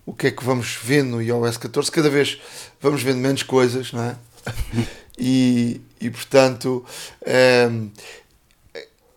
o 0.05 0.13
que 0.13 0.27
é 0.27 0.31
que 0.31 0.43
vamos 0.43 0.77
vendo 0.81 1.11
no 1.11 1.21
iOS 1.21 1.57
14. 1.57 1.91
Cada 1.91 2.09
vez 2.09 2.39
vamos 2.81 3.01
vendo 3.03 3.17
menos 3.17 3.43
coisas, 3.43 3.91
não 3.91 4.03
é? 4.03 4.15
e, 5.17 5.81
e 5.99 6.09
portanto, 6.09 6.85
um, 7.25 7.29
ehm, 7.29 7.89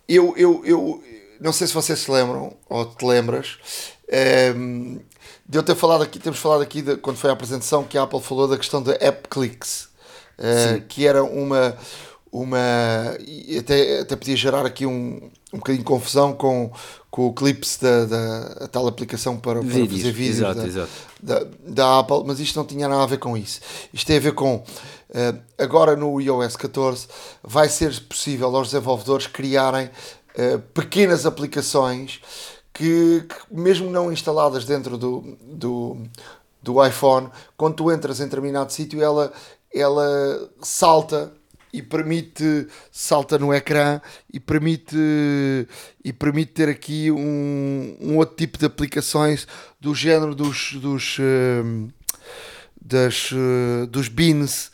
eu, 0.07 0.33
eu, 0.37 0.61
eu 0.65 1.03
não 1.39 1.51
sei 1.53 1.67
se 1.67 1.73
vocês 1.73 1.99
se 1.99 2.11
lembram 2.11 2.55
ou 2.69 2.85
te 2.85 3.05
lembras. 3.05 3.57
Um, 4.09 4.97
ehm, 4.97 4.99
de 5.45 5.57
eu 5.57 5.63
ter 5.63 5.75
falado 5.75 6.03
aqui, 6.03 6.19
temos 6.19 6.39
falado 6.39 6.61
aqui 6.61 6.81
de, 6.81 6.95
quando 6.97 7.17
foi 7.17 7.29
a 7.29 7.33
apresentação 7.33 7.83
que 7.83 7.97
a 7.97 8.03
Apple 8.03 8.21
falou 8.21 8.47
da 8.47 8.57
questão 8.57 8.81
da 8.81 8.93
App 8.93 9.27
Clicks, 9.29 9.89
uh, 10.39 10.81
que 10.87 11.05
era 11.05 11.23
uma, 11.23 11.77
uma. 12.33 13.15
E 13.19 13.59
até, 13.59 13.99
até 13.99 14.15
podia 14.15 14.35
gerar 14.35 14.65
aqui 14.65 14.87
um, 14.87 15.29
um 15.53 15.57
bocadinho 15.59 15.83
de 15.83 15.87
confusão 15.87 16.33
com, 16.33 16.71
com 17.11 17.27
o 17.27 17.33
Clips 17.33 17.77
da, 17.77 18.05
da 18.05 18.67
tal 18.67 18.87
aplicação 18.87 19.37
para, 19.37 19.59
para 19.59 19.69
vídeos, 19.69 20.01
fazer 20.01 20.11
vídeos 20.11 20.37
exato, 20.37 20.59
da, 20.59 20.67
exato. 20.67 20.91
Da, 21.21 21.43
da, 21.67 21.99
Apple, 21.99 22.23
mas 22.25 22.39
isto 22.39 22.57
não 22.57 22.65
tinha 22.65 22.87
nada 22.87 23.03
a 23.03 23.05
ver 23.05 23.19
com 23.19 23.37
isso. 23.37 23.61
Isto 23.93 24.07
tem 24.07 24.17
a 24.17 24.19
ver 24.19 24.33
com. 24.33 24.55
Uh, 24.55 25.39
agora 25.59 25.95
no 25.95 26.19
iOS 26.19 26.55
14 26.55 27.07
vai 27.43 27.69
ser 27.69 27.97
possível 28.01 28.53
aos 28.55 28.69
desenvolvedores 28.69 29.27
criarem 29.27 29.85
uh, 29.85 30.59
pequenas 30.73 31.27
aplicações 31.27 32.19
que, 32.73 33.23
que, 33.29 33.55
mesmo 33.55 33.91
não 33.91 34.11
instaladas 34.11 34.65
dentro 34.65 34.97
do, 34.97 35.37
do, 35.39 35.97
do 36.63 36.83
iPhone, 36.83 37.29
quando 37.55 37.75
tu 37.75 37.91
entras 37.91 38.19
em 38.19 38.23
determinado 38.23 38.73
sítio, 38.73 39.03
ela, 39.03 39.31
ela 39.71 40.49
salta 40.63 41.31
e 41.73 41.81
permite 41.81 42.67
salta 42.91 43.39
no 43.39 43.51
ecrã 43.51 43.99
e 44.31 44.39
permite 44.39 44.95
e 46.05 46.13
permite 46.13 46.51
ter 46.51 46.69
aqui 46.69 47.09
um, 47.09 47.97
um 47.99 48.17
outro 48.17 48.35
tipo 48.35 48.59
de 48.59 48.65
aplicações 48.65 49.47
do 49.81 49.95
género 49.95 50.35
dos 50.35 50.73
dos 50.73 51.17
uh, 51.17 51.91
das, 52.79 53.31
uh, 53.31 53.87
dos 53.87 54.07
bins 54.07 54.71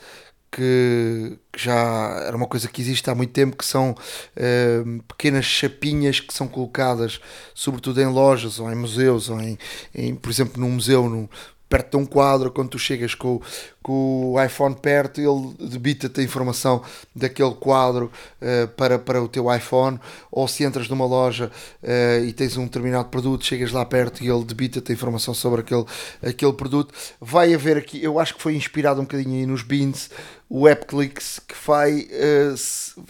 que, 0.52 1.38
que, 1.54 1.62
já 1.62 2.24
era 2.26 2.36
uma 2.36 2.48
coisa 2.48 2.68
que 2.68 2.82
existe 2.82 3.08
há 3.10 3.16
muito 3.16 3.32
tempo 3.32 3.56
que 3.56 3.66
são 3.66 3.92
uh, 3.92 5.04
pequenas 5.04 5.46
chapinhas 5.46 6.20
que 6.20 6.34
são 6.34 6.48
colocadas 6.50 7.22
sobretudo 7.54 8.02
em 8.02 8.08
lojas 8.08 8.60
ou 8.60 8.70
em 8.70 8.76
museus 8.76 9.30
ou 9.30 9.40
em, 9.40 9.58
em 9.96 10.16
por 10.16 10.30
exemplo 10.30 10.60
num 10.60 10.72
museu 10.72 11.08
no, 11.08 11.30
perto 11.70 11.92
de 11.92 11.98
um 11.98 12.06
quadro, 12.06 12.52
quando 12.52 12.70
tu 12.70 12.80
chegas 12.80 13.14
com, 13.14 13.40
com 13.84 14.34
o 14.34 14.44
iPhone 14.44 14.76
perto, 14.76 15.22
ele 15.22 15.70
debita-te 15.70 16.20
a 16.20 16.24
informação 16.24 16.82
daquele 17.16 17.54
quadro 17.54 18.12
uh, 18.42 18.68
para, 18.70 18.98
para 18.98 19.22
o 19.22 19.28
teu 19.28 19.54
iPhone, 19.54 20.00
ou 20.32 20.48
se 20.48 20.64
entras 20.64 20.90
numa 20.90 21.06
loja 21.06 21.52
uh, 21.84 22.26
e 22.26 22.34
tens 22.34 22.58
um 22.58 22.64
determinado 22.64 23.10
produto, 23.10 23.46
chegas 23.46 23.72
lá 23.72 23.86
perto 23.86 24.24
e 24.24 24.30
ele 24.30 24.44
debita-te 24.44 24.92
a 24.92 24.96
informação 24.96 25.34
sobre 25.36 25.62
aquele, 25.62 25.86
aquele 26.24 26.54
produto. 26.54 26.92
Vai 27.22 27.54
haver 27.54 27.78
aqui, 27.78 28.04
eu 28.04 28.20
acho 28.20 28.36
que 28.36 28.42
foi 28.42 28.56
inspirado 28.56 29.00
um 29.00 29.04
bocadinho 29.04 29.36
aí 29.36 29.46
nos 29.46 29.62
Beans, 29.62 30.10
o 30.50 30.68
AppClicks, 30.68 31.40
que 31.48 31.54
vai, 31.68 32.00
uh, 32.00 32.58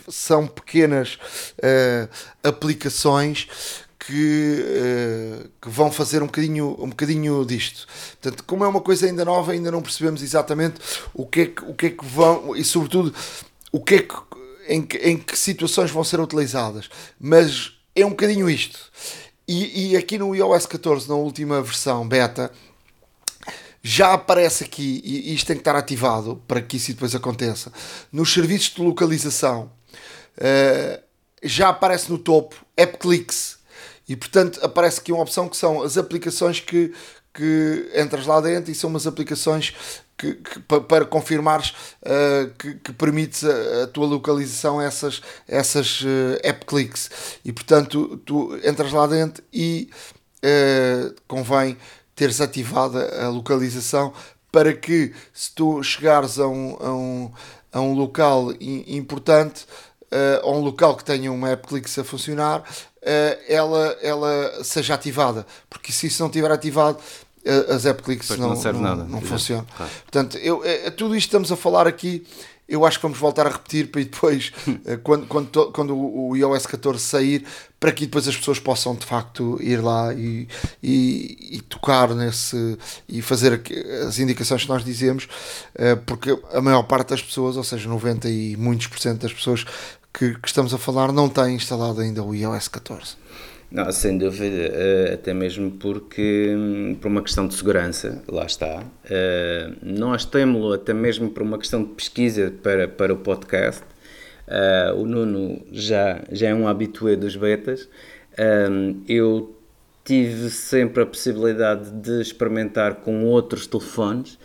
são 0.10 0.46
pequenas 0.46 1.18
aplicações 2.44 3.48
que, 4.10 4.66
uh, 4.66 5.50
que, 5.62 5.70
vão 5.70 5.92
fazer 5.92 6.24
um 6.24 6.26
bocadinho, 6.26 6.76
um 6.80 6.90
bocadinho 6.90 7.46
disto. 7.46 7.88
Portanto, 8.20 8.44
como 8.44 8.66
é 8.66 8.68
uma 8.68 8.82
coisa 8.82 9.06
ainda 9.06 9.24
nova, 9.24 9.52
ainda 9.52 9.70
não 9.70 9.84
percebemos 9.84 10.24
exatamente 10.24 10.80
o 11.14 11.28
que 11.28 11.42
é 11.42 11.46
que, 11.46 11.64
o 11.64 11.76
que, 11.76 11.86
é 11.86 11.90
que 11.92 12.04
vão 12.04 12.56
e, 12.56 12.64
sobretudo, 12.64 13.14
o 13.72 13.80
que 13.80 13.96
é 13.96 14.02
que, 14.02 14.16
em, 14.68 14.82
que, 14.82 14.98
em 14.98 15.16
que 15.16 15.38
situações 15.38 15.92
vão 15.92 16.04
ser 16.04 16.20
utilizadas. 16.20 16.90
Mas 17.20 17.74
é 17.96 18.04
um 18.04 18.10
bocadinho 18.10 18.50
isto. 18.50 18.80
E, 19.48 19.92
e 19.92 19.98
aqui 19.98 20.18
no 20.18 20.36
iOS 20.36 20.66
14, 20.66 21.08
na 21.08 21.16
última 21.16 21.62
versão 21.62 22.08
beta, 22.08 22.52
já 23.84 24.14
aparece 24.14 24.64
aqui, 24.64 25.02
e 25.04 25.36
isto 25.36 25.46
tem 25.46 25.56
que 25.56 25.62
estar 25.62 25.76
ativado 25.76 26.42
para 26.48 26.62
que 26.62 26.78
isso 26.78 26.94
depois 26.94 27.14
aconteça, 27.14 27.72
nos 28.12 28.34
serviços 28.34 28.74
de 28.74 28.82
localização, 28.82 29.72
uh, 30.38 31.00
já 31.44 31.70
aparece 31.70 32.12
no 32.12 32.18
topo 32.18 32.56
AppClicks 32.76 33.59
e 34.10 34.16
portanto 34.16 34.60
aparece 34.64 35.00
aqui 35.00 35.12
uma 35.12 35.22
opção 35.22 35.48
que 35.48 35.56
são 35.56 35.84
as 35.84 35.96
aplicações 35.98 36.60
que, 36.60 36.92
que 37.32 37.92
entras 37.96 38.26
lá 38.26 38.42
dentro 38.42 38.72
e 38.72 38.76
são 38.76 38.90
umas 38.90 39.06
aplicações 39.06 39.74
que, 40.18 40.34
que 40.34 40.60
para 40.60 41.06
confirmares 41.06 41.70
uh, 42.02 42.52
que, 42.58 42.74
que 42.74 42.92
permites 42.92 43.44
a, 43.46 43.84
a, 43.84 43.88
tua 43.88 44.08
localização 44.08 44.80
a 44.80 44.84
essas, 44.84 45.22
essas 45.48 46.02
uh, 46.02 46.40
app 46.44 46.66
clicks. 46.66 47.10
E 47.46 47.54
portanto 47.54 48.18
tu 48.26 48.60
entras 48.66 48.92
lá 48.92 49.06
dentro 49.08 49.44
e 49.54 49.90
uh, 50.44 51.16
convém 51.28 51.78
teres 52.16 52.42
ativada 52.42 53.24
a 53.24 53.30
localização 53.30 54.12
para 54.52 54.74
que 54.74 55.14
se 55.32 55.54
tu 55.54 55.82
chegares 55.84 56.40
a 56.40 56.48
um, 56.48 56.78
a 56.82 56.92
um, 56.92 57.32
a 57.72 57.80
um 57.80 57.94
local 57.94 58.52
importante 58.60 59.66
uh, 60.12 60.46
a 60.46 60.52
um 60.52 60.60
local 60.60 60.96
que 60.96 61.04
tenha 61.04 61.32
uma 61.32 61.50
app 61.50 61.68
clicks 61.68 61.98
a 61.98 62.04
funcionar 62.04 62.64
ela, 63.48 63.98
ela 64.02 64.64
seja 64.64 64.94
ativada. 64.94 65.46
Porque 65.70 65.92
se 65.92 66.08
isso 66.08 66.22
não 66.22 66.28
estiver 66.28 66.52
ativado, 66.52 67.00
uh, 67.46 67.74
as 67.74 67.86
app 67.86 68.02
clicks 68.02 68.30
não, 68.38 68.54
não, 68.54 68.64
não, 68.64 68.82
nada. 68.82 69.04
não 69.04 69.22
funcionam. 69.22 69.66
Claro. 69.76 69.92
Portanto, 70.04 70.38
eu, 70.38 70.64
é, 70.64 70.90
tudo 70.90 71.16
isto 71.16 71.28
estamos 71.28 71.52
a 71.52 71.56
falar 71.56 71.88
aqui. 71.88 72.26
Eu 72.68 72.86
acho 72.86 73.00
que 73.00 73.02
vamos 73.02 73.18
voltar 73.18 73.48
a 73.48 73.50
repetir 73.50 73.88
para 73.90 74.00
depois, 74.00 74.52
quando, 75.02 75.26
quando, 75.26 75.72
quando 75.72 75.98
o 75.98 76.38
iOS 76.38 76.68
14 76.68 77.00
sair, 77.00 77.44
para 77.80 77.92
que 77.92 78.06
depois 78.06 78.28
as 78.28 78.38
pessoas 78.38 78.60
possam 78.60 78.94
de 78.94 79.08
facto 79.08 79.58
ir 79.60 79.78
lá 79.78 80.14
e, 80.14 80.48
e, 80.84 81.56
e 81.58 81.62
tocar 81.62 82.14
nesse 82.14 82.78
e 83.08 83.24
fazer 83.24 83.60
as 84.08 84.20
indicações 84.20 84.66
que 84.66 84.70
nós 84.70 84.86
dizemos, 84.86 85.28
porque 86.06 86.38
a 86.54 86.62
maior 86.62 86.84
parte 86.84 87.10
das 87.10 87.24
pessoas, 87.24 87.58
ou 87.58 87.64
seja, 87.64 87.90
90 87.90 88.30
e 88.30 88.56
muitos 88.56 88.86
por 88.86 89.00
cento 89.00 89.22
das 89.22 89.34
pessoas 89.34 89.66
que, 90.14 90.36
que 90.36 90.48
estamos 90.48 90.74
a 90.74 90.78
falar 90.78 91.12
não 91.12 91.30
tem 91.30 91.56
instalado 91.56 92.02
ainda 92.02 92.24
o 92.24 92.34
iOS 92.34 92.68
14. 92.68 93.18
Não, 93.72 93.92
sem 93.92 94.18
dúvida, 94.18 94.72
eh, 94.74 95.12
até 95.14 95.32
mesmo 95.32 95.70
porque, 95.70 96.56
hum, 96.58 96.96
por 97.00 97.08
uma 97.08 97.22
questão 97.22 97.48
de 97.48 97.54
segurança, 97.54 98.24
lá 98.28 98.46
está. 98.46 98.84
Eh, 99.08 99.72
nós 99.84 100.26
temos-lo 100.26 100.74
até 100.74 100.92
mesmo 100.92 101.30
por 101.30 101.44
uma 101.44 101.56
questão 101.60 101.84
de 101.84 101.90
pesquisa 101.92 102.52
para, 102.64 102.88
para 102.88 103.14
o 103.14 103.18
podcast. 103.18 103.84
Eh, 104.48 104.94
o 104.98 105.06
Nuno 105.06 105.62
já, 105.72 106.20
já 106.32 106.50
é 106.50 106.54
um 106.56 106.68
habitué 106.68 107.16
dos 107.16 107.36
betas. 107.36 107.88
Eu 109.08 109.56
tive 110.04 110.50
sempre 110.50 111.04
a 111.04 111.06
possibilidade 111.06 111.92
de 111.92 112.22
experimentar 112.22 112.96
com 112.96 113.26
outros 113.26 113.68
telefones. 113.68 114.40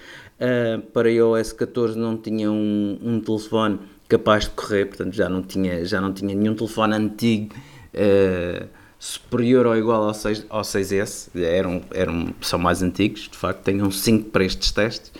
Para 0.92 1.10
iOS 1.10 1.52
14 1.52 1.96
não 1.96 2.16
tinha 2.16 2.50
um, 2.50 2.98
um 3.00 3.20
telefone 3.20 3.78
capaz 4.14 4.44
de 4.44 4.50
correr, 4.50 4.86
portanto 4.86 5.12
já 5.12 5.28
não 5.28 5.42
tinha, 5.42 5.84
já 5.84 6.00
não 6.00 6.12
tinha 6.12 6.34
nenhum 6.34 6.54
telefone 6.54 6.94
antigo 6.94 7.54
uh, 7.94 8.68
superior 8.96 9.66
ou 9.66 9.76
igual 9.76 10.04
ao, 10.04 10.14
6, 10.14 10.46
ao 10.48 10.62
6S, 10.62 11.30
eram, 11.34 11.82
eram, 11.92 12.32
são 12.40 12.58
mais 12.58 12.80
antigos, 12.80 13.28
de 13.28 13.36
facto, 13.36 13.62
tenho 13.62 13.84
um 13.84 13.90
5 13.90 14.30
para 14.30 14.44
estes 14.44 14.70
testes. 14.70 15.12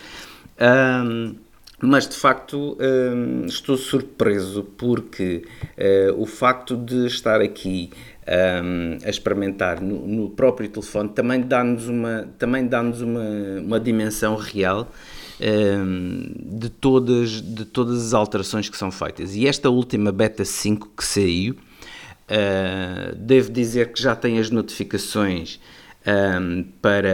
Um, 0.60 1.34
mas 1.82 2.08
de 2.08 2.16
facto 2.16 2.78
um, 2.80 3.46
estou 3.46 3.76
surpreso 3.76 4.62
porque 4.62 5.44
uh, 5.76 6.22
o 6.22 6.24
facto 6.24 6.76
de 6.76 7.06
estar 7.06 7.40
aqui 7.40 7.90
um, 8.62 9.04
a 9.04 9.10
experimentar 9.10 9.82
no, 9.82 10.06
no, 10.06 10.30
próprio 10.30 10.68
telefone 10.68 11.10
também 11.10 11.42
dá-nos 11.42 11.88
uma, 11.88 12.28
também 12.38 12.66
dá 12.66 12.80
uma, 12.80 13.02
uma 13.60 13.80
dimensão 13.80 14.36
real 14.36 14.88
Ehm, 15.46 16.32
de, 16.58 16.70
todas, 16.70 17.42
de 17.42 17.66
todas 17.66 18.02
as 18.02 18.14
alterações 18.14 18.70
que 18.70 18.78
são 18.78 18.90
feitas. 18.90 19.36
E 19.36 19.46
esta 19.46 19.68
última 19.68 20.10
beta 20.10 20.42
5 20.42 20.92
que 20.96 21.04
saiu, 21.04 21.52
uh, 21.54 23.14
devo 23.14 23.52
dizer 23.52 23.92
que 23.92 24.00
já 24.00 24.16
tem 24.16 24.38
as 24.38 24.48
notificações 24.48 25.60
um, 26.06 26.10
ehm, 26.10 26.62
para 26.80 27.12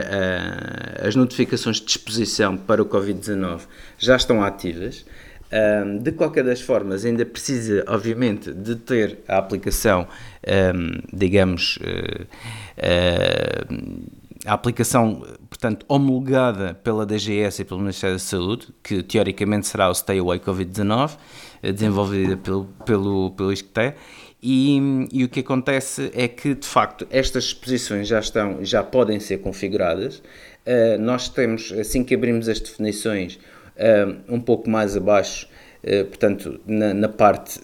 uh, 1.02 1.08
as 1.08 1.16
notificações 1.16 1.80
de 1.80 1.90
exposição 1.90 2.56
para 2.56 2.80
o 2.80 2.86
Covid-19 2.86 3.62
já 3.98 4.14
estão 4.14 4.44
ativas. 4.44 5.04
Um, 5.52 5.56
ehm, 5.56 5.98
de 5.98 6.12
qualquer 6.12 6.44
das 6.44 6.60
formas, 6.60 7.04
ainda 7.04 7.26
precisa, 7.26 7.82
obviamente, 7.88 8.52
de 8.52 8.76
ter 8.76 9.18
a 9.26 9.38
aplicação, 9.38 10.06
um, 10.46 11.02
digamos, 11.12 11.78
uh, 11.78 12.22
uh, 12.78 14.19
a 14.44 14.54
aplicação, 14.54 15.22
portanto, 15.48 15.84
homologada 15.88 16.74
pela 16.74 17.04
DGS 17.04 17.60
e 17.60 17.64
pelo 17.64 17.80
Ministério 17.80 18.16
da 18.16 18.20
Saúde, 18.20 18.68
que 18.82 19.02
teoricamente 19.02 19.66
será 19.66 19.88
o 19.90 19.94
Stay 19.94 20.18
Away 20.18 20.38
Covid-19, 20.38 21.16
eh, 21.62 21.72
desenvolvida 21.72 22.36
pelo, 22.36 22.64
pelo, 22.86 23.30
pelo 23.32 23.52
ISCTE, 23.52 23.94
e, 24.42 25.06
e, 25.12 25.22
o 25.22 25.28
que 25.28 25.40
acontece 25.40 26.10
é 26.14 26.26
que, 26.26 26.54
de 26.54 26.66
facto, 26.66 27.06
estas 27.10 27.44
exposições 27.44 28.08
já 28.08 28.18
estão, 28.18 28.64
já 28.64 28.82
podem 28.82 29.20
ser 29.20 29.38
configuradas. 29.38 30.22
Uh, 30.66 30.98
nós 30.98 31.28
temos, 31.28 31.70
assim 31.72 32.02
que 32.02 32.14
abrimos 32.14 32.48
as 32.48 32.58
definições, 32.58 33.34
uh, 33.76 34.16
um 34.34 34.40
pouco 34.40 34.70
mais 34.70 34.96
abaixo, 34.96 35.46
uh, 35.84 36.06
portanto, 36.06 36.58
na, 36.66 36.94
na, 36.94 37.08
parte, 37.10 37.60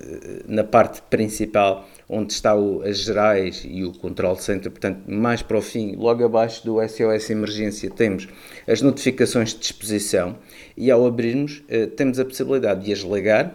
na 0.47 0.64
parte 0.64 1.01
principal, 1.09 1.89
onde 2.09 2.32
está 2.32 2.54
o, 2.54 2.82
as 2.82 2.98
gerais 2.98 3.62
e 3.68 3.84
o 3.84 3.92
control 3.92 4.36
center, 4.36 4.70
portanto, 4.70 5.02
mais 5.09 5.42
para 5.42 5.59
o 5.59 5.62
fim, 5.62 5.96
logo 5.96 6.24
abaixo 6.24 6.64
do 6.64 6.76
SOS 6.86 7.30
emergência, 7.30 7.90
temos 7.90 8.28
as 8.66 8.80
notificações 8.80 9.50
de 9.50 9.59
disposição 9.59 10.36
e 10.76 10.90
ao 10.90 11.04
abrirmos 11.07 11.62
eh, 11.68 11.86
temos 11.86 12.20
a 12.20 12.24
possibilidade 12.24 12.84
de 12.84 12.92
as 12.92 13.00
ligar, 13.00 13.54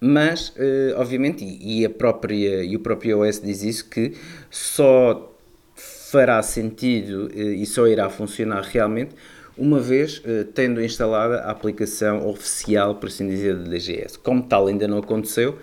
mas, 0.00 0.52
eh, 0.56 0.94
obviamente, 0.96 1.44
e, 1.44 1.84
a 1.84 1.90
própria, 1.90 2.64
e 2.64 2.74
o 2.74 2.80
próprio 2.80 3.20
OS 3.20 3.40
diz 3.40 3.62
isso, 3.62 3.88
que 3.88 4.14
só 4.50 5.32
fará 5.76 6.42
sentido 6.42 7.30
eh, 7.34 7.40
e 7.40 7.66
só 7.66 7.86
irá 7.86 8.08
funcionar 8.08 8.62
realmente 8.62 9.14
uma 9.56 9.78
vez 9.78 10.22
tendo 10.54 10.82
instalada 10.82 11.40
a 11.40 11.50
aplicação 11.50 12.26
oficial, 12.26 12.94
por 12.94 13.08
assim 13.08 13.28
dizer, 13.28 13.56
da 13.56 13.68
DGS. 13.68 14.18
Como 14.18 14.42
tal, 14.42 14.68
ainda 14.68 14.88
não 14.88 14.96
aconteceu, 14.96 15.58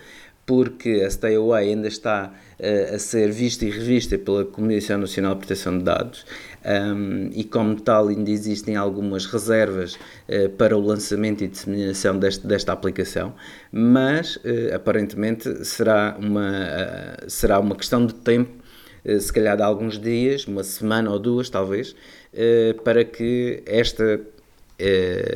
porque 0.48 1.04
a 1.06 1.12
Stay 1.12 1.36
Away 1.36 1.72
ainda 1.72 1.90
está 1.90 2.32
uh, 2.58 2.96
a 2.96 2.98
ser 2.98 3.30
vista 3.32 3.66
e 3.66 3.70
revista 3.70 4.18
pela 4.18 4.46
Comissão 4.46 4.98
Nacional 4.98 5.34
de 5.34 5.40
Proteção 5.40 5.78
de 5.78 5.84
Dados 5.84 6.26
um, 6.66 7.30
e, 7.34 7.44
como 7.44 7.80
tal, 7.82 8.08
ainda 8.08 8.32
existem 8.32 8.78
algumas 8.78 9.26
reservas 9.26 9.96
uh, 9.96 10.50
para 10.58 10.76
o 10.76 10.80
lançamento 10.80 11.44
e 11.44 11.50
disseminação 11.50 12.18
deste, 12.18 12.48
desta 12.48 12.72
aplicação, 12.72 13.36
mas 13.74 14.38
uh, 14.38 14.74
aparentemente 14.74 15.66
será 15.66 16.16
uma, 16.18 17.18
será 17.28 17.60
uma 17.60 17.76
questão 17.76 18.06
de 18.06 18.16
tempo. 18.16 18.66
Se 19.20 19.32
calhar 19.32 19.56
de 19.56 19.64
alguns 19.64 19.98
dias, 19.98 20.46
uma 20.48 20.66
semana 20.66 21.10
ou 21.10 21.18
duas, 21.18 21.50
talvez, 21.50 21.96
para 22.84 23.06
que 23.06 23.64
esta 23.66 24.20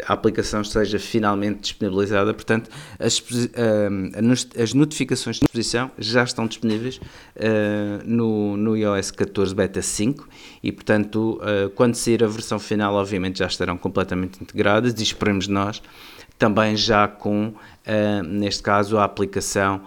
a 0.06 0.14
aplicação 0.14 0.62
esteja 0.62 1.00
finalmente 1.00 1.62
disponibilizada. 1.62 2.34
Portanto, 2.34 2.70
as, 3.00 3.24
eh, 3.54 4.62
as 4.62 4.74
notificações 4.74 5.38
de 5.38 5.46
exposição 5.46 5.92
já 5.98 6.24
estão 6.24 6.46
disponíveis 6.48 7.00
eh, 7.36 8.00
no, 8.06 8.56
no 8.56 8.78
iOS 8.78 9.12
14 9.12 9.56
Beta 9.56 9.82
5 9.82 10.28
e, 10.62 10.72
portanto, 10.72 11.40
quando 11.76 11.96
sair 11.96 12.24
a 12.24 12.28
versão 12.28 12.60
final, 12.60 12.94
obviamente 12.94 13.40
já 13.40 13.48
estarão 13.48 13.78
completamente 13.78 14.42
integradas 14.42 14.94
e 15.00 15.04
esperemos 15.04 15.48
nós 15.48 15.82
também 16.38 16.76
já 16.76 17.08
com, 17.08 17.54
neste 18.24 18.64
caso, 18.64 18.98
a 18.98 19.04
aplicação 19.04 19.82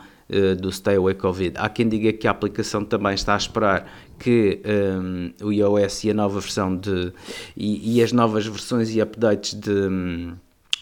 do 0.60 0.70
Stay 0.72 0.96
Away 0.96 1.14
Covid. 1.14 1.56
Há 1.58 1.68
quem 1.68 1.88
diga 1.88 2.12
que 2.12 2.26
a 2.26 2.30
aplicação 2.30 2.84
também 2.84 3.14
está 3.14 3.34
a 3.34 3.36
esperar 3.36 3.88
que 4.18 4.60
um, 4.64 5.32
o 5.42 5.52
iOS 5.52 6.04
e 6.04 6.10
a 6.10 6.14
nova 6.14 6.40
versão 6.40 6.76
de 6.76 7.12
e, 7.56 7.96
e 7.96 8.02
as 8.02 8.12
novas 8.12 8.46
versões 8.46 8.94
e 8.94 9.00
updates 9.00 9.54
de 9.54 10.34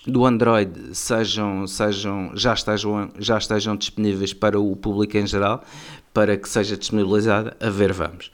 do 0.06 0.26
Android 0.26 0.96
sejam, 0.96 1.66
sejam, 1.66 2.32
já, 2.34 2.54
estejam, 2.54 3.10
já 3.18 3.38
estejam 3.38 3.76
disponíveis 3.76 4.32
para 4.32 4.58
o 4.58 4.74
público 4.74 5.16
em 5.16 5.26
geral, 5.26 5.62
para 6.12 6.36
que 6.36 6.48
seja 6.48 6.76
disponibilizada, 6.76 7.56
a 7.60 7.70
ver 7.70 7.92
vamos. 7.92 8.32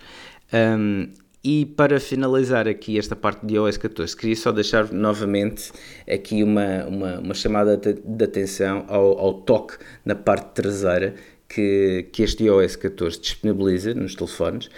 Um, 0.52 1.10
e 1.42 1.64
para 1.64 2.00
finalizar 2.00 2.66
aqui 2.66 2.98
esta 2.98 3.14
parte 3.14 3.46
de 3.46 3.54
iOS 3.54 3.76
14, 3.76 4.16
queria 4.16 4.36
só 4.36 4.50
deixar 4.50 4.92
novamente 4.92 5.70
aqui 6.10 6.42
uma, 6.42 6.84
uma, 6.86 7.18
uma 7.20 7.34
chamada 7.34 7.76
de, 7.76 8.24
atenção 8.24 8.84
ao, 8.88 9.18
ao, 9.18 9.34
toque 9.34 9.76
na 10.04 10.16
parte 10.16 10.52
traseira 10.54 11.14
que, 11.48 12.08
que 12.12 12.22
este 12.22 12.44
iOS 12.44 12.76
14 12.76 13.20
disponibiliza 13.20 13.94
nos 13.94 14.14
telefones 14.14 14.68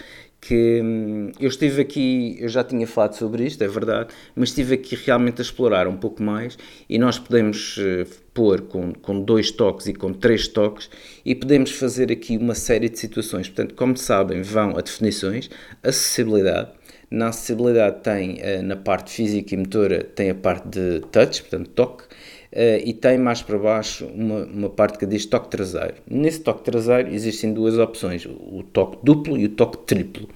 que 0.41 0.81
hum, 0.83 1.31
eu 1.39 1.47
estive 1.47 1.83
aqui, 1.83 2.35
eu 2.39 2.49
já 2.49 2.63
tinha 2.63 2.87
falado 2.87 3.13
sobre 3.13 3.45
isto, 3.45 3.63
é 3.63 3.67
verdade, 3.67 4.11
mas 4.35 4.49
estive 4.49 4.73
aqui 4.73 4.95
realmente 4.95 5.39
a 5.39 5.43
explorar 5.43 5.87
um 5.87 5.95
pouco 5.95 6.21
mais 6.21 6.57
e 6.89 6.97
nós 6.97 7.19
podemos 7.19 7.77
uh, 7.77 8.07
pôr 8.33 8.61
com, 8.61 8.91
com 8.91 9.21
dois 9.21 9.51
toques 9.51 9.85
e 9.85 9.93
com 9.93 10.11
três 10.11 10.47
toques 10.47 10.89
e 11.23 11.35
podemos 11.35 11.71
fazer 11.71 12.11
aqui 12.11 12.37
uma 12.37 12.55
série 12.55 12.89
de 12.89 12.97
situações. 12.97 13.47
Portanto, 13.47 13.75
como 13.75 13.95
sabem, 13.95 14.41
vão 14.41 14.71
a 14.71 14.81
definições, 14.81 15.47
acessibilidade. 15.83 16.71
Na 17.11 17.27
acessibilidade 17.27 18.01
tem, 18.01 18.39
uh, 18.41 18.63
na 18.63 18.75
parte 18.75 19.11
física 19.11 19.53
e 19.53 19.57
motora, 19.57 20.03
tem 20.03 20.31
a 20.31 20.35
parte 20.35 20.67
de 20.67 21.01
touch, 21.11 21.41
portanto 21.43 21.69
toque, 21.69 22.05
e 22.53 22.93
tem 22.93 23.17
mais 23.17 23.41
para 23.41 23.57
baixo 23.57 24.05
uma, 24.07 24.43
uma 24.43 24.69
parte 24.69 24.97
que 24.97 25.05
diz 25.05 25.25
toque 25.25 25.49
traseiro. 25.49 25.95
Nesse 26.09 26.41
toque 26.41 26.63
traseiro 26.63 27.09
existem 27.09 27.53
duas 27.53 27.77
opções, 27.77 28.25
o 28.25 28.63
toque 28.73 28.97
duplo 29.03 29.37
e 29.37 29.45
o 29.45 29.49
toque 29.49 29.77
triplo. 29.85 30.27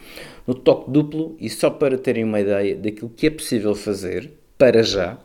No 0.47 0.53
toque 0.53 0.89
duplo, 0.91 1.35
e 1.39 1.49
só 1.49 1.69
para 1.69 1.97
terem 1.97 2.23
uma 2.23 2.39
ideia 2.39 2.75
daquilo 2.75 3.09
que 3.09 3.27
é 3.27 3.29
possível 3.29 3.75
fazer, 3.75 4.31
para 4.57 4.83
já, 4.83 5.17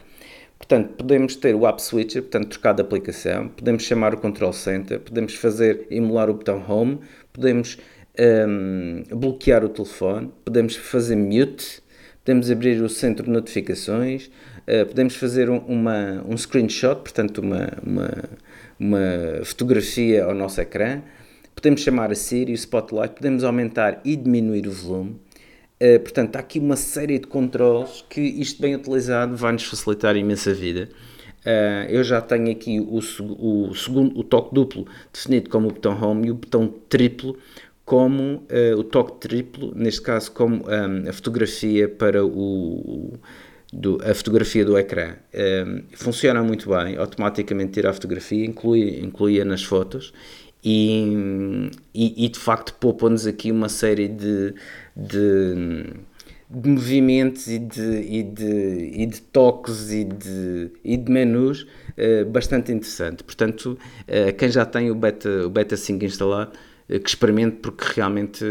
portanto, 0.58 0.94
podemos 0.96 1.36
ter 1.36 1.54
o 1.54 1.66
app 1.66 1.80
switcher, 1.80 2.22
portanto, 2.22 2.48
trocar 2.48 2.72
de 2.72 2.82
aplicação, 2.82 3.48
podemos 3.48 3.84
chamar 3.84 4.14
o 4.14 4.18
control 4.18 4.52
center, 4.52 4.98
podemos 4.98 5.34
fazer, 5.34 5.86
emular 5.90 6.28
o 6.28 6.34
botão 6.34 6.64
home, 6.66 6.98
podemos 7.32 7.78
um, 8.18 9.02
ehm, 9.08 9.16
bloquear 9.16 9.64
o 9.64 9.68
telefone, 9.68 10.32
podemos 10.44 10.74
fazer 10.74 11.16
mute, 11.16 11.82
podemos 12.24 12.50
abrir 12.50 12.82
o 12.82 12.88
centro 12.88 13.24
de 13.26 13.30
notificações, 13.30 14.30
eh, 14.72 14.84
podemos 14.84 15.16
fazer 15.16 15.50
um, 15.50 15.58
uma, 15.66 16.24
um 16.28 16.36
screenshot, 16.36 17.00
portanto, 17.02 17.38
uma, 17.38 17.72
uma, 17.84 18.10
uma 18.78 19.44
fotografia 19.44 20.24
ao 20.24 20.32
nosso 20.32 20.60
ecrã. 20.60 21.02
Podemos 21.56 21.80
chamar 21.80 22.12
a 22.12 22.14
Siri, 22.14 22.52
o 22.52 22.54
Spotlight, 22.54 23.16
podemos 23.16 23.42
aumentar 23.42 24.00
e 24.04 24.14
diminuir 24.14 24.68
o 24.68 24.70
volume. 24.70 25.16
Uh, 25.82 25.98
portanto, 25.98 26.36
há 26.36 26.38
aqui 26.38 26.60
uma 26.60 26.76
série 26.76 27.18
de 27.18 27.26
controles 27.26 28.04
que 28.08 28.20
isto 28.20 28.62
bem 28.62 28.76
utilizado 28.76 29.36
vai 29.36 29.50
nos 29.50 29.64
facilitar 29.64 30.16
imensa 30.16 30.54
vida. 30.54 30.88
Uh, 31.44 31.90
eu 31.90 32.04
já 32.04 32.20
tenho 32.20 32.52
aqui 32.52 32.78
o, 32.78 32.98
o, 32.98 33.74
segundo, 33.74 34.16
o 34.16 34.22
toque 34.22 34.54
duplo 34.54 34.86
definido 35.12 35.50
como 35.50 35.66
o 35.66 35.72
botão 35.72 36.00
Home 36.00 36.28
e 36.28 36.30
o 36.30 36.34
botão 36.34 36.68
triplo 36.88 37.36
como 37.84 38.34
uh, 38.34 38.78
o 38.78 38.84
toque 38.84 39.26
triplo, 39.26 39.72
neste 39.74 40.00
caso 40.00 40.30
como 40.30 40.64
um, 40.64 41.08
a 41.08 41.12
fotografia 41.12 41.88
para 41.88 42.24
o, 42.24 43.18
do, 43.72 43.98
a 44.02 44.14
fotografia 44.14 44.64
do 44.64 44.76
ecrã. 44.78 45.14
Um, 45.34 45.82
funciona 45.92 46.42
muito 46.42 46.68
bem, 46.68 46.96
automaticamente 46.96 47.72
tira 47.72 47.90
a 47.90 47.92
fotografia, 47.92 48.44
inclui, 48.44 49.00
inclui-a 49.00 49.44
nas 49.44 49.62
fotos 49.62 50.12
e, 50.62 51.70
e, 51.94 52.26
e 52.26 52.28
de 52.28 52.38
facto 52.38 52.74
poupa-nos 52.74 53.26
aqui 53.26 53.50
uma 53.50 53.68
série 53.68 54.08
de, 54.08 54.54
de, 54.94 55.84
de 56.50 56.68
movimentos 56.68 57.46
e 57.46 57.58
de, 57.58 58.00
e, 58.02 58.22
de, 58.22 58.90
e 58.94 59.06
de 59.06 59.20
toques 59.22 59.90
e 59.90 60.04
de, 60.04 60.70
e 60.84 60.96
de 60.96 61.10
menus 61.10 61.62
uh, 61.62 62.28
bastante 62.30 62.72
interessante. 62.72 63.24
Portanto, 63.24 63.78
uh, 64.02 64.32
quem 64.36 64.50
já 64.50 64.66
tem 64.66 64.90
o 64.90 64.94
Beta, 64.94 65.46
o 65.46 65.50
Beta 65.50 65.76
5 65.76 66.04
instalado, 66.04 66.52
eh, 66.88 66.98
que 66.98 67.08
experimente 67.08 67.58
porque 67.62 67.84
realmente 67.94 68.44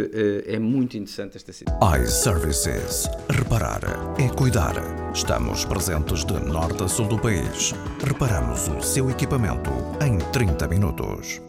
é 0.45 0.57
muito 0.57 0.95
interessante 0.95 1.36
esta 1.36 1.51
situação. 1.51 2.01
iServices. 2.01 3.09
Reparar 3.30 3.82
é 4.17 4.28
cuidar. 4.39 4.73
Estamos 5.13 5.65
presentes 5.65 6.23
de 6.23 6.39
norte 6.39 6.81
a 6.81 6.87
sul 6.87 7.09
do 7.09 7.19
país. 7.19 7.73
Reparamos 8.01 8.69
o 8.69 8.81
seu 8.81 9.09
equipamento 9.09 9.69
em 10.01 10.17
30 10.31 10.65
minutos. 10.69 11.41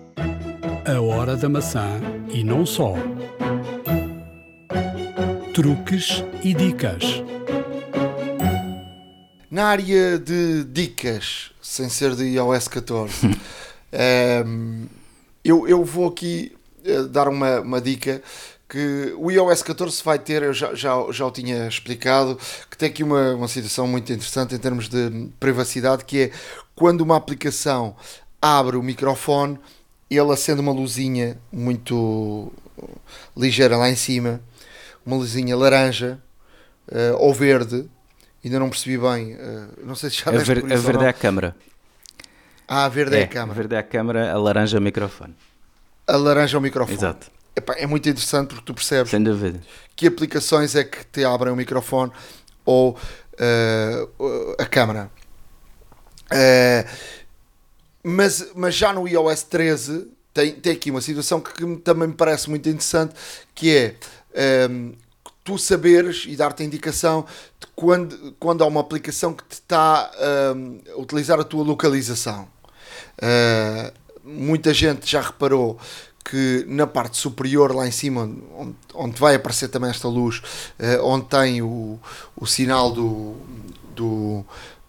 A 0.85 1.01
hora 1.01 1.37
da 1.37 1.49
maçã 1.49 2.01
e 2.29 2.43
não 2.43 2.67
só. 2.67 2.95
Truques 5.55 6.25
e 6.43 6.53
dicas. 6.53 7.23
Na 9.49 9.67
área 9.67 10.19
de 10.19 10.65
dicas, 10.65 11.53
sem 11.63 11.89
ser 11.89 12.17
de 12.17 12.25
iOS 12.25 12.67
14, 12.67 13.25
um, 13.25 13.31
ehm, 13.93 14.87
eu, 15.45 15.69
eu 15.69 15.85
vou 15.85 16.09
aqui 16.09 16.57
eh, 16.85 17.05
dar 17.05 17.29
uma, 17.29 17.61
uma 17.61 17.81
dica 17.81 18.21
que 18.71 19.13
o 19.19 19.31
iOS 19.33 19.65
14 19.65 20.01
vai 20.05 20.19
ter, 20.19 20.45
eu 20.45 20.55
já, 20.55 20.73
já, 20.75 20.95
já 21.11 21.27
o 21.27 21.31
tinha 21.31 21.67
explicado, 21.67 22.39
que 22.71 22.79
tem 22.79 22.89
aqui 22.89 23.03
uma, 23.03 23.35
uma 23.35 23.49
situação 23.49 23.87
muito 23.89 24.13
interessante 24.13 24.55
em 24.55 24.59
termos 24.59 24.89
de 24.89 25.29
privacidade, 25.41 26.05
que 26.05 26.21
é 26.21 26.31
quando 26.75 27.01
uma 27.01 27.17
aplicação 27.17 27.97
abre 28.41 28.77
o 28.77 28.83
microfone, 28.83 29.59
ele 30.09 30.33
acende 30.33 30.61
uma 30.61 30.73
luzinha 30.73 31.37
muito 31.53 32.53
ligeira 33.37 33.77
lá 33.77 33.91
em 33.91 33.97
cima, 33.97 34.41
uma 35.05 35.17
luzinha 35.17 35.57
laranja 35.57 36.21
uh, 36.89 37.17
ou 37.19 37.35
verde, 37.35 37.91
ainda 38.45 38.61
não 38.61 38.71
percebi 38.71 38.97
bem, 38.97 39.35
uh, 39.35 39.85
não 39.85 39.97
sei 39.97 40.11
se 40.11 40.17
já 40.17 40.31
a, 40.31 40.39
ver, 40.39 40.73
a 40.73 40.77
verde 40.77 41.05
é 41.05 41.09
a 41.09 41.13
câmera. 41.13 41.57
Ah, 42.69 42.85
a 42.85 42.89
verde 42.89 43.17
é, 43.17 43.21
é 43.21 43.25
a 43.25 43.27
câmera. 43.27 43.51
A 43.51 43.55
verde 43.55 43.75
é 43.75 43.79
a 43.79 43.83
câmera, 43.83 44.33
a 44.33 44.39
laranja 44.39 44.77
é 44.77 44.81
o 44.81 44.83
microfone 44.83 45.35
a 46.11 46.17
laranja 46.17 46.57
ao 46.57 46.61
microfone. 46.61 46.99
Exato. 46.99 47.31
Epá, 47.55 47.75
é 47.75 47.87
muito 47.87 48.09
interessante 48.09 48.49
porque 48.49 48.65
tu 48.65 48.75
percebes 48.75 49.13
que 49.97 50.07
aplicações 50.07 50.75
é 50.75 50.85
que 50.85 51.05
te 51.07 51.25
abrem 51.25 51.53
o 51.53 51.57
microfone 51.57 52.13
ou 52.65 52.93
uh, 52.93 54.55
a 54.59 54.67
câmera. 54.67 55.11
Uh, 56.31 56.89
mas, 58.03 58.53
mas 58.55 58.75
já 58.75 58.93
no 58.93 59.07
iOS 59.07 59.43
13 59.43 60.09
tem, 60.33 60.53
tem 60.53 60.73
aqui 60.73 60.91
uma 60.91 61.01
situação 61.01 61.41
que, 61.41 61.53
que 61.53 61.77
também 61.79 62.09
me 62.09 62.15
parece 62.15 62.49
muito 62.49 62.69
interessante 62.69 63.15
que 63.55 63.77
é 63.77 63.97
um, 64.69 64.91
ehm, 64.91 64.93
tu 65.45 65.59
saberes 65.59 66.25
e 66.27 66.37
dar-te 66.37 66.63
a 66.63 66.67
indicação 66.67 67.27
de 67.59 67.67
quando, 67.75 68.35
quando 68.39 68.63
há 68.63 68.67
uma 68.67 68.81
aplicação 68.81 69.35
que 69.35 69.45
te 69.45 69.55
está 69.55 70.11
um, 70.55 70.81
ehm, 70.87 70.95
a 70.95 71.01
utilizar 71.01 71.39
a 71.41 71.45
tua 71.45 71.65
localização. 71.65 72.49
Uh, 73.19 73.93
muita 74.25 74.73
gente 74.73 75.11
já 75.11 75.21
reparou 75.21 75.79
que 76.31 76.65
na 76.69 76.87
parte 76.87 77.17
superior, 77.17 77.75
lá 77.75 77.89
em 77.89 77.91
cima, 77.91 78.31
onde, 78.57 78.75
onde 78.95 79.21
vai 79.21 79.35
aparecer 79.35 79.69
também 79.69 79.91
esta 79.91 80.07
luz, 80.07 80.39
uh, 80.79 81.05
onde 81.05 81.27
tem 81.27 81.61
o, 81.61 81.99
o 82.37 82.47
sinal 82.47 82.93
do, 82.93 83.35
do, 83.97 84.45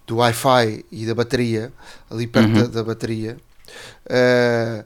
do 0.05 0.17
Wi-Fi 0.17 0.85
e 0.91 1.05
da 1.05 1.15
bateria, 1.15 1.73
ali 2.09 2.27
perto 2.27 2.49
uhum. 2.49 2.61
da, 2.61 2.67
da, 2.67 2.83
bateria, 2.83 3.37
uh, 4.05 4.85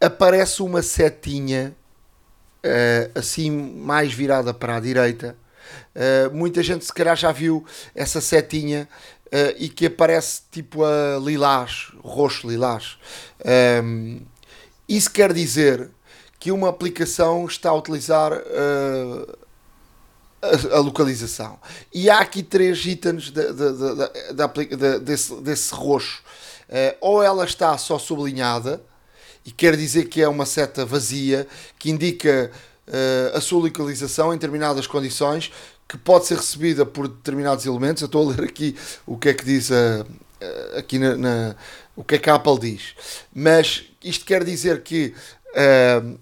aparece 0.00 0.62
uma 0.62 0.80
setinha 0.80 1.76
uh, 2.64 3.18
assim 3.18 3.50
mais 3.50 4.14
virada 4.14 4.54
para 4.54 4.76
a 4.76 4.80
direita. 4.80 5.36
muita 6.32 6.62
gente 6.62 6.86
se 6.86 6.92
calhar 6.92 7.16
já 7.16 7.32
viu 7.32 7.66
essa 7.94 8.20
setinha 8.20 8.88
uh, 9.26 9.54
e 9.58 9.68
que 9.68 9.86
aparece 9.86 10.40
tipo 10.50 10.84
a 10.84 11.18
lilás, 11.20 11.92
roxo 12.02 12.48
lilás. 12.48 12.96
Um, 13.44 13.50
ehm, 13.50 14.35
isso 14.88 15.10
quer 15.10 15.32
dizer 15.32 15.90
que 16.38 16.52
uma 16.52 16.68
aplicação 16.68 17.46
está 17.46 17.70
a 17.70 17.74
utilizar 17.74 18.32
uh, 18.32 19.38
a, 20.42 20.76
a, 20.76 20.80
localização. 20.80 21.58
E 21.92 22.10
há 22.10 22.20
aqui 22.20 22.42
três 22.42 22.84
itens 22.84 23.30
de, 23.30 23.52
de, 23.52 24.76
de, 24.76 24.98
desse, 25.00 25.34
desse 25.40 25.74
roxo. 25.74 26.22
Uh, 26.68 26.96
ou 27.00 27.22
ela 27.22 27.44
está 27.44 27.76
só 27.78 27.98
sublinhada, 27.98 28.82
e 29.44 29.52
quer 29.52 29.76
dizer 29.76 30.06
que 30.06 30.20
é 30.20 30.28
uma 30.28 30.44
seta 30.44 30.84
vazia 30.84 31.46
que 31.78 31.88
indica 31.88 32.50
uh, 32.88 33.36
a 33.36 33.40
sua 33.40 33.62
localização 33.62 34.32
em 34.32 34.36
determinadas 34.36 34.86
condições, 34.86 35.52
que 35.88 35.96
pode 35.96 36.26
ser 36.26 36.36
recebida 36.36 36.84
por 36.84 37.06
determinados 37.06 37.64
elementos. 37.64 38.02
Eu 38.02 38.06
estou 38.06 38.28
a 38.28 38.34
ler 38.34 38.44
aqui 38.48 38.76
o 39.06 39.16
que 39.16 39.28
é 39.28 39.34
que 39.34 39.44
diz 39.44 39.70
a, 39.70 40.04
aqui 40.76 40.98
na, 40.98 41.16
na, 41.16 41.56
o 41.94 42.04
que 42.04 42.16
é 42.16 42.18
que 42.18 42.30
a 42.30 42.34
Apple 42.34 42.58
diz, 42.58 42.94
mas 43.34 43.84
isto 44.02 44.24
quer 44.24 44.44
dizer 44.44 44.82
que 44.82 45.14
uh, 45.52 46.18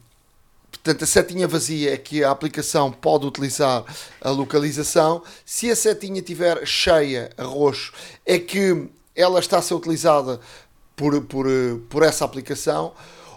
portanto 0.70 1.04
a 1.04 1.06
setinha 1.06 1.48
vazia 1.48 1.94
é 1.94 1.96
que 1.96 2.22
a 2.22 2.30
aplicação 2.30 2.92
pode 2.92 3.26
utilizar 3.26 3.84
a 4.20 4.30
localização. 4.30 5.22
Se 5.44 5.70
a 5.70 5.76
setinha 5.76 6.20
estiver 6.20 6.66
cheia 6.66 7.30
a 7.36 7.44
roxo, 7.44 7.92
é 8.24 8.38
que 8.38 8.88
ela 9.16 9.40
está 9.40 9.58
a 9.58 9.62
ser 9.62 9.74
utilizada 9.74 10.40
por, 10.94 11.20
por, 11.22 11.46
por 11.88 12.02
essa 12.02 12.24
aplicação 12.24 12.92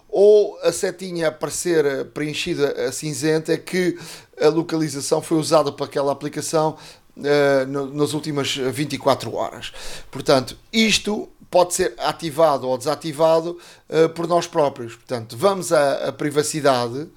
ou 0.10 0.58
a 0.64 0.72
setinha 0.72 1.28
aparecer 1.28 2.06
preenchida 2.06 2.88
a 2.88 2.92
cinzenta 2.92 3.54
é 3.54 3.58
que 3.58 3.98
a 4.40 4.48
localização 4.48 5.22
foi 5.22 5.38
usada 5.38 5.72
para 5.72 5.86
aquela 5.86 6.12
aplicação 6.12 6.78
uh, 7.18 7.94
nas 7.94 8.14
últimas 8.14 8.56
24 8.56 9.34
horas. 9.34 9.72
Portanto, 10.12 10.58
isto 10.72 11.30
pode 11.50 11.74
ser 11.74 11.94
ativado 11.98 12.68
ou 12.68 12.78
desativado 12.78 13.58
uh, 13.90 14.10
por 14.10 14.28
nós 14.28 14.48
próprios. 14.48 14.96
Portanto, 14.96 15.38
vamos 15.38 15.72
à, 15.72 16.10
à, 16.10 16.12
privacidade, 16.12 17.08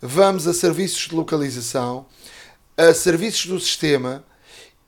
vamos 0.00 0.46
a 0.46 0.54
serviços 0.54 1.08
de 1.08 1.14
localização, 1.14 2.06
a 2.76 2.92
serviços 2.92 3.46
do 3.46 3.60
sistema 3.60 4.24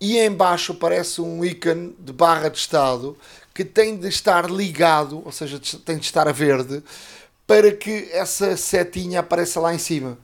e 0.01 0.19
em 0.19 0.31
baixo 0.31 0.73
aparece 0.73 1.21
um 1.21 1.45
ícone 1.45 1.95
de 1.99 2.13
barra 2.13 2.49
de 2.49 2.59
estado 2.59 3.17
que 3.53 3.65
tem 3.65 3.97
de 3.97 4.07
estar 4.07 4.49
ligado, 4.49 5.23
ou 5.25 5.33
seja, 5.33 5.61
tem 5.85 5.99
de 5.99 6.05
estar 6.05 6.29
a 6.29 6.33
verde, 6.33 6.83
para 7.47 7.73
que 7.73 8.09
essa 8.13 8.57
setinha 8.57 9.21
apareça 9.21 9.59
lá 9.59 9.75
em 9.75 9.79
cima. 9.79 10.17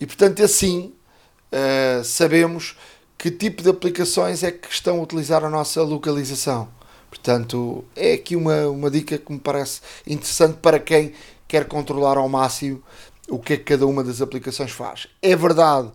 E 0.00 0.06
portanto, 0.06 0.42
assim 0.42 0.92
uh, 1.52 2.02
sabemos 2.02 2.76
que 3.22 3.30
tipo 3.30 3.62
de 3.62 3.70
aplicações 3.70 4.42
é 4.42 4.50
que 4.50 4.68
estão 4.68 4.98
a 4.98 5.02
utilizar 5.04 5.44
a 5.44 5.48
nossa 5.48 5.80
localização. 5.80 6.66
Portanto, 7.08 7.84
é 7.94 8.14
aqui 8.14 8.34
uma, 8.34 8.66
uma 8.66 8.90
dica 8.90 9.16
que 9.16 9.32
me 9.32 9.38
parece 9.38 9.80
interessante 10.04 10.56
para 10.60 10.80
quem 10.80 11.12
quer 11.46 11.68
controlar 11.68 12.18
ao 12.18 12.28
máximo 12.28 12.82
o 13.28 13.38
que 13.38 13.52
é 13.52 13.56
que 13.56 13.62
cada 13.62 13.86
uma 13.86 14.02
das 14.02 14.20
aplicações 14.20 14.72
faz. 14.72 15.06
É 15.22 15.36
verdade 15.36 15.92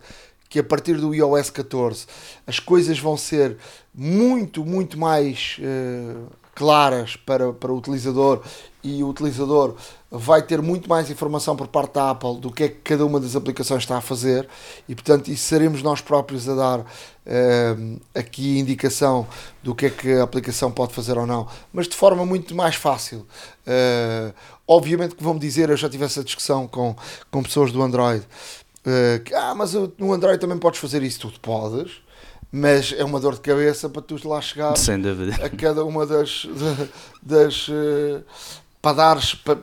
que 0.48 0.58
a 0.58 0.64
partir 0.64 0.94
do 0.94 1.14
iOS 1.14 1.50
14 1.50 2.06
as 2.46 2.58
coisas 2.58 2.98
vão 2.98 3.18
ser 3.18 3.58
muito, 3.94 4.64
muito 4.64 4.98
mais 4.98 5.58
uh, 5.58 6.32
claras 6.54 7.14
para, 7.14 7.52
para 7.52 7.70
o 7.70 7.76
utilizador 7.76 8.40
e 8.82 9.04
o 9.04 9.08
utilizador 9.08 9.76
vai 10.10 10.40
ter 10.40 10.62
muito 10.62 10.88
mais 10.88 11.10
informação 11.10 11.54
por 11.54 11.68
parte 11.68 11.94
da 11.94 12.10
Apple 12.10 12.38
do 12.38 12.50
que 12.50 12.64
é 12.64 12.68
que 12.68 12.76
cada 12.76 13.04
uma 13.04 13.20
das 13.20 13.36
aplicações 13.36 13.82
está 13.82 13.98
a 13.98 14.00
fazer 14.00 14.48
e 14.88 14.94
portanto 14.94 15.28
isso 15.28 15.44
seremos 15.44 15.82
nós 15.82 16.00
próprios 16.00 16.48
a 16.48 16.54
dar 16.54 16.80
uh, 16.80 18.00
aqui 18.14 18.58
indicação 18.58 19.26
do 19.62 19.74
que 19.74 19.86
é 19.86 19.90
que 19.90 20.12
a 20.12 20.22
aplicação 20.22 20.70
pode 20.70 20.94
fazer 20.94 21.18
ou 21.18 21.26
não, 21.26 21.46
mas 21.72 21.86
de 21.86 21.94
forma 21.94 22.24
muito 22.24 22.54
mais 22.54 22.74
fácil. 22.74 23.26
Uh, 23.66 24.32
obviamente 24.66 25.14
que 25.14 25.22
vão-me 25.22 25.40
dizer, 25.40 25.68
eu 25.68 25.76
já 25.76 25.90
tive 25.90 26.04
essa 26.04 26.24
discussão 26.24 26.66
com, 26.66 26.96
com 27.30 27.42
pessoas 27.42 27.70
do 27.70 27.82
Android, 27.82 28.24
uh, 28.24 29.22
que 29.22 29.34
ah, 29.34 29.54
mas 29.54 29.74
no 29.74 30.12
Android 30.12 30.40
também 30.40 30.56
podes 30.56 30.80
fazer 30.80 31.02
isso, 31.02 31.20
tudo 31.20 31.38
podes 31.40 32.00
mas 32.50 32.94
é 32.96 33.04
uma 33.04 33.20
dor 33.20 33.34
de 33.34 33.40
cabeça 33.40 33.90
para 33.90 34.00
tu 34.00 34.26
lá 34.26 34.40
chegar 34.40 34.72
a 35.44 35.50
cada 35.50 35.84
uma 35.84 36.06
das, 36.06 36.46
das 37.22 37.68
para 38.80 38.96
dares 38.96 39.34
para, 39.34 39.58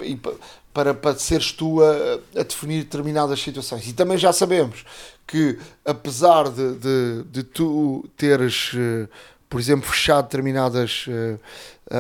para, 0.76 0.94
para 0.94 1.16
seres 1.16 1.54
tu 1.54 1.82
a, 1.82 2.40
a, 2.40 2.44
definir 2.44 2.84
determinadas 2.84 3.42
situações. 3.42 3.88
E 3.88 3.94
também 3.94 4.18
já 4.18 4.34
sabemos 4.34 4.84
que 5.26 5.58
apesar 5.86 6.50
de, 6.50 6.76
de, 6.76 7.24
de 7.32 7.44
tu 7.44 8.06
teres, 8.18 8.74
uh, 8.74 9.08
por 9.50 9.60
exemplo, 9.60 9.90
fechado 9.90 10.26
determinadas 10.26 11.06
uh, 11.08 11.40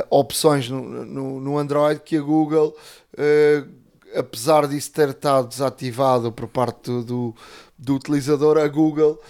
opções 0.09 0.69
no, 0.69 1.05
no, 1.05 1.39
no, 1.39 1.57
Android, 1.57 2.01
que 2.03 2.17
a 2.17 2.21
Google, 2.21 2.75
apesar 4.15 4.67
disso 4.67 4.91
ter 4.91 5.09
estado 5.09 5.47
desativado 5.47 6.31
por 6.31 6.47
parte 6.47 6.89
do, 6.89 7.03
do, 7.03 7.35
do 7.77 7.95
utilizador, 7.95 8.57
a 8.57 8.67
Google 8.67 9.21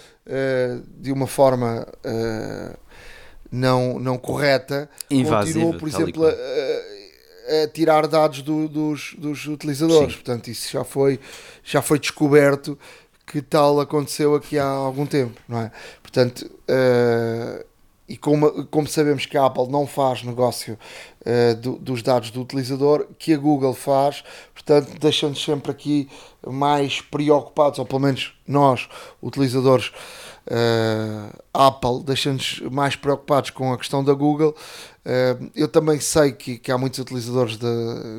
de 0.98 1.12
uma 1.12 1.26
forma 1.26 1.86
não, 3.52 3.98
não 3.98 4.16
correta, 4.16 4.88
Invasiva, 5.10 5.60
continuou, 5.60 5.74
por 5.74 5.88
exemplo, 5.88 6.26
a, 6.26 6.30
a, 7.64 7.68
tirar 7.68 8.06
dados 8.06 8.42
do, 8.42 8.68
dos, 8.68 9.14
dos 9.18 9.46
utilizadores. 9.46 10.12
Sim. 10.12 10.20
Portanto, 10.20 10.48
isso 10.48 10.70
já 10.70 10.84
foi, 10.84 11.20
já 11.64 11.82
foi 11.82 11.98
descoberto 11.98 12.78
que 13.26 13.42
tal 13.42 13.80
aconteceu 13.80 14.34
aqui 14.34 14.58
há 14.58 14.66
algum 14.66 15.04
tempo, 15.04 15.40
não 15.48 15.60
é? 15.60 15.72
Portanto, 16.00 16.48
uh, 16.70 17.64
e 18.08 18.16
como, 18.16 18.64
como 18.66 18.86
sabemos 18.86 19.26
que 19.26 19.36
a 19.36 19.46
Apple 19.46 19.68
não 19.68 19.86
faz 19.86 20.22
negócio 20.22 20.78
uh, 21.22 21.56
do, 21.56 21.72
dos 21.72 22.02
dados 22.02 22.30
do 22.30 22.40
utilizador, 22.40 23.08
que 23.18 23.34
a 23.34 23.36
Google 23.36 23.74
faz, 23.74 24.22
portanto, 24.54 24.96
deixando 25.00 25.36
sempre 25.36 25.72
aqui 25.72 26.08
mais 26.46 27.00
preocupados, 27.00 27.80
ou 27.80 27.84
pelo 27.84 28.00
menos 28.00 28.32
nós, 28.46 28.88
utilizadores 29.20 29.90
uh, 30.46 31.42
Apple, 31.52 32.02
deixando-nos 32.04 32.60
mais 32.70 32.96
preocupados 32.96 33.50
com 33.50 33.72
a 33.72 33.78
questão 33.78 34.02
da 34.02 34.12
Google. 34.12 34.54
Uh, 35.04 35.50
eu 35.54 35.68
também 35.68 36.00
sei 36.00 36.32
que, 36.32 36.58
que 36.58 36.70
há 36.70 36.78
muitos 36.78 36.98
utilizadores 36.98 37.56
da 37.56 37.68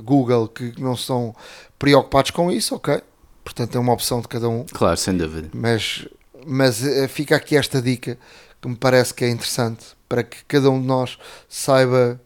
Google 0.03 0.47
que 0.47 0.73
não 0.79 0.95
são 0.95 1.35
preocupados 1.77 2.31
com 2.31 2.51
isso, 2.51 2.75
ok? 2.75 3.01
Portanto, 3.43 3.75
é 3.75 3.79
uma 3.79 3.93
opção 3.93 4.21
de 4.21 4.27
cada 4.27 4.49
um. 4.49 4.65
Claro, 4.71 4.97
sem 4.97 5.15
dúvida. 5.15 5.49
Mas, 5.53 6.07
mas 6.45 6.81
fica 7.09 7.35
aqui 7.35 7.55
esta 7.55 7.81
dica 7.81 8.17
que 8.61 8.67
me 8.67 8.75
parece 8.75 9.13
que 9.13 9.23
é 9.23 9.29
interessante 9.29 9.85
para 10.09 10.23
que 10.23 10.43
cada 10.45 10.69
um 10.69 10.81
de 10.81 10.87
nós 10.87 11.17
saiba 11.47 12.19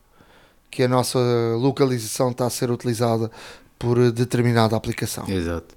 que 0.69 0.83
a 0.83 0.87
nossa 0.87 1.19
localização 1.59 2.31
está 2.31 2.45
a 2.45 2.49
ser 2.49 2.71
utilizada 2.71 3.29
por 3.77 4.11
determinada 4.11 4.75
aplicação. 4.75 5.27
Exato. 5.27 5.75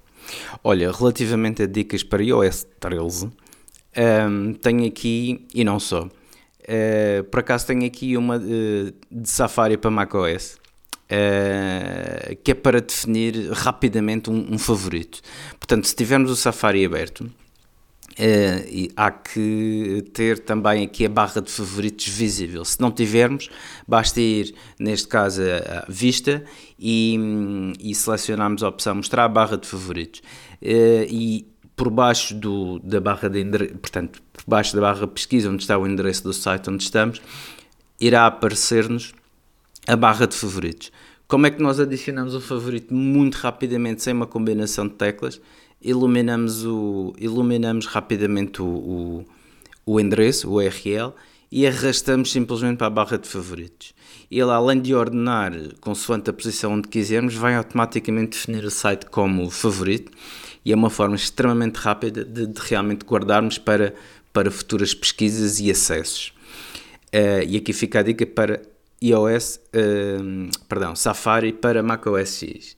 Olha, 0.63 0.91
relativamente 0.91 1.61
a 1.63 1.67
dicas 1.67 2.03
para 2.03 2.23
iOS 2.23 2.65
13, 2.79 3.31
um, 3.97 4.53
tenho 4.53 4.85
aqui, 4.87 5.45
e 5.53 5.63
não 5.63 5.79
só, 5.79 6.03
uh, 6.03 7.23
por 7.31 7.39
acaso 7.39 7.67
tenho 7.67 7.85
aqui 7.85 8.17
uma 8.17 8.37
uh, 8.37 8.93
de 9.11 9.29
Safari 9.29 9.77
para 9.77 9.91
macOS, 9.91 10.57
uh, 11.05 12.35
que 12.43 12.51
é 12.51 12.53
para 12.53 12.81
definir 12.81 13.51
rapidamente 13.51 14.29
um, 14.29 14.53
um 14.53 14.57
favorito. 14.57 15.21
Portanto, 15.59 15.87
se 15.87 15.95
tivermos 15.95 16.31
o 16.31 16.35
Safari 16.35 16.85
aberto, 16.85 17.29
Uh, 18.17 18.93
há 18.95 19.11
que 19.11 20.05
ter 20.13 20.39
também 20.39 20.85
aqui 20.85 21.05
a 21.05 21.09
barra 21.09 21.41
de 21.41 21.51
favoritos 21.51 22.07
visível. 22.07 22.63
Se 22.63 22.79
não 22.79 22.89
tivermos, 22.89 23.49
basta 23.85 24.21
ir, 24.21 24.55
neste 24.79 25.05
caso, 25.09 25.41
a 25.41 25.85
vista 25.91 26.41
e, 26.79 27.19
e 27.77 27.93
selecionarmos 27.93 28.63
a 28.63 28.69
opção 28.69 28.95
mostrar 28.95 29.25
a 29.25 29.27
barra 29.27 29.57
de 29.57 29.67
favoritos. 29.67 30.21
Uh, 30.61 31.03
e 31.09 31.45
por 31.75 31.89
baixo 31.89 32.33
do, 32.33 32.79
da 32.79 32.99
barra 32.99 33.29
de 33.29 33.43
portanto, 33.81 34.21
por 34.31 34.43
baixo 34.47 34.75
da 34.75 34.81
barra 34.81 35.07
pesquisa, 35.07 35.49
onde 35.49 35.63
está 35.63 35.77
o 35.77 35.85
endereço 35.85 36.23
do 36.23 36.33
site 36.33 36.69
onde 36.69 36.83
estamos, 36.83 37.21
irá 37.99 38.25
aparecer-nos 38.25 39.13
a 39.87 39.95
barra 39.95 40.25
de 40.25 40.35
favoritos. 40.35 40.91
Como 41.27 41.47
é 41.47 41.51
que 41.51 41.61
nós 41.61 41.79
adicionamos 41.79 42.35
o 42.35 42.41
favorito 42.41 42.93
muito 42.93 43.35
rapidamente, 43.35 44.03
sem 44.03 44.13
uma 44.13 44.27
combinação 44.27 44.87
de 44.87 44.93
teclas? 44.93 45.41
iluminamos, 45.85 46.65
o, 46.65 47.13
iluminamos 47.17 47.85
rapidamente 47.85 48.61
o, 48.61 48.65
o, 48.65 49.25
o 49.85 49.99
endereço, 49.99 50.49
o 50.49 50.55
URL, 50.55 51.13
e 51.51 51.67
arrastamos 51.67 52.31
simplesmente 52.31 52.77
para 52.77 52.87
a 52.87 52.89
barra 52.89 53.17
de 53.17 53.29
favoritos. 53.29 53.93
Ele, 54.29 54.49
além 54.49 54.81
de 54.81 54.95
ordenar 54.95 55.53
consoante 55.79 56.29
a 56.29 56.33
posição 56.33 56.73
onde 56.73 56.87
quisermos, 56.87 57.35
vai 57.35 57.55
automaticamente 57.55 58.31
definir 58.31 58.65
o 58.65 58.71
site 58.71 59.05
como 59.05 59.49
favorito 59.51 60.11
e 60.65 60.73
é 60.73 60.75
uma 60.75 60.89
forma 60.89 61.15
extremamente 61.15 61.75
rápida 61.75 62.25
de, 62.25 62.47
de 62.47 62.61
realmente 62.61 63.05
guardarmos 63.05 63.59
para, 63.59 63.93
para 64.33 64.49
futuras 64.49 64.93
pesquisas 64.95 65.59
e 65.59 65.69
acessos. 65.69 66.33
Uh, 67.13 67.45
e 67.47 67.55
aqui 67.55 67.71
fica 67.71 67.99
a 67.99 68.03
dica 68.03 68.25
para 68.25 68.61
iOS, 69.01 69.59
uh, 69.67 70.49
perdão, 70.67 70.95
Safari 70.95 71.53
para 71.53 71.83
macOS 71.83 72.39
X. 72.39 72.75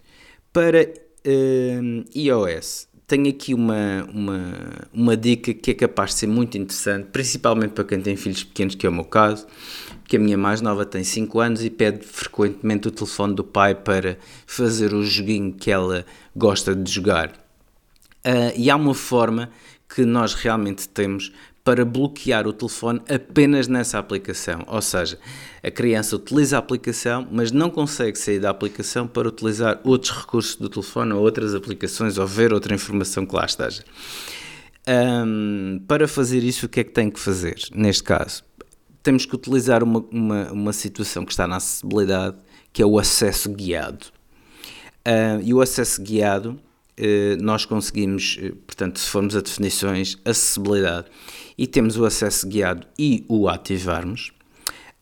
Para 0.52 0.84
uh, 0.84 2.06
iOS, 2.14 2.90
tenho 3.08 3.30
aqui 3.30 3.54
uma, 3.54 4.06
uma, 4.14 4.54
uma 4.94 5.16
dica 5.16 5.54
que 5.54 5.72
é 5.72 5.74
capaz 5.74 6.10
de 6.10 6.18
ser 6.18 6.28
muito 6.28 6.58
interessante, 6.58 7.08
principalmente 7.10 7.72
para 7.72 7.86
quem 7.86 8.02
tem 8.02 8.18
filhos 8.18 8.44
pequenos, 8.44 8.76
que 8.76 8.86
é 8.86 8.90
o 8.90 8.94
meu 8.94 9.06
caso, 9.06 9.48
que 10.06 10.18
a 10.18 10.20
minha 10.20 10.38
mais 10.38 10.60
nova 10.60 10.86
tem 10.86 11.06
5 11.06 11.40
anos 11.40 11.64
e 11.64 11.70
pede 11.70 12.06
frequentemente 12.06 12.90
o 12.90 12.92
telefone 12.92 13.34
do 13.34 13.46
pai 13.46 13.74
para 13.74 14.18
fazer 14.46 14.94
o 14.94 15.04
joguinho 15.06 15.54
que 15.54 15.72
ela 15.72 16.06
gosta 16.36 16.76
de 16.76 16.92
jogar. 16.92 17.47
Uh, 18.26 18.54
e 18.56 18.70
há 18.70 18.76
uma 18.76 18.94
forma 18.94 19.50
que 19.88 20.04
nós 20.06 20.34
realmente 20.34 20.88
temos 20.90 21.32
para 21.64 21.84
bloquear 21.84 22.48
o 22.48 22.54
telefone 22.54 23.02
apenas 23.10 23.68
nessa 23.68 24.00
aplicação. 24.00 24.64
Ou 24.68 24.82
seja, 24.82 25.20
a 25.62 25.70
criança 25.70 26.16
utiliza 26.16 26.56
a 26.56 26.60
aplicação, 26.60 27.28
mas 27.30 27.52
não 27.52 27.70
consegue 27.70 28.18
sair 28.18 28.40
da 28.40 28.50
aplicação 28.50 29.06
para 29.06 29.28
utilizar 29.28 29.82
outros 29.84 30.12
recursos 30.18 30.56
do 30.56 30.70
telefone 30.70 31.12
ou 31.12 31.22
outras 31.22 31.54
aplicações 31.54 32.18
ou 32.18 32.26
ver 32.26 32.54
outra 32.54 32.74
informação 32.74 33.26
que 33.26 33.36
lá 33.36 33.46
esteja. 33.46 33.84
Um, 34.88 35.82
para 35.86 36.08
fazer 36.08 36.42
isso, 36.42 36.68
o 36.68 36.70
que 36.70 36.80
é 36.80 36.84
que 36.86 36.92
tem 36.92 37.12
que 37.12 37.20
fazer? 37.20 37.58
Neste 37.76 38.04
caso, 38.04 38.46
temos 39.04 39.26
que 39.26 39.36
utilizar 39.36 39.84
uma, 39.84 40.00
uma, 40.10 40.52
uma 40.54 40.74
situação 40.74 41.26
que 41.26 41.34
está 41.34 41.46
na 41.46 41.58
acessibilidade, 41.58 42.38
que 42.72 42.82
é 42.82 42.86
o 42.86 42.98
acesso 42.98 43.50
guiado. 43.50 44.06
Uh, 45.06 45.42
e 45.44 45.54
o 45.54 45.60
acesso 45.60 46.02
guiado, 46.02 46.58
nós 47.42 47.66
conseguimos, 47.66 48.38
uh, 48.42 48.56
portanto, 48.56 49.00
se 49.00 49.10
formos 49.10 49.36
a 49.36 49.42
definições, 49.42 50.18
acessibilidade 50.26 51.08
e 51.58 51.68
temos 51.68 51.98
o 51.98 52.06
acesso 52.06 52.48
guiado 52.48 52.88
e 52.98 53.26
o 53.28 53.48
ativarmos. 53.48 54.32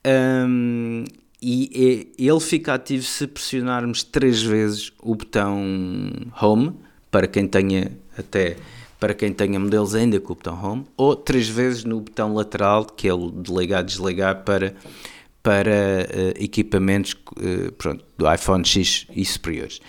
Um, 0.06 1.06
e 1.42 2.12
ele 2.18 2.40
fica 2.40 2.74
ativo 2.74 3.04
se 3.04 3.28
pressionarmos 3.28 4.04
três 4.04 4.42
vezes 4.42 4.92
o 5.02 5.16
botão 5.16 5.64
Home, 6.42 6.74
para 7.12 7.28
quem 7.28 7.48
tenha 7.48 7.92
até 8.18 8.58
para 9.00 9.14
quem 9.14 9.32
tenha 9.32 9.60
modelos 9.60 9.94
ainda 9.94 10.20
com 10.20 10.34
o 10.34 10.36
botão 10.36 10.60
Home, 10.64 10.86
ou 10.98 11.16
três 11.16 11.48
vezes 11.48 11.84
no 11.84 12.00
botão 12.02 12.34
lateral, 12.34 12.86
que 12.86 13.08
é 13.08 13.14
o 13.14 13.30
de 13.30 13.54
ligar 13.54 13.84
desligar 13.84 14.44
para, 14.44 14.74
para 15.44 16.08
uh, 16.10 16.44
equipamentos 16.44 17.14
uh, 17.14 17.72
pronto, 17.74 18.04
do 18.18 18.34
iPhone 18.34 18.66
X 18.66 19.06
e 19.14 19.24
superiores. 19.24 19.80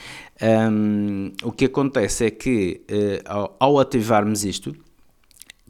Um, 0.43 1.33
o 1.43 1.51
que 1.51 1.65
acontece 1.65 2.27
é 2.27 2.31
que 2.31 2.83
uh, 2.91 3.23
ao, 3.25 3.57
ao 3.59 3.79
ativarmos 3.79 4.45
isto, 4.45 4.77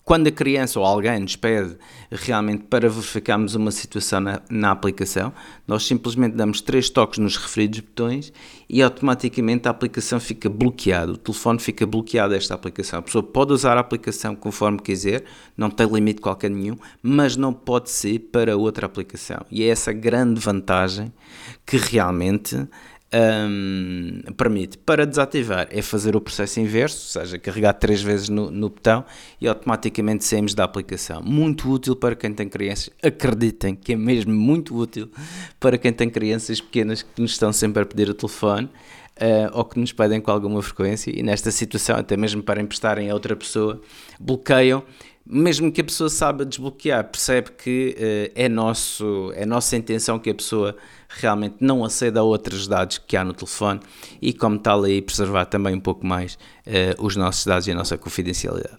quando 0.07 0.29
a 0.29 0.31
criança 0.31 0.79
ou 0.79 0.87
alguém 0.87 1.19
nos 1.19 1.35
pede 1.35 1.77
realmente 2.12 2.62
para 2.67 2.89
verificarmos 2.89 3.57
uma 3.57 3.73
situação 3.73 4.21
na, 4.21 4.41
na, 4.49 4.71
aplicação, 4.71 5.33
nós 5.67 5.85
simplesmente 5.85 6.37
damos 6.37 6.61
três 6.61 6.89
toques 6.89 7.19
nos 7.19 7.37
referidos 7.37 7.81
botões 7.81 8.33
e 8.69 8.81
automaticamente 8.83 9.67
a 9.67 9.73
aplicação 9.73 10.21
fica 10.21 10.49
bloqueada, 10.49 11.11
o 11.11 11.17
telefone 11.17 11.59
fica 11.59 11.85
bloqueado 11.85 12.37
esta 12.37 12.55
aplicação. 12.55 13.01
A 13.01 13.03
pessoa 13.03 13.21
pode 13.21 13.53
usar 13.53 13.77
a 13.77 13.81
aplicação 13.81 14.37
conforme 14.37 14.79
quiser, 14.79 15.25
não 15.57 15.71
tem 15.71 15.89
limite 15.89 16.21
qualquer 16.21 16.51
nenhum, 16.51 16.77
mas 17.03 17.37
não 17.37 17.53
pode 17.53 17.91
ser 17.91 18.21
para 18.31 18.57
outra 18.57 18.87
aplicação. 18.87 19.45
E 19.51 19.64
é 19.64 19.67
essa 19.67 19.93
grande 19.93 20.41
vantagem 20.41 21.12
que 21.67 21.79
realmente 21.79 22.69
um, 23.17 24.21
permite. 24.37 24.77
Para 24.79 25.07
desativar 25.07 25.69
é 25.71 25.81
fazer 25.81 26.14
o 26.17 26.21
processo 26.21 26.61
inverso, 26.61 27.19
ou 27.19 27.25
seja, 27.25 27.39
carregar 27.39 27.73
três 27.75 28.03
vezes 28.03 28.29
no, 28.29 28.51
no, 28.51 28.69
botão 28.69 29.05
e 29.41 29.49
automaticamente 29.49 30.25
saímos 30.25 30.55
da 30.55 30.64
aplicação. 30.64 31.23
Muito 31.23 31.71
útil 31.71 31.97
para 31.97 32.14
quem 32.14 32.33
tem 32.33 32.49
crianças, 32.49 32.91
acreditem 33.03 33.75
que 33.75 33.93
é 33.93 33.97
mesmo 33.97 34.35
muito 34.35 34.77
útil 34.77 35.09
para 35.59 35.79
quem 35.79 35.93
tem 35.93 36.11
crianças 36.11 36.61
pequenas 36.61 37.03
que 37.03 37.23
nos 37.23 37.33
estão 37.33 37.53
sempre 37.53 37.83
a 37.83 37.87
pedir 37.87 38.09
o 38.09 38.14
telefone. 38.14 38.69
Uh, 39.19 39.49
ou 39.55 39.64
que 39.64 39.81
nos 39.81 39.93
pedem 39.93 40.21
com 40.21 40.31
alguma 40.31 40.61
frequência 40.61 41.11
e 41.11 41.23
nesta 41.23 41.51
situação, 41.51 41.97
até 41.97 42.19
mesmo 42.19 42.43
para 42.43 42.61
emprestarem 42.61 43.09
a 43.09 43.14
outra 43.14 43.35
pessoa, 43.35 43.81
bloqueiam 44.21 44.83
mesmo 45.27 45.72
que 45.72 45.81
a 45.81 45.85
pessoa 45.85 46.09
saiba 46.09 46.45
desbloquear, 46.45 47.05
percebe 47.05 47.51
que 47.53 47.97
uh, 47.99 48.33
é, 48.35 48.49
nosso, 48.49 49.33
é 49.35 49.45
nossa 49.45 49.77
intenção 49.77 50.18
que 50.18 50.31
a 50.31 50.35
pessoa 50.35 50.77
realmente 51.09 51.57
não 51.61 51.85
aceda 51.85 52.20
a 52.20 52.22
outros 52.22 52.68
dados 52.68 52.99
que 52.99 53.16
há 53.16 53.24
no 53.24 53.33
telefone 53.33 53.81
e, 54.22 54.33
como 54.33 54.59
tal, 54.59 54.85
aí 54.85 55.03
preservar 55.03 55.47
também 55.47 55.74
um 55.74 55.81
pouco 55.81 56.07
mais 56.07 56.35
uh, 56.66 57.05
os 57.05 57.16
nossos 57.16 57.45
dados 57.45 57.66
e 57.66 57.72
a 57.72 57.74
nossa 57.74 57.99
confidencialidade. 57.99 58.79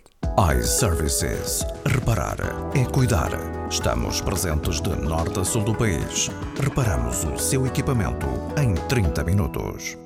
iServices. 0.57 1.65
Reparar 1.85 2.37
é 2.75 2.85
cuidar. 2.85 3.31
Estamos 3.69 4.21
presentes 4.21 4.79
de 4.79 4.95
norte 4.95 5.39
a 5.39 5.43
sul 5.43 5.63
do 5.63 5.75
país. 5.75 6.29
Reparamos 6.61 7.25
o 7.25 7.37
seu 7.37 7.65
equipamento 7.65 8.27
em 8.57 8.73
30 8.87 9.23
minutos. 9.23 9.97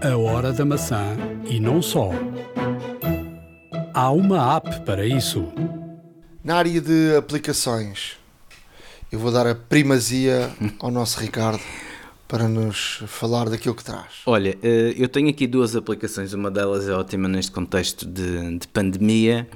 A 0.00 0.16
hora 0.16 0.52
da 0.52 0.64
maçã 0.64 1.16
e 1.44 1.58
não 1.58 1.82
só. 1.82 2.10
Há 3.94 4.10
uma 4.10 4.56
app 4.56 4.80
para 4.84 5.06
isso. 5.06 5.52
Na 6.44 6.56
área 6.56 6.80
de 6.80 7.16
aplicações, 7.16 8.16
eu 9.10 9.18
vou 9.18 9.32
dar 9.32 9.46
a 9.46 9.54
primazia 9.54 10.50
ao 10.78 10.90
nosso 10.90 11.20
Ricardo 11.20 11.62
para 12.26 12.46
nos 12.46 13.02
falar 13.06 13.48
daquilo 13.48 13.74
que 13.74 13.82
traz. 13.82 14.22
Olha, 14.26 14.56
eh, 14.62 14.94
eu 14.96 15.08
tenho 15.08 15.30
aqui 15.30 15.46
duas 15.46 15.74
aplicações, 15.74 16.32
uma 16.32 16.50
delas 16.50 16.86
é 16.88 16.92
ótima 16.92 17.28
neste 17.28 17.50
contexto 17.50 18.06
de, 18.06 18.58
de 18.58 18.68
pandemia 18.68 19.48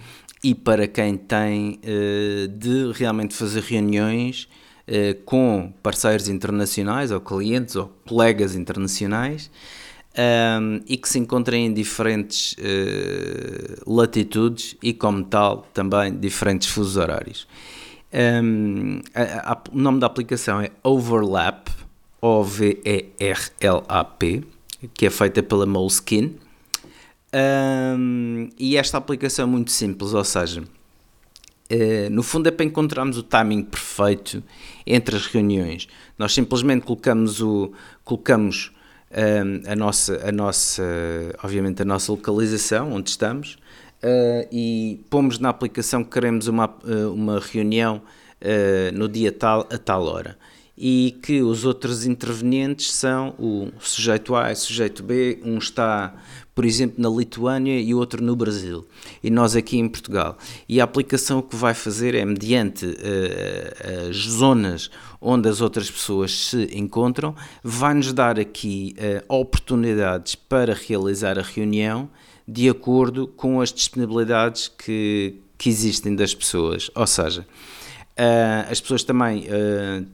e 0.42 0.54
para 0.54 0.88
quem 0.88 1.16
tem 1.16 1.78
eh, 1.82 2.48
de 2.48 2.92
realmente 2.94 3.34
fazer 3.34 3.62
reuniões 3.62 4.48
eh, 4.86 5.14
com 5.24 5.72
parceiros 5.82 6.28
internacionais 6.28 7.10
ou 7.10 7.20
clientes 7.20 7.76
ou 7.76 7.92
colegas 8.06 8.54
internacionais 8.54 9.50
um, 10.18 10.80
e 10.86 10.96
que 10.96 11.08
se 11.08 11.18
encontrem 11.18 11.66
em 11.66 11.72
diferentes 11.72 12.54
uh, 12.54 13.90
latitudes 13.90 14.76
e, 14.82 14.92
como 14.92 15.24
tal, 15.24 15.66
também 15.72 16.14
diferentes 16.18 16.68
fusos 16.68 16.96
horários. 16.96 17.46
Um, 18.12 19.00
a, 19.14 19.52
a, 19.52 19.62
o 19.72 19.78
nome 19.78 19.98
da 20.00 20.06
aplicação 20.06 20.60
é 20.60 20.70
Overlap, 20.82 21.68
O-V-E-R-L-A-P, 22.20 22.84
que 24.94 25.06
é 25.06 25.10
feita 25.10 25.42
pela 25.42 25.64
Moleskine. 25.64 26.38
Um, 27.34 28.50
e 28.58 28.76
esta 28.76 28.98
aplicação 28.98 29.44
é 29.46 29.48
muito 29.48 29.70
simples, 29.70 30.12
ou 30.12 30.22
seja, 30.22 30.60
uh, 30.60 32.10
no 32.10 32.22
fundo 32.22 32.48
é 32.48 32.50
para 32.50 32.66
encontrarmos 32.66 33.16
o 33.16 33.22
timing 33.22 33.62
perfeito 33.62 34.42
entre 34.86 35.16
as 35.16 35.24
reuniões. 35.26 35.88
Nós 36.18 36.34
simplesmente 36.34 36.84
colocamos 36.84 37.40
o 37.40 37.72
colocamos 38.04 38.71
a, 39.66 39.76
nossa, 39.76 40.28
a 40.28 40.32
nossa, 40.32 40.82
obviamente 41.42 41.82
a 41.82 41.84
nossa 41.84 42.10
localização, 42.12 42.92
onde 42.92 43.10
estamos, 43.10 43.58
uh, 44.02 44.48
e 44.50 45.04
pomos 45.08 45.38
na 45.38 45.48
aplicação 45.48 46.02
que 46.02 46.10
queremos 46.10 46.48
uma, 46.48 46.68
uh, 46.84 47.12
uma 47.12 47.38
reunião 47.38 48.02
uh, 48.40 48.96
no 48.96 49.08
dia 49.08 49.32
tal, 49.32 49.68
a 49.70 49.78
tal 49.78 50.04
hora. 50.04 50.36
E 50.76 51.18
que 51.22 51.42
os 51.42 51.64
outros 51.64 52.06
intervenientes 52.06 52.92
são 52.92 53.34
o 53.38 53.70
sujeito 53.78 54.34
A 54.34 54.50
e 54.50 54.54
o 54.54 54.56
sujeito 54.56 55.02
B, 55.02 55.40
um 55.44 55.58
está 55.58 56.14
por 56.54 56.64
exemplo, 56.64 56.96
na 56.98 57.08
Lituânia 57.08 57.80
e 57.80 57.94
outro 57.94 58.22
no 58.22 58.36
Brasil, 58.36 58.86
e 59.22 59.30
nós 59.30 59.56
aqui 59.56 59.78
em 59.78 59.88
Portugal. 59.88 60.36
E 60.68 60.80
a 60.80 60.84
aplicação 60.84 61.40
que 61.40 61.56
vai 61.56 61.72
fazer 61.72 62.14
é, 62.14 62.24
mediante 62.24 62.84
uh, 62.84 64.08
as 64.10 64.16
zonas 64.16 64.90
onde 65.20 65.48
as 65.48 65.60
outras 65.60 65.90
pessoas 65.90 66.48
se 66.48 66.68
encontram, 66.76 67.34
vai-nos 67.62 68.12
dar 68.12 68.38
aqui 68.38 68.94
uh, 68.98 69.34
oportunidades 69.34 70.34
para 70.34 70.74
realizar 70.74 71.38
a 71.38 71.42
reunião 71.42 72.10
de 72.46 72.68
acordo 72.68 73.26
com 73.26 73.60
as 73.60 73.72
disponibilidades 73.72 74.68
que, 74.68 75.36
que 75.56 75.70
existem 75.70 76.14
das 76.14 76.34
pessoas. 76.34 76.90
Ou 76.94 77.06
seja, 77.06 77.42
uh, 77.42 78.70
as 78.70 78.78
pessoas 78.78 79.04
também 79.04 79.46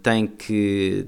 têm 0.03 0.27
que 0.27 1.07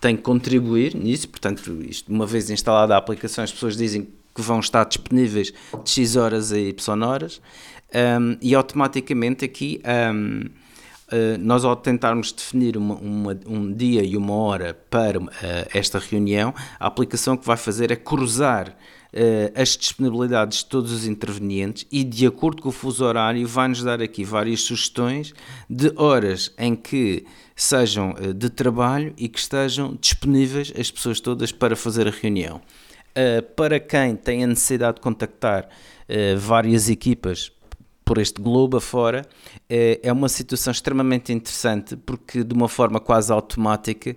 têm 0.00 0.16
que 0.16 0.22
contribuir 0.22 0.96
nisso, 0.96 1.28
portanto, 1.28 1.80
isto, 1.88 2.12
uma 2.12 2.26
vez 2.26 2.50
instalada 2.50 2.92
a 2.92 2.98
aplicação, 2.98 3.44
as 3.44 3.52
pessoas 3.52 3.76
dizem 3.76 4.08
que 4.34 4.42
vão 4.42 4.60
estar 4.60 4.84
disponíveis 4.84 5.52
de 5.84 5.90
X 5.90 6.16
horas 6.16 6.52
a 6.52 6.58
Y 6.58 7.02
horas 7.02 7.40
um, 7.94 8.36
e 8.40 8.54
automaticamente 8.54 9.44
aqui 9.44 9.80
um, 10.14 10.46
uh, 11.12 11.38
nós 11.38 11.64
ao 11.64 11.76
tentarmos 11.76 12.32
definir 12.32 12.76
uma, 12.76 12.94
uma, 12.94 13.38
um 13.46 13.72
dia 13.72 14.02
e 14.02 14.16
uma 14.16 14.34
hora 14.34 14.74
para 14.88 15.18
uh, 15.18 15.28
esta 15.74 15.98
reunião, 15.98 16.54
a 16.80 16.86
aplicação 16.86 17.36
que 17.36 17.46
vai 17.46 17.56
fazer 17.56 17.90
é 17.90 17.96
cruzar 17.96 18.68
uh, 18.70 19.60
as 19.60 19.76
disponibilidades 19.76 20.58
de 20.58 20.66
todos 20.66 20.90
os 20.90 21.06
intervenientes 21.06 21.86
e 21.92 22.02
de 22.02 22.26
acordo 22.26 22.62
com 22.62 22.70
o 22.70 22.72
fuso 22.72 23.04
horário 23.04 23.46
vai-nos 23.46 23.82
dar 23.82 24.00
aqui 24.00 24.24
várias 24.24 24.62
sugestões 24.62 25.34
de 25.68 25.92
horas 25.96 26.52
em 26.58 26.74
que 26.74 27.26
sejam 27.54 28.14
de 28.34 28.48
trabalho 28.48 29.12
e 29.18 29.28
que 29.28 29.38
estejam 29.38 29.96
disponíveis 30.00 30.72
as 30.78 30.90
pessoas 30.90 31.20
todas 31.20 31.52
para 31.52 31.76
fazer 31.76 32.08
a 32.08 32.10
reunião. 32.10 32.62
Uh, 33.12 33.42
para 33.54 33.78
quem 33.78 34.16
tem 34.16 34.42
a 34.42 34.46
necessidade 34.46 34.94
de 34.94 35.02
contactar 35.02 35.64
uh, 35.64 36.38
várias 36.38 36.88
equipas 36.88 37.52
por 38.06 38.16
este 38.16 38.40
globo 38.40 38.78
afora, 38.78 39.26
uh, 39.54 40.00
é 40.02 40.10
uma 40.10 40.30
situação 40.30 40.70
extremamente 40.70 41.30
interessante 41.30 41.94
porque, 41.94 42.42
de 42.42 42.54
uma 42.54 42.68
forma 42.68 42.98
quase 42.98 43.30
automática, 43.30 44.16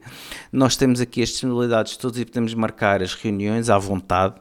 nós 0.49 0.77
temos 0.77 1.01
aqui 1.01 1.21
as 1.21 1.29
disponibilidades 1.29 1.97
todas 1.97 2.19
e 2.19 2.25
podemos 2.25 2.53
marcar 2.53 3.03
as 3.03 3.13
reuniões 3.13 3.69
à 3.69 3.77
vontade. 3.77 4.35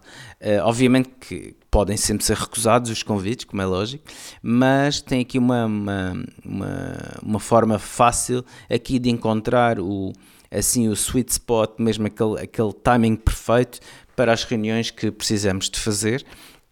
obviamente 0.63 1.11
que 1.21 1.57
podem 1.69 1.97
sempre 1.97 2.25
ser 2.25 2.37
recusados 2.37 2.93
os 2.93 3.03
convites, 3.03 3.45
como 3.47 3.61
é 3.61 3.67
lógico, 3.67 4.05
mas 4.41 5.01
tem 5.01 5.21
aqui 5.23 5.37
uma, 5.37 5.67
uma, 5.67 6.25
uma, 6.45 6.97
uma 7.21 7.41
forma 7.41 7.77
fácil 7.81 8.45
aqui 8.71 9.01
de 9.01 9.11
encontrar 9.11 9.81
o 9.81 10.13
assim 10.57 10.89
o 10.89 10.93
sweet 10.93 11.33
spot, 11.33 11.73
mesmo 11.79 12.07
aquele, 12.07 12.41
aquele 12.41 12.73
timing 12.73 13.17
perfeito 13.17 13.81
para 14.17 14.33
as 14.33 14.45
reuniões 14.45 14.91
que 14.91 15.11
precisamos 15.11 15.69
de 15.69 15.79
fazer 15.79 16.25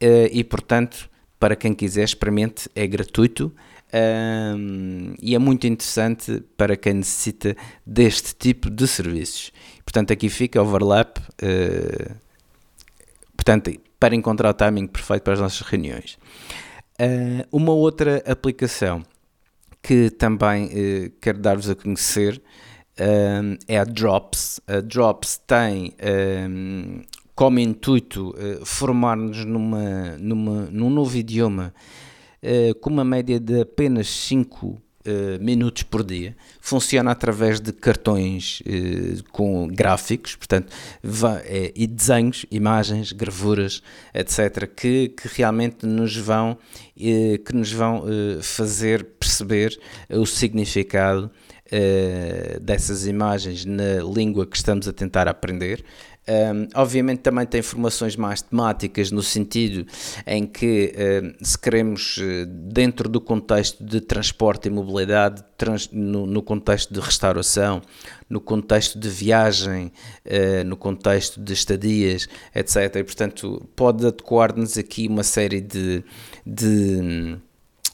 uh, 0.02 0.28
e, 0.30 0.42
portanto, 0.44 1.08
para 1.38 1.56
quem 1.56 1.74
quiser, 1.74 2.04
experimente, 2.04 2.68
é 2.74 2.86
gratuito. 2.86 3.52
E 5.20 5.34
é 5.34 5.38
muito 5.38 5.66
interessante 5.66 6.42
para 6.56 6.78
quem 6.78 6.94
necessita 6.94 7.54
deste 7.84 8.34
tipo 8.34 8.70
de 8.70 8.88
serviços. 8.88 9.52
Portanto, 9.84 10.14
aqui 10.14 10.30
fica 10.30 10.62
overlap, 10.62 11.18
uh, 11.18 12.14
portanto, 13.36 13.70
para 14.00 14.14
encontrar 14.14 14.48
o 14.48 14.54
timing 14.54 14.86
perfeito 14.86 15.24
para 15.24 15.34
as 15.34 15.40
nossas 15.40 15.60
reuniões. 15.60 16.18
Uh, 16.98 17.44
uma 17.52 17.72
outra 17.72 18.22
aplicação 18.26 19.04
que 19.82 20.08
também 20.08 20.70
quero 21.20 21.38
dar-vos 21.38 21.68
a 21.68 21.74
conhecer 21.74 22.40
é 23.68 23.78
a 23.78 23.84
Drops. 23.84 24.60
A 24.66 24.80
Drops 24.80 25.38
tem 25.46 25.94
como 27.34 27.58
intuito 27.58 28.30
uh, 28.30 28.64
formar-nos 28.64 29.44
numa, 29.44 30.16
numa, 30.18 30.68
num 30.70 30.90
novo 30.90 31.16
idioma 31.16 31.72
uh, 32.42 32.74
com 32.76 32.90
uma 32.90 33.04
média 33.04 33.40
de 33.40 33.62
apenas 33.62 34.08
5 34.08 34.66
uh, 34.66 34.80
minutos 35.40 35.82
por 35.82 36.04
dia. 36.04 36.36
Funciona 36.60 37.10
através 37.10 37.58
de 37.58 37.72
cartões 37.72 38.62
com 39.30 39.66
gráficos, 39.66 40.36
portanto, 40.36 40.72
é, 41.44 41.72
e 41.74 41.86
desenhos, 41.86 42.44
imagens, 42.50 43.12
gravuras, 43.12 43.82
etc., 44.14 44.66
que, 44.66 45.08
que 45.08 45.28
realmente 45.28 45.86
nos 45.86 46.16
vão, 46.16 46.56
que 46.94 47.52
nos 47.52 47.72
vão 47.72 48.04
fazer 48.42 49.04
perceber 49.18 49.76
o 50.08 50.24
significado 50.24 51.30
dessas 52.60 53.06
imagens 53.06 53.64
na 53.64 54.02
língua 54.04 54.46
que 54.46 54.56
estamos 54.56 54.86
a 54.86 54.92
tentar 54.92 55.26
aprender. 55.26 55.84
Um, 56.28 56.68
obviamente 56.76 57.18
também 57.18 57.44
tem 57.44 57.60
formações 57.62 58.14
mais 58.14 58.40
temáticas 58.40 59.10
no 59.10 59.24
sentido 59.24 59.84
em 60.24 60.46
que 60.46 60.94
uh, 60.94 61.44
se 61.44 61.58
queremos 61.58 62.16
uh, 62.18 62.46
dentro 62.46 63.08
do 63.08 63.20
contexto 63.20 63.82
de 63.82 64.00
transporte 64.00 64.68
e 64.68 64.70
mobilidade, 64.70 65.42
trans, 65.58 65.90
no, 65.90 66.24
no, 66.24 66.40
contexto 66.40 66.94
de 66.94 67.00
restauração, 67.00 67.82
no 68.30 68.40
contexto 68.40 69.00
de 69.00 69.08
viagem, 69.08 69.90
uh, 70.24 70.64
no 70.64 70.76
contexto 70.76 71.40
de 71.40 71.52
estadias, 71.54 72.28
etc. 72.54 72.94
E 72.96 73.04
portanto 73.04 73.68
pode 73.74 74.06
adequar-nos 74.06 74.78
aqui 74.78 75.08
uma 75.08 75.24
série 75.24 75.60
de, 75.60 76.04
de 76.46 77.36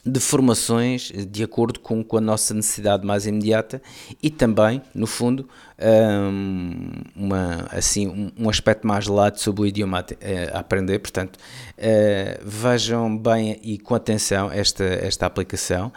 de 0.09 0.21
formações 0.21 1.13
de 1.13 1.45
acordo 1.45 1.81
com, 1.81 2.03
com 2.03 2.17
a 2.17 2.21
nossa 2.21 2.55
necessidade 2.55 3.07
mais 3.07 3.27
imediata 3.27 3.83
e 4.23 4.31
também, 4.31 4.83
no 4.95 5.07
fundo, 5.07 5.49
um, 5.81 6.91
uma, 7.15 7.67
assim, 7.71 8.09
um, 8.09 8.47
um, 8.47 8.51
aspecto 8.51 8.87
mais 8.87 9.07
lato 9.07 9.41
sobre 9.41 9.63
o 9.63 9.67
idioma 9.67 10.01
a, 10.01 10.05
eh, 10.21 10.51
a 10.53 10.59
aprender. 10.59 10.99
Portanto, 10.99 11.37
uh, 11.37 12.41
vejam 12.45 13.17
bem 13.17 13.61
e 13.63 13.79
com 13.79 13.95
atenção 13.95 14.51
esta, 14.51 14.85
esta 14.85 15.27
aplicação. 15.27 15.93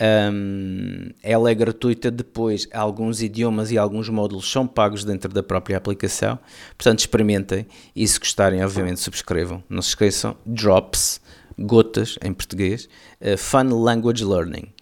Um, 0.00 1.10
ela 1.22 1.50
é 1.50 1.54
gratuita, 1.54 2.10
depois 2.10 2.68
alguns 2.72 3.20
idiomas 3.20 3.70
e 3.70 3.78
alguns 3.78 4.08
módulos 4.08 4.50
são 4.50 4.66
pagos 4.66 5.04
dentro 5.04 5.32
da 5.32 5.42
própria 5.42 5.76
aplicação. 5.76 6.38
Portanto, 6.76 7.00
experimentem 7.00 7.66
e 7.94 8.06
se 8.06 8.18
gostarem, 8.18 8.64
obviamente, 8.64 9.00
subscrevam. 9.00 9.62
Não 9.68 9.82
se 9.82 9.90
esqueçam, 9.90 10.36
Drops 10.46 11.20
gotas 11.58 12.18
em 12.22 12.32
português, 12.32 12.88
uh, 13.20 13.36
Fun 13.36 13.82
Language 13.82 14.24
Learning. 14.24 14.72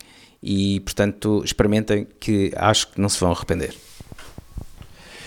E 0.43 0.81
portanto 0.81 1.43
experimentem 1.45 2.07
que 2.21 2.53
acho 2.57 2.89
que 2.89 3.01
não 3.01 3.09
se 3.09 3.19
vão 3.19 3.33
arrepender. 3.33 3.75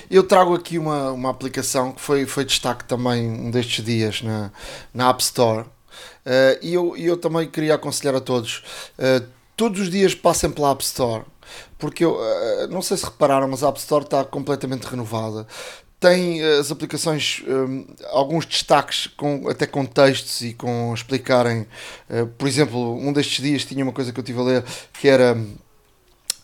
Eu 0.09 0.23
trago 0.23 0.53
aqui 0.53 0.77
uma, 0.77 1.11
uma 1.11 1.29
aplicação 1.29 1.91
que 1.91 1.99
foi, 1.99 2.25
foi 2.25 2.45
destaque 2.45 2.85
também 2.85 3.29
um 3.29 3.51
destes 3.51 3.83
dias 3.83 4.21
na, 4.21 4.51
na 4.93 5.09
App 5.09 5.21
Store. 5.21 5.61
Uh, 5.63 6.59
e 6.61 6.73
eu, 6.73 6.95
eu 6.95 7.17
também 7.17 7.49
queria 7.49 7.75
aconselhar 7.75 8.15
a 8.15 8.21
todos: 8.21 8.63
uh, 8.99 9.25
todos 9.55 9.81
os 9.81 9.89
dias 9.89 10.13
passem 10.13 10.51
pela 10.51 10.71
App 10.71 10.83
Store 10.83 11.23
porque 11.77 12.03
eu 12.03 12.17
não 12.69 12.81
sei 12.81 12.97
se 12.97 13.05
repararam, 13.05 13.47
mas 13.47 13.63
a 13.63 13.69
App 13.69 13.79
Store 13.79 14.03
está 14.03 14.23
completamente 14.25 14.83
renovada 14.83 15.47
tem 15.99 16.41
eh, 16.41 16.59
as 16.59 16.71
aplicações 16.71 17.43
um, 17.47 17.85
alguns 18.11 18.45
destaques 18.45 19.07
com, 19.07 19.47
até 19.49 19.65
com 19.65 19.85
textos 19.85 20.41
e 20.41 20.53
com 20.53 20.93
explicarem 20.93 21.61
uh, 22.09 22.27
por 22.37 22.47
exemplo 22.47 22.95
um 22.95 23.11
destes 23.11 23.43
dias 23.43 23.65
tinha 23.65 23.83
uma 23.83 23.93
coisa 23.93 24.13
que 24.13 24.19
eu 24.19 24.23
tive 24.23 24.39
a 24.39 24.43
ler 24.43 24.65
que 24.93 25.07
era 25.07 25.33
hum, 25.33 25.55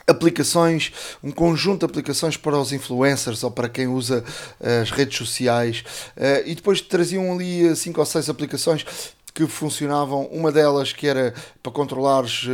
aplicações, 0.08 0.92
um 1.24 1.32
conjunto 1.32 1.80
de 1.80 1.86
aplicações 1.86 2.36
para 2.36 2.58
os 2.58 2.74
influencers 2.74 3.44
ou 3.44 3.52
para 3.52 3.70
quem 3.70 3.88
usa 3.88 4.24
uh, 4.60 4.82
as 4.82 4.92
redes 4.92 5.18
sociais 5.18 5.84
e 6.46 6.56
depois 6.56 6.82
traziam 6.82 7.32
ali 7.32 7.76
cinco 7.76 8.00
ou 8.00 8.06
seis 8.06 8.30
aplicações 8.30 8.86
que 9.34 9.48
funcionavam, 9.48 10.26
uma 10.26 10.52
delas 10.52 10.94
que 10.94 11.08
era 11.08 11.34
para 11.62 11.72
controlares 11.72 12.46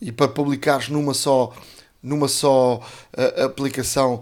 e 0.00 0.10
para 0.10 0.26
publicares 0.26 0.88
numa 0.88 1.14
só 1.14 1.52
numa 2.02 2.26
só 2.26 2.80
aplicação 3.44 4.20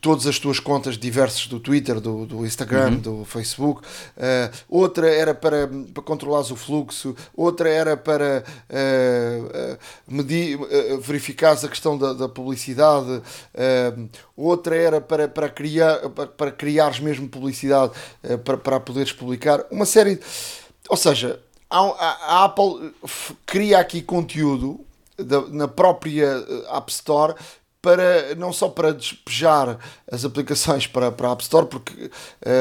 todas 0.00 0.26
as 0.26 0.38
tuas 0.38 0.58
contas 0.58 0.96
diversas 0.96 1.46
do 1.46 1.60
Twitter, 1.60 2.00
do, 2.00 2.26
do 2.26 2.46
Instagram, 2.46 2.92
uhum. 2.92 2.98
do 2.98 3.24
Facebook. 3.24 3.82
Uh, 3.82 4.56
outra 4.68 5.08
era 5.08 5.34
para, 5.34 5.68
para 5.92 6.02
controlares 6.02 6.50
o 6.50 6.56
fluxo, 6.56 7.14
outra 7.36 7.68
era 7.68 7.96
para 7.96 8.44
medir, 10.08 10.58
verificares 11.00 11.64
a 11.64 11.68
questão 11.68 11.98
da, 11.98 12.12
da 12.12 12.28
publicidade, 12.28 13.22
outra 14.36 14.76
era 14.76 15.00
para, 15.00 15.28
para, 15.28 15.48
criar, 15.48 16.08
para, 16.10 16.26
para 16.26 16.52
criares 16.52 17.00
mesmo 17.00 17.28
publicidade 17.28 17.92
para, 18.44 18.56
para 18.56 18.80
poderes 18.80 19.12
publicar. 19.12 19.64
Uma 19.70 19.84
série. 19.84 20.18
Ou 20.88 20.96
seja, 20.96 21.40
a, 21.68 21.78
a 21.78 22.44
Apple 22.44 22.92
cria 23.46 23.78
aqui 23.78 24.02
conteúdo 24.02 24.84
da, 25.16 25.42
na 25.48 25.68
própria 25.68 26.44
App 26.72 26.90
Store 26.90 27.34
para 27.82 28.34
não 28.34 28.52
só 28.52 28.68
para 28.68 28.92
despejar 28.92 29.78
as 30.10 30.24
aplicações 30.24 30.86
para, 30.86 31.10
para 31.10 31.28
a 31.28 31.32
App 31.32 31.42
Store, 31.42 31.66
porque 31.66 32.04
uh, 32.04 32.10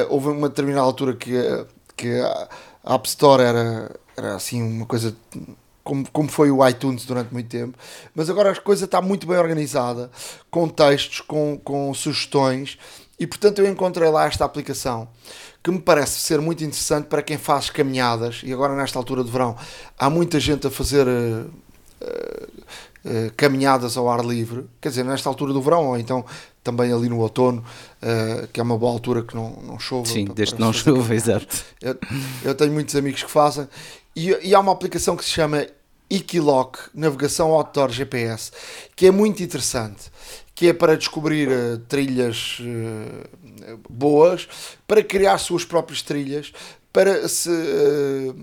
houve 0.09 0.29
uma 0.29 0.49
determinada 0.49 0.85
altura 0.85 1.13
que, 1.13 1.33
que 1.95 2.19
a 2.83 2.95
App 2.95 3.07
Store 3.07 3.43
era, 3.43 3.95
era 4.15 4.35
assim 4.35 4.61
uma 4.61 4.85
coisa 4.85 5.15
como, 5.83 6.09
como 6.11 6.29
foi 6.29 6.51
o 6.51 6.65
iTunes 6.67 7.05
durante 7.05 7.33
muito 7.33 7.49
tempo, 7.49 7.77
mas 8.13 8.29
agora 8.29 8.51
a 8.51 8.55
coisa 8.55 8.85
está 8.85 9.01
muito 9.01 9.25
bem 9.25 9.37
organizada, 9.37 10.11
com 10.51 10.69
textos, 10.69 11.21
com, 11.21 11.57
com 11.57 11.93
sugestões, 11.93 12.77
e 13.19 13.25
portanto 13.25 13.59
eu 13.59 13.67
encontrei 13.67 14.09
lá 14.09 14.25
esta 14.25 14.45
aplicação 14.45 15.09
que 15.63 15.71
me 15.71 15.79
parece 15.79 16.19
ser 16.19 16.39
muito 16.39 16.63
interessante 16.63 17.07
para 17.07 17.21
quem 17.21 17.37
faz 17.37 17.69
caminhadas, 17.69 18.41
e 18.43 18.53
agora 18.53 18.75
nesta 18.75 18.97
altura 18.99 19.23
do 19.23 19.31
verão 19.31 19.57
há 19.97 20.09
muita 20.09 20.39
gente 20.39 20.67
a 20.67 20.69
fazer. 20.71 21.07
Uh, 21.07 21.49
uh, 22.01 22.49
caminhadas 23.37 23.95
ao 23.95 24.09
ar 24.09 24.25
livre, 24.25 24.65
quer 24.81 24.89
dizer, 24.89 25.03
nesta 25.03 25.29
altura 25.29 25.53
do 25.53 25.61
verão, 25.61 25.87
ou 25.87 25.97
então 25.97 26.25
também 26.63 26.91
ali 26.91 27.09
no 27.09 27.19
outono, 27.19 27.63
uh, 28.03 28.47
que 28.47 28.59
é 28.59 28.63
uma 28.63 28.77
boa 28.77 28.91
altura 28.91 29.23
que 29.23 29.35
não, 29.35 29.51
não 29.63 29.79
chove. 29.79 30.09
Sim, 30.09 30.25
para, 30.25 30.35
desde 30.35 30.55
que 30.55 30.61
não 30.61 30.73
chove, 30.73 31.15
exato. 31.15 31.47
Eu, 31.81 31.97
eu, 32.43 32.55
tenho 32.55 32.71
muitos 32.71 32.95
amigos 32.95 33.23
que 33.23 33.31
fazem, 33.31 33.67
e, 34.15 34.29
e 34.43 34.53
há 34.53 34.59
uma 34.59 34.71
aplicação 34.71 35.15
que 35.15 35.23
se 35.23 35.31
chama 35.31 35.65
Equilock, 36.09 36.79
navegação 36.93 37.51
outdoor 37.51 37.89
GPS, 37.89 38.51
que 38.95 39.07
é 39.07 39.11
muito 39.11 39.41
interessante, 39.41 40.11
que 40.53 40.67
é 40.67 40.73
para 40.73 40.97
descobrir 40.97 41.47
uh, 41.47 41.77
trilhas 41.87 42.59
uh, 42.59 43.79
boas, 43.89 44.47
para 44.85 45.03
criar 45.03 45.37
suas 45.37 45.63
próprias 45.63 46.01
trilhas, 46.01 46.51
para 46.91 47.27
se 47.27 47.49
uh, 47.49 48.35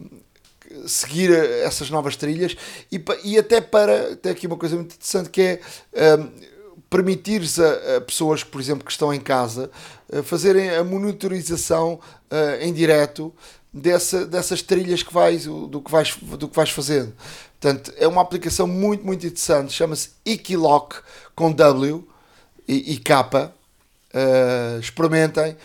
seguir 0.86 1.30
essas 1.32 1.90
novas 1.90 2.16
trilhas 2.16 2.56
e, 2.90 3.02
e 3.24 3.38
até 3.38 3.60
para, 3.60 4.16
tem 4.16 4.32
aqui 4.32 4.46
uma 4.46 4.56
coisa 4.56 4.76
muito 4.76 4.94
interessante 4.94 5.30
que 5.30 5.40
é 5.42 5.60
um, 6.18 6.30
permitir-se 6.88 7.62
a, 7.62 7.96
a, 7.96 8.00
pessoas, 8.00 8.44
por 8.44 8.60
exemplo, 8.60 8.84
que 8.84 8.92
estão 8.92 9.12
em 9.12 9.20
casa, 9.20 9.70
uh, 10.08 10.22
fazerem 10.22 10.70
a 10.70 10.84
monitorização 10.84 11.94
uh, 12.30 12.62
em 12.62 12.72
direto 12.72 13.32
dessa, 13.72 14.24
dessas 14.24 14.62
trilhas 14.62 15.02
que 15.02 15.12
vais, 15.12 15.44
do, 15.44 15.80
que 15.80 15.90
vais, 15.90 16.16
do 16.16 16.48
que 16.48 16.56
vais 16.56 16.70
fazendo. 16.70 17.12
Portanto, 17.60 17.92
é 17.96 18.06
uma 18.06 18.22
aplicação 18.22 18.66
muito, 18.66 19.04
muito 19.04 19.26
interessante, 19.26 19.72
chama-se 19.72 20.10
Equilock 20.24 20.96
com 21.34 21.52
W 21.52 22.06
e, 22.68 22.92
e 22.94 22.98
K. 22.98 23.52
Uh, 24.14 24.80
experimentem, 24.80 25.56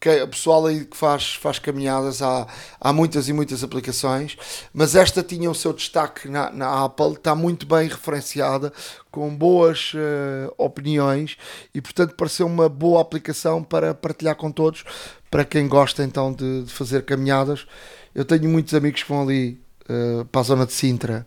que 0.00 0.22
o 0.22 0.28
pessoal 0.28 0.66
aí 0.66 0.84
que 0.84 0.96
faz, 0.96 1.34
faz 1.34 1.58
caminhadas, 1.58 2.22
há, 2.22 2.46
há 2.80 2.92
muitas 2.92 3.28
e 3.28 3.32
muitas 3.32 3.64
aplicações, 3.64 4.36
mas 4.72 4.94
esta 4.94 5.22
tinha 5.22 5.50
o 5.50 5.54
seu 5.54 5.72
destaque 5.72 6.28
na, 6.28 6.50
na 6.50 6.84
Apple, 6.84 7.12
está 7.12 7.34
muito 7.34 7.66
bem 7.66 7.88
referenciada, 7.88 8.72
com 9.10 9.34
boas 9.34 9.94
uh, 9.94 10.52
opiniões 10.58 11.36
e, 11.74 11.80
portanto, 11.80 12.14
pareceu 12.14 12.46
uma 12.46 12.68
boa 12.68 13.00
aplicação 13.00 13.62
para 13.62 13.94
partilhar 13.94 14.36
com 14.36 14.52
todos, 14.52 14.84
para 15.30 15.44
quem 15.44 15.66
gosta 15.66 16.04
então 16.04 16.32
de, 16.32 16.64
de 16.64 16.72
fazer 16.72 17.04
caminhadas. 17.04 17.66
Eu 18.14 18.24
tenho 18.24 18.48
muitos 18.48 18.74
amigos 18.74 19.02
que 19.02 19.08
vão 19.08 19.22
ali 19.22 19.58
uh, 19.88 20.24
para 20.26 20.40
a 20.40 20.44
zona 20.44 20.66
de 20.66 20.72
Sintra 20.72 21.26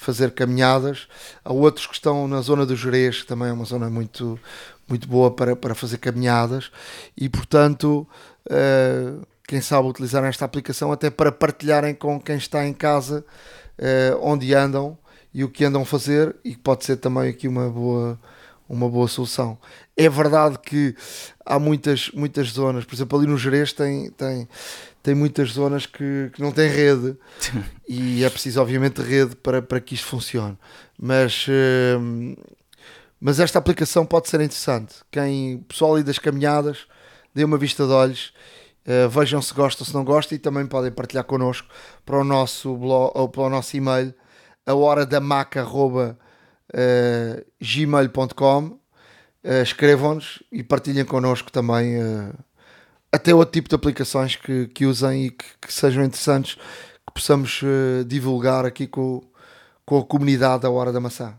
fazer 0.00 0.30
caminhadas, 0.30 1.06
há 1.44 1.52
outros 1.52 1.86
que 1.86 1.92
estão 1.92 2.26
na 2.26 2.40
zona 2.40 2.64
do 2.64 2.74
Jerez, 2.74 3.20
que 3.20 3.26
também 3.26 3.48
é 3.48 3.52
uma 3.52 3.66
zona 3.66 3.90
muito, 3.90 4.40
muito 4.90 5.08
boa 5.08 5.30
para, 5.30 5.56
para 5.56 5.74
fazer 5.74 5.98
caminhadas 5.98 6.70
e, 7.16 7.28
portanto, 7.28 8.06
uh, 8.46 9.26
quem 9.46 9.60
sabe 9.60 9.88
utilizar 9.88 10.24
esta 10.24 10.44
aplicação 10.44 10.92
até 10.92 11.08
para 11.08 11.32
partilharem 11.32 11.94
com 11.94 12.20
quem 12.20 12.36
está 12.36 12.66
em 12.66 12.74
casa 12.74 13.24
uh, 13.78 14.18
onde 14.20 14.54
andam 14.54 14.98
e 15.32 15.44
o 15.44 15.48
que 15.48 15.64
andam 15.64 15.82
a 15.82 15.86
fazer 15.86 16.36
e 16.44 16.56
pode 16.56 16.84
ser 16.84 16.96
também 16.96 17.28
aqui 17.30 17.48
uma 17.48 17.70
boa 17.70 18.18
uma 18.70 18.88
boa 18.88 19.08
solução. 19.08 19.58
É 19.96 20.08
verdade 20.08 20.56
que 20.60 20.94
há 21.44 21.58
muitas, 21.58 22.08
muitas 22.14 22.50
zonas, 22.50 22.84
por 22.84 22.94
exemplo, 22.94 23.18
ali 23.18 23.26
no 23.26 23.36
Jerez 23.36 23.72
tem, 23.72 24.10
tem, 24.10 24.48
tem 25.02 25.12
muitas 25.12 25.50
zonas 25.50 25.86
que, 25.86 26.30
que 26.32 26.40
não 26.40 26.52
têm 26.52 26.70
rede 26.70 27.16
e 27.88 28.22
é 28.22 28.30
preciso, 28.30 28.60
obviamente, 28.60 29.02
rede 29.02 29.34
para, 29.34 29.60
para 29.60 29.80
que 29.80 29.96
isto 29.96 30.06
funcione. 30.06 30.56
Mas 30.96 31.48
uh, 31.48 32.36
mas 33.20 33.38
esta 33.38 33.58
aplicação 33.58 34.06
pode 34.06 34.28
ser 34.28 34.40
interessante. 34.40 34.94
Quem, 35.10 35.58
pessoal 35.68 35.94
ali 35.94 36.02
das 36.02 36.18
caminhadas, 36.18 36.86
dê 37.34 37.44
uma 37.44 37.58
vista 37.58 37.86
de 37.86 37.92
olhos, 37.92 38.32
uh, 38.86 39.08
vejam 39.10 39.42
se 39.42 39.52
gostam, 39.52 39.86
se 39.86 39.92
não 39.92 40.04
gostam 40.04 40.36
e 40.36 40.38
também 40.38 40.66
podem 40.66 40.90
partilhar 40.90 41.24
connosco 41.24 41.68
para 42.06 42.18
o 42.18 42.24
nosso 42.24 42.74
blog 42.76 43.12
ou 43.14 43.28
para 43.28 43.42
o 43.42 43.50
nosso 43.50 43.76
e-mail, 43.76 44.14
a 44.66 44.74
hora 44.74 45.04
da 45.04 45.20
maca 45.20 45.60
arroba 45.60 46.18
uh, 46.72 47.44
gmail.com. 47.60 48.80
Uh, 49.42 49.62
Escrevam-nos 49.62 50.42
e 50.50 50.62
partilhem 50.62 51.04
connosco 51.04 51.52
também 51.52 51.96
até 53.12 53.34
outro 53.34 53.52
tipo 53.52 53.68
de 53.68 53.74
aplicações 53.74 54.36
que, 54.36 54.66
que 54.68 54.86
usem 54.86 55.26
e 55.26 55.30
que, 55.30 55.44
que 55.60 55.72
sejam 55.72 56.04
interessantes, 56.04 56.54
que 56.54 57.14
possamos 57.14 57.62
divulgar 58.06 58.64
aqui 58.64 58.86
com, 58.86 59.22
com 59.84 59.98
a 59.98 60.04
comunidade 60.04 60.62
da 60.62 60.70
Hora 60.70 60.92
da 60.92 61.00
Maçã 61.00 61.34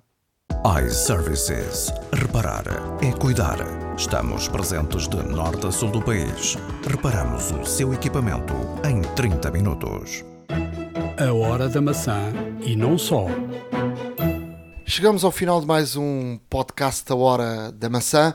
iServices. 0.85 1.91
Reparar 2.13 2.63
é 3.01 3.11
cuidar. 3.13 3.57
Estamos 3.97 4.47
presentes 4.47 5.07
de 5.07 5.17
norte 5.23 5.65
a 5.67 5.71
sul 5.71 5.89
do 5.89 6.01
país. 6.01 6.57
Reparamos 6.87 7.51
o 7.51 7.65
seu 7.65 7.93
equipamento 7.93 8.53
em 8.87 9.01
30 9.15 9.49
minutos. 9.51 10.23
A 11.17 11.33
Hora 11.33 11.69
da 11.69 11.81
Maçã 11.81 12.33
e 12.61 12.75
não 12.75 12.97
só. 12.97 13.27
Chegamos 14.85 15.23
ao 15.23 15.31
final 15.31 15.61
de 15.61 15.67
mais 15.67 15.95
um 15.95 16.37
podcast 16.49 17.05
da 17.07 17.15
Hora 17.15 17.71
da 17.71 17.89
Maçã. 17.89 18.33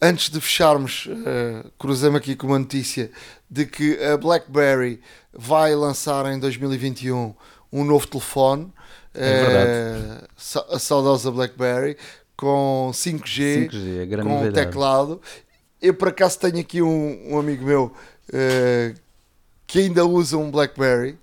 Antes 0.00 0.30
de 0.30 0.40
fecharmos, 0.40 1.06
uh, 1.06 1.70
cruzei-me 1.78 2.18
aqui 2.18 2.36
com 2.36 2.46
uma 2.46 2.58
notícia 2.58 3.10
de 3.50 3.64
que 3.64 4.02
a 4.04 4.16
BlackBerry 4.16 5.00
vai 5.32 5.74
lançar 5.74 6.26
em 6.32 6.38
2021 6.38 7.34
um 7.72 7.84
novo 7.84 8.06
telefone 8.06 8.70
é 9.14 9.46
verdade. 9.46 10.26
a 10.70 10.78
saudosa 10.78 11.30
BlackBerry 11.30 11.96
com 12.36 12.90
5G, 12.92 13.70
5G 13.70 14.22
com 14.22 14.28
novidade. 14.28 14.66
teclado. 14.66 15.20
Eu 15.80 15.94
por 15.94 16.08
acaso 16.08 16.38
tenho 16.38 16.58
aqui 16.58 16.82
um, 16.82 17.34
um 17.34 17.38
amigo 17.38 17.64
meu 17.64 17.92
uh, 18.30 19.00
que 19.66 19.80
ainda 19.80 20.04
usa 20.04 20.36
um 20.36 20.50
BlackBerry 20.50 21.18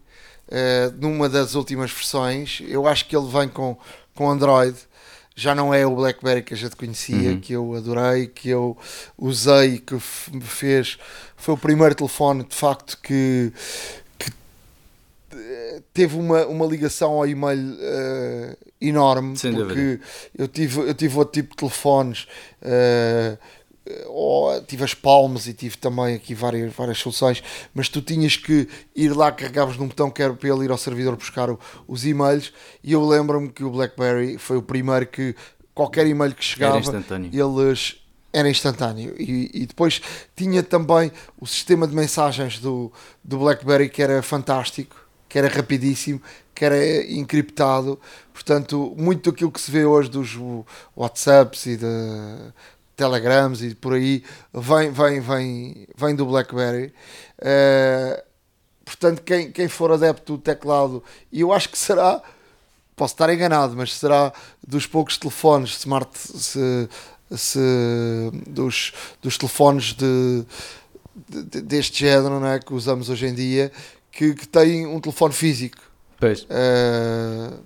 uh, 0.48 0.94
numa 1.00 1.28
das 1.28 1.56
últimas 1.56 1.92
versões. 1.92 2.62
Eu 2.68 2.88
acho 2.88 3.08
que 3.08 3.16
ele 3.16 3.28
vem 3.28 3.48
com, 3.48 3.78
com 4.16 4.30
Android. 4.30 4.78
Já 5.34 5.56
não 5.56 5.74
é 5.74 5.86
o 5.86 5.96
BlackBerry 5.96 6.44
que 6.44 6.54
a 6.54 6.58
gente 6.58 6.76
conhecia, 6.76 7.32
uhum. 7.32 7.40
que 7.40 7.54
eu 7.54 7.74
adorei, 7.74 8.28
que 8.28 8.50
eu 8.50 8.78
usei, 9.18 9.80
que 9.80 9.96
me 10.32 10.42
fez. 10.42 11.00
Foi 11.38 11.56
o 11.56 11.58
primeiro 11.58 11.96
telefone 11.96 12.44
de 12.44 12.56
facto 12.56 12.98
que, 13.02 13.52
teve 15.94 16.18
uma, 16.18 16.46
uma 16.48 16.66
ligação 16.66 17.14
ao 17.14 17.28
e-mail 17.28 17.74
uh, 17.74 18.58
enorme 18.80 19.38
Sem 19.38 19.54
porque 19.54 19.74
dúvida. 19.74 20.02
eu 20.38 20.48
tive, 20.48 20.80
eu 20.82 20.94
tive 20.94 21.18
outro 21.18 21.34
tipo 21.34 21.52
de 21.52 21.58
telefones 21.58 22.28
uh, 22.62 23.38
ou, 24.08 24.62
tive 24.62 24.84
as 24.84 24.94
palmas 24.94 25.48
e 25.48 25.54
tive 25.54 25.78
também 25.78 26.16
aqui 26.16 26.34
várias, 26.36 26.72
várias 26.74 27.00
soluções, 27.00 27.44
mas 27.74 27.90
tu 27.90 28.02
tinhas 28.02 28.38
que 28.38 28.68
ir 28.96 29.10
lá, 29.16 29.32
carregavas 29.32 29.78
num 29.78 29.88
botão 29.88 30.10
que 30.10 30.22
era 30.22 30.34
para 30.34 30.50
ele 30.50 30.66
ir 30.66 30.72
ao 30.72 30.78
servidor 30.78 31.16
buscar 31.16 31.50
o, 31.50 31.60
os 31.88 32.06
e-mails 32.06 32.54
e 32.84 32.94
eu 32.94 33.06
lembro-me 33.06 33.50
que 33.50 33.64
o 33.64 33.70
BlackBerry 33.70 34.38
foi 34.38 34.58
o 34.58 34.62
primeiro 34.62 35.08
que 35.08 35.36
qualquer 35.74 36.06
e-mail 36.08 36.34
que 36.34 36.44
chegava, 36.44 36.78
eles 37.40 37.98
era 38.34 38.50
instantâneo 38.50 39.14
e, 39.20 39.52
e, 39.54 39.66
depois 39.66 40.02
tinha 40.36 40.64
também 40.64 41.12
o 41.40 41.46
sistema 41.46 41.86
de 41.88 41.94
mensagens 41.94 42.60
do, 42.60 42.92
do 43.24 43.40
BlackBerry 43.40 43.90
que 43.90 44.02
era 44.02 44.22
fantástico 44.22 44.96
que 45.32 45.40
era 45.40 45.48
rapidíssimo, 45.48 46.22
que 46.54 46.66
era 46.66 46.78
encriptado. 47.10 47.98
Portanto, 48.34 48.94
muito 48.98 49.32
daquilo 49.32 49.50
que 49.50 49.62
se 49.62 49.72
vê 49.72 49.86
hoje 49.86 50.10
dos 50.10 50.38
WhatsApps 50.94 51.68
e 51.68 51.78
de 51.78 51.86
Telegrams 52.98 53.62
e 53.64 53.74
por 53.74 53.94
aí 53.94 54.26
vem, 54.54 54.92
vem, 54.92 55.22
vem, 55.22 55.88
vem 55.96 56.16
do 56.16 56.26
BlackBerry. 56.26 56.94
Uh, 57.40 58.22
portanto, 58.84 59.22
quem, 59.22 59.50
quem 59.54 59.70
for 59.70 59.94
adepto 59.94 60.36
do 60.36 60.42
teclado, 60.42 61.02
e 61.32 61.40
eu 61.40 61.54
acho 61.54 61.70
que 61.70 61.78
será, 61.78 62.22
posso 62.94 63.14
estar 63.14 63.34
enganado, 63.34 63.74
mas 63.78 63.94
será 63.94 64.34
dos 64.68 64.86
poucos 64.86 65.18
telefones 65.18 65.78
smart, 65.78 66.12
se, 66.14 66.90
se, 67.38 67.60
dos, 68.50 68.92
dos 69.22 69.38
telefones 69.38 69.94
de, 69.94 70.46
de, 71.30 71.62
deste 71.62 72.02
género 72.02 72.38
não 72.38 72.48
é, 72.48 72.60
que 72.60 72.74
usamos 72.74 73.10
hoje 73.10 73.28
em 73.28 73.34
dia 73.34 73.72
que, 74.12 74.34
que 74.34 74.48
tem 74.48 74.86
um 74.86 75.00
telefone 75.00 75.34
físico. 75.34 75.78
Pois. 76.20 76.44
Uh, 76.44 77.58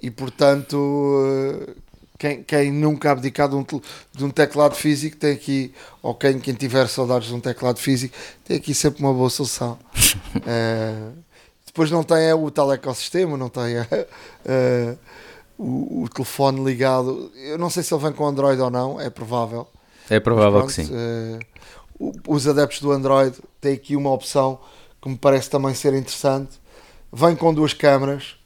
e 0.00 0.10
portanto, 0.10 0.74
uh, 0.76 1.74
quem, 2.18 2.42
quem 2.42 2.72
nunca 2.72 3.10
ha 3.10 3.12
abdicado 3.12 3.56
um, 3.56 3.64
de 4.12 4.24
um 4.24 4.30
teclado 4.30 4.74
físico 4.74 5.16
tem 5.16 5.32
aqui, 5.32 5.72
ou 6.02 6.14
quem, 6.14 6.40
quem 6.40 6.54
tiver 6.54 6.88
saudades 6.88 7.28
de 7.28 7.34
um 7.34 7.40
teclado 7.40 7.78
físico, 7.78 8.16
tem 8.44 8.56
aqui 8.56 8.74
sempre 8.74 9.02
uma 9.02 9.12
boa 9.12 9.30
solução. 9.30 9.78
uh, 10.36 11.12
depois 11.64 11.90
não 11.90 12.02
tem 12.02 12.24
é, 12.24 12.34
o 12.34 12.50
tal 12.50 12.72
ecossistema, 12.72 13.36
não 13.36 13.48
tem 13.48 13.76
é, 13.76 13.86
o, 15.56 16.02
o, 16.02 16.08
telefone 16.08 16.64
ligado. 16.64 17.30
Eu 17.36 17.58
não 17.58 17.70
sei 17.70 17.82
se 17.82 17.94
ele 17.94 18.02
vem 18.02 18.12
com 18.12 18.26
Android 18.26 18.60
ou 18.60 18.70
não, 18.70 19.00
é 19.00 19.08
provável. 19.08 19.66
É 20.10 20.18
provável 20.20 20.60
pronto, 20.60 20.74
que 20.74 20.84
sim. 20.84 20.92
os 22.26 22.46
adeptos 22.46 22.80
do 22.80 22.90
Android 22.90 23.36
têm 23.60 23.72
aqui 23.74 23.96
uma 23.96 24.10
opção 24.10 24.58
que 25.02 25.08
me 25.08 25.18
parece 25.18 25.50
também 25.50 25.74
ser 25.74 25.92
interessante. 25.94 26.60
Vem 27.12 27.34
com 27.34 27.52
duas 27.52 27.74
câmaras 27.74 28.36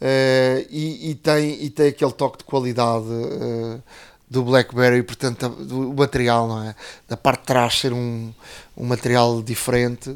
uh, 0.00 0.66
e, 0.68 1.10
e, 1.10 1.14
tem, 1.14 1.62
e 1.62 1.70
tem 1.70 1.88
aquele 1.88 2.12
toque 2.12 2.38
de 2.38 2.44
qualidade 2.44 3.06
uh, 3.06 3.80
do 4.28 4.42
BlackBerry, 4.42 5.02
portanto, 5.04 5.48
do 5.48 5.94
material, 5.94 6.48
não 6.48 6.64
é? 6.64 6.74
Da 7.08 7.16
parte 7.16 7.40
de 7.42 7.46
trás 7.46 7.78
ser 7.78 7.92
um, 7.92 8.34
um 8.76 8.84
material 8.84 9.40
diferente. 9.40 10.10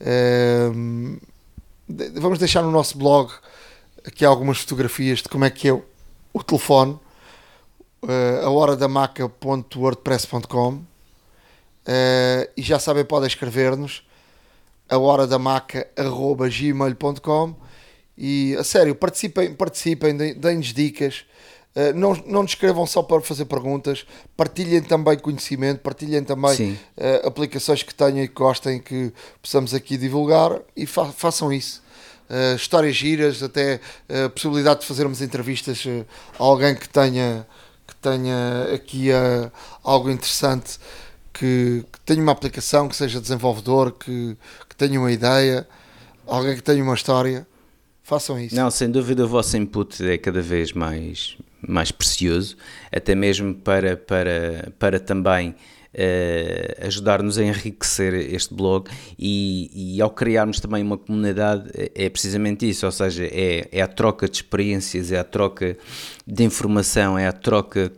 Uh, 0.00 1.20
vamos 2.14 2.38
deixar 2.38 2.62
no 2.62 2.70
nosso 2.70 2.96
blog 2.96 3.30
aqui 4.04 4.24
algumas 4.24 4.58
fotografias 4.58 5.18
de 5.20 5.28
como 5.28 5.44
é 5.44 5.50
que 5.50 5.68
é 5.68 5.72
o, 5.72 5.84
o 6.32 6.42
telefone. 6.42 6.98
Uh, 8.02 8.44
a 8.44 8.50
hora 8.50 8.74
da 8.74 8.88
maca.wordpress.com 8.88 10.70
uh, 10.74 10.84
e 12.56 12.62
já 12.62 12.80
sabem, 12.80 13.04
podem 13.04 13.28
escrever-nos 13.28 14.02
a 14.92 14.98
hora 14.98 15.26
da 15.26 15.38
maca 15.38 15.88
gmail.com 15.96 17.54
e 18.16 18.54
a 18.58 18.62
sério, 18.62 18.94
participem, 18.94 19.54
participem, 19.54 20.14
deem-nos 20.14 20.74
dicas. 20.74 21.24
Uh, 21.74 21.96
não, 21.98 22.12
não 22.26 22.42
nos 22.42 22.50
escrevam 22.50 22.86
só 22.86 23.02
para 23.02 23.22
fazer 23.22 23.46
perguntas, 23.46 24.04
partilhem 24.36 24.82
também 24.82 25.18
conhecimento, 25.18 25.80
partilhem 25.80 26.22
também 26.22 26.72
uh, 26.72 27.26
aplicações 27.26 27.82
que 27.82 27.94
tenham 27.94 28.22
e 28.22 28.28
que 28.28 28.34
gostem 28.34 28.78
que 28.78 29.10
possamos 29.40 29.72
aqui 29.72 29.96
divulgar 29.96 30.60
e 30.76 30.84
fa 30.84 31.06
façam 31.06 31.50
isso. 31.50 31.82
Uh, 32.28 32.54
histórias 32.54 32.94
giras, 32.94 33.42
até 33.42 33.80
a 34.26 34.28
possibilidade 34.28 34.80
de 34.80 34.86
fazermos 34.86 35.22
entrevistas 35.22 35.82
a 36.38 36.42
alguém 36.42 36.74
que 36.74 36.88
tenha, 36.90 37.46
que 37.86 37.96
tenha 37.96 38.74
aqui 38.74 39.08
algo 39.82 40.10
interessante, 40.10 40.78
que, 41.32 41.84
que 41.90 42.00
tenha 42.00 42.22
uma 42.22 42.32
aplicação, 42.32 42.88
que 42.88 42.94
seja 42.94 43.20
desenvolvedor, 43.20 43.92
que, 43.92 44.36
tenha 44.86 44.98
uma 44.98 45.12
ideia, 45.12 45.66
alguém 46.26 46.56
que 46.56 46.62
tenha 46.62 46.82
uma 46.82 46.94
história, 46.94 47.46
façam 48.02 48.38
isso. 48.38 48.56
Não, 48.56 48.68
sem 48.70 48.90
dúvida 48.90 49.24
o 49.24 49.28
vosso 49.28 49.56
input 49.56 50.04
é 50.04 50.18
cada 50.18 50.42
vez 50.42 50.72
mais, 50.72 51.36
mais 51.66 51.92
precioso, 51.92 52.56
até 52.90 53.14
mesmo 53.14 53.54
para, 53.54 53.96
para, 53.96 54.72
para 54.78 54.98
também 54.98 55.54
Uh, 55.94 56.86
ajudar-nos 56.86 57.36
a 57.36 57.44
enriquecer 57.44 58.14
este 58.14 58.54
blog 58.54 58.88
e, 59.18 59.96
e, 59.96 60.00
ao 60.00 60.08
criarmos 60.08 60.58
também 60.58 60.82
uma 60.82 60.96
comunidade 60.96 61.68
é, 61.74 62.06
é 62.06 62.08
precisamente 62.08 62.66
isso, 62.66 62.86
ou 62.86 62.92
seja, 62.92 63.26
é, 63.26 63.68
é 63.70 63.82
a 63.82 63.86
troca 63.86 64.26
de 64.26 64.36
experiências, 64.36 65.12
é 65.12 65.18
a 65.18 65.24
troca 65.24 65.76
de 66.26 66.44
informação, 66.44 67.18
é 67.18 67.26
a 67.26 67.32
troca 67.32 67.92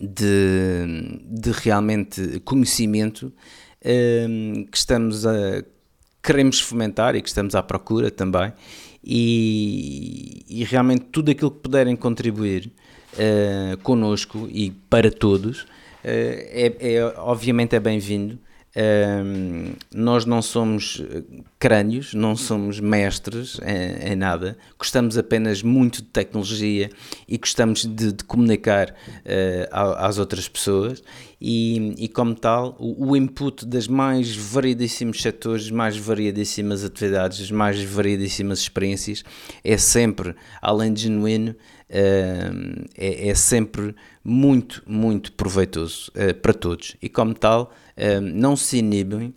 de, 0.00 1.20
de 1.24 1.52
realmente 1.52 2.40
conhecimento 2.40 3.26
uh, 3.26 4.66
que 4.66 4.76
estamos 4.76 5.24
a 5.24 5.62
queremos 6.22 6.60
fomentar 6.60 7.14
e 7.16 7.22
que 7.22 7.28
estamos 7.28 7.54
à 7.54 7.62
procura 7.62 8.10
também. 8.10 8.52
E, 9.02 10.44
e 10.48 10.64
realmente 10.64 11.06
tudo 11.10 11.30
aquilo 11.30 11.50
que 11.50 11.60
puderem 11.60 11.96
contribuir 11.96 12.70
uh, 13.14 13.78
connosco 13.78 14.46
e 14.50 14.70
para 14.90 15.10
todos 15.10 15.62
uh, 15.62 15.66
é, 16.04 16.76
é, 16.78 17.04
obviamente 17.16 17.74
é 17.74 17.80
bem-vindo 17.80 18.38
um, 18.76 19.72
nós 19.92 20.24
não 20.24 20.40
somos 20.40 21.02
crânios, 21.58 22.14
não 22.14 22.36
somos 22.36 22.78
mestres 22.78 23.58
em, 23.64 24.12
em, 24.12 24.16
nada, 24.16 24.56
gostamos 24.78 25.18
apenas 25.18 25.60
muito 25.60 26.02
de 26.02 26.08
tecnologia 26.08 26.88
e 27.26 27.36
gostamos 27.36 27.84
de, 27.84 28.12
de 28.12 28.24
comunicar 28.24 28.90
uh, 28.90 29.96
às 29.98 30.18
outras 30.18 30.48
pessoas. 30.48 31.02
E, 31.40 31.94
e 31.98 32.08
como 32.08 32.34
tal, 32.34 32.76
o, 32.78 33.08
o, 33.08 33.16
input 33.16 33.64
das 33.66 33.88
mais 33.88 34.36
variedíssimos 34.36 35.22
setores, 35.22 35.70
mais 35.70 35.96
variedíssimas 35.96 36.84
atividades, 36.84 37.50
mais 37.50 37.82
variedíssimas 37.82 38.60
experiências 38.60 39.24
é 39.64 39.76
sempre, 39.78 40.34
além 40.60 40.92
de 40.92 41.04
genuíno, 41.04 41.56
é, 41.90 43.28
é, 43.28 43.34
sempre 43.34 43.94
muito, 44.22 44.82
muito 44.86 45.32
proveitoso 45.32 46.12
uh, 46.14 46.34
para 46.34 46.54
todos 46.54 46.96
e 47.02 47.08
como 47.08 47.34
tal, 47.34 47.72
não 48.32 48.56
se 48.56 48.78
inibem, 48.78 49.34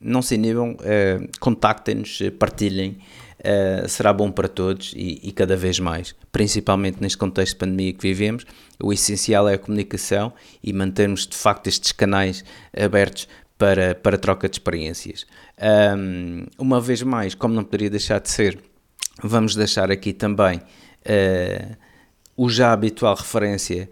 não 0.00 0.22
se 0.22 0.36
inibam, 0.36 0.72
uh, 0.72 1.28
contactem-nos, 1.40 2.22
partilhem, 2.38 2.98
uh, 3.40 3.88
será 3.88 4.12
bom 4.12 4.30
para 4.30 4.48
todos 4.48 4.92
e, 4.96 5.20
e, 5.22 5.32
cada 5.32 5.56
vez 5.56 5.78
mais, 5.78 6.14
principalmente 6.32 6.98
neste 7.00 7.18
contexto 7.18 7.54
de 7.54 7.58
pandemia 7.58 7.92
que 7.92 8.02
vivemos. 8.02 8.44
O 8.82 8.92
essencial 8.92 9.48
é 9.48 9.54
a 9.54 9.58
comunicação 9.58 10.32
e 10.62 10.72
mantermos 10.72 11.26
de 11.26 11.36
facto 11.36 11.66
estes 11.66 11.92
canais 11.92 12.44
abertos 12.76 13.28
para, 13.58 13.94
para 13.94 14.18
troca 14.18 14.48
de 14.48 14.56
experiências. 14.56 15.26
Um, 15.96 16.46
uma 16.58 16.80
vez 16.80 17.02
mais, 17.02 17.34
como 17.34 17.54
não 17.54 17.64
poderia 17.64 17.90
deixar 17.90 18.20
de 18.20 18.30
ser, 18.30 18.58
vamos 19.22 19.54
deixar 19.54 19.90
aqui 19.90 20.12
também 20.12 20.58
uh, 20.58 21.76
o 22.36 22.48
já 22.48 22.72
habitual 22.72 23.14
referência 23.14 23.88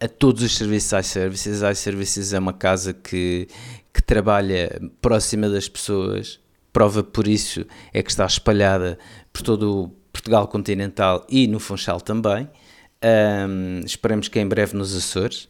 a 0.00 0.06
todos 0.06 0.42
os 0.42 0.56
serviços 0.56 0.92
iServices. 1.06 1.62
iServices 1.62 2.32
é 2.32 2.38
uma 2.38 2.52
casa 2.52 2.92
que, 2.92 3.48
que 3.92 4.02
trabalha 4.02 4.80
próxima 5.00 5.48
das 5.48 5.68
pessoas, 5.68 6.38
prova 6.72 7.02
por 7.02 7.26
isso 7.26 7.64
é 7.92 8.02
que 8.02 8.10
está 8.10 8.26
espalhada 8.26 8.98
por 9.32 9.42
todo 9.42 9.84
o 9.84 9.88
Portugal 10.12 10.46
continental 10.48 11.26
e 11.28 11.46
no 11.46 11.58
Funchal 11.58 12.00
também. 12.00 12.48
Um, 13.48 13.80
esperemos 13.84 14.28
que 14.28 14.38
em 14.40 14.46
breve 14.46 14.76
nos 14.76 14.96
Açores, 14.96 15.44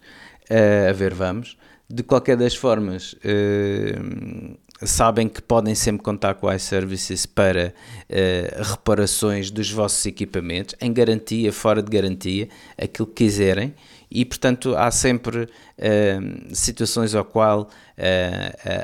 uh, 0.50 0.90
a 0.90 0.92
ver 0.92 1.14
vamos. 1.14 1.56
De 1.88 2.02
qualquer 2.02 2.36
das 2.36 2.54
formas, 2.54 3.12
uh, 3.14 4.58
sabem 4.82 5.28
que 5.28 5.40
podem 5.40 5.74
sempre 5.74 6.02
contar 6.02 6.34
com 6.34 6.48
a 6.48 6.56
iServices 6.56 7.24
para 7.24 7.72
uh, 8.10 8.62
reparações 8.62 9.50
dos 9.50 9.70
vossos 9.70 10.04
equipamentos, 10.04 10.74
em 10.80 10.92
garantia, 10.92 11.52
fora 11.52 11.82
de 11.82 11.90
garantia, 11.90 12.48
aquilo 12.76 13.06
que 13.06 13.24
quiserem, 13.24 13.74
e 14.10 14.24
portanto 14.24 14.76
há 14.76 14.90
sempre 14.90 15.44
uh, 15.44 16.54
situações 16.54 17.14
ao 17.14 17.24
qual 17.24 17.62
uh, 17.62 17.68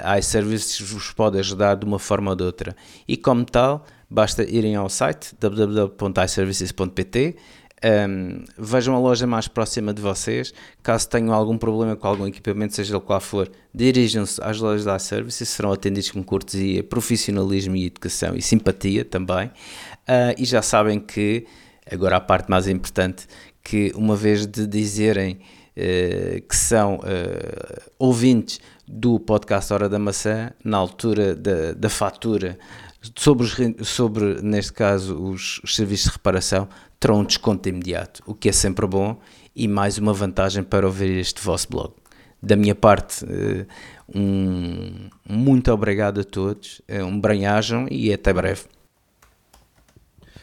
a 0.02 0.18
iServices 0.18 0.80
vos 0.80 1.12
pode 1.12 1.38
ajudar 1.38 1.74
de 1.74 1.84
uma 1.84 1.98
forma 1.98 2.30
ou 2.30 2.36
de 2.36 2.44
outra. 2.44 2.74
E 3.06 3.16
como 3.16 3.44
tal, 3.44 3.84
basta 4.08 4.42
irem 4.44 4.74
ao 4.76 4.88
site 4.88 5.34
www.iservices.pt 5.38 7.36
um, 7.84 8.44
vejam 8.56 8.94
a 8.94 8.98
loja 8.98 9.26
mais 9.26 9.48
próxima 9.48 9.92
de 9.92 10.00
vocês. 10.00 10.54
Caso 10.82 11.08
tenham 11.08 11.32
algum 11.32 11.58
problema 11.58 11.96
com 11.96 12.06
algum 12.06 12.26
equipamento, 12.26 12.74
seja 12.74 12.98
qual 13.00 13.20
for, 13.20 13.50
dirijam-se 13.74 14.42
às 14.42 14.58
lojas 14.58 14.84
da 14.84 14.96
iServices, 14.96 15.48
serão 15.48 15.72
atendidos 15.72 16.10
com 16.10 16.22
cortesia, 16.22 16.82
profissionalismo 16.82 17.76
e 17.76 17.86
educação 17.86 18.36
e 18.36 18.42
simpatia 18.42 19.04
também. 19.04 19.46
Uh, 19.46 20.34
e 20.38 20.44
já 20.44 20.62
sabem 20.62 21.00
que, 21.00 21.46
agora 21.90 22.16
a 22.16 22.20
parte 22.20 22.48
mais 22.48 22.68
importante, 22.68 23.26
que 23.62 23.92
uma 23.94 24.16
vez 24.16 24.46
de 24.46 24.66
dizerem 24.66 25.40
uh, 25.76 26.40
que 26.48 26.56
são 26.56 26.96
uh, 26.96 27.90
ouvintes 27.98 28.60
do 28.86 29.18
podcast 29.18 29.72
Hora 29.72 29.88
da 29.88 29.98
Maçã, 29.98 30.52
na 30.64 30.76
altura 30.76 31.34
da, 31.34 31.72
da 31.72 31.88
fatura 31.88 32.58
sobre, 33.16 33.44
os, 33.44 33.88
sobre, 33.88 34.42
neste 34.42 34.72
caso, 34.72 35.16
os, 35.20 35.60
os, 35.62 35.74
serviços 35.74 36.06
de 36.06 36.12
reparação, 36.12 36.68
terão 37.00 37.20
um 37.20 37.24
desconto 37.24 37.68
imediato, 37.68 38.22
o 38.26 38.34
que 38.34 38.48
é 38.48 38.52
sempre 38.52 38.86
bom 38.86 39.18
e 39.54 39.66
mais 39.66 39.98
uma 39.98 40.12
vantagem 40.12 40.62
para 40.62 40.86
ouvir 40.86 41.18
este 41.18 41.42
vosso 41.42 41.68
blog. 41.68 41.92
Da 42.42 42.56
minha 42.56 42.74
parte, 42.74 43.24
eh, 43.24 43.66
um 44.12 45.08
muito 45.28 45.72
obrigado 45.72 46.20
a 46.20 46.24
todos, 46.24 46.82
eh, 46.88 47.02
um 47.02 47.20
bem-ajam 47.20 47.86
e 47.90 48.12
até 48.12 48.32
breve. 48.32 48.62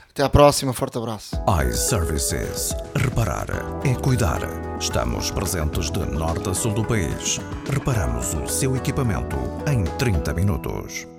Até 0.09 0.23
à 0.23 0.29
próxima, 0.29 0.73
forte 0.73 0.97
abraço. 0.97 1.35
iServices. 1.67 2.73
Reparar 2.95 3.47
é 3.85 3.93
cuidar. 3.95 4.41
Estamos 4.79 5.31
presentes 5.31 5.91
de 5.91 5.99
norte 5.99 6.49
a 6.49 6.53
sul 6.53 6.73
do 6.73 6.83
país. 6.83 7.39
Reparamos 7.69 8.33
o 8.33 8.47
seu 8.47 8.75
equipamento 8.75 9.37
em 9.67 9.83
30 9.97 10.33
minutos. 10.33 11.18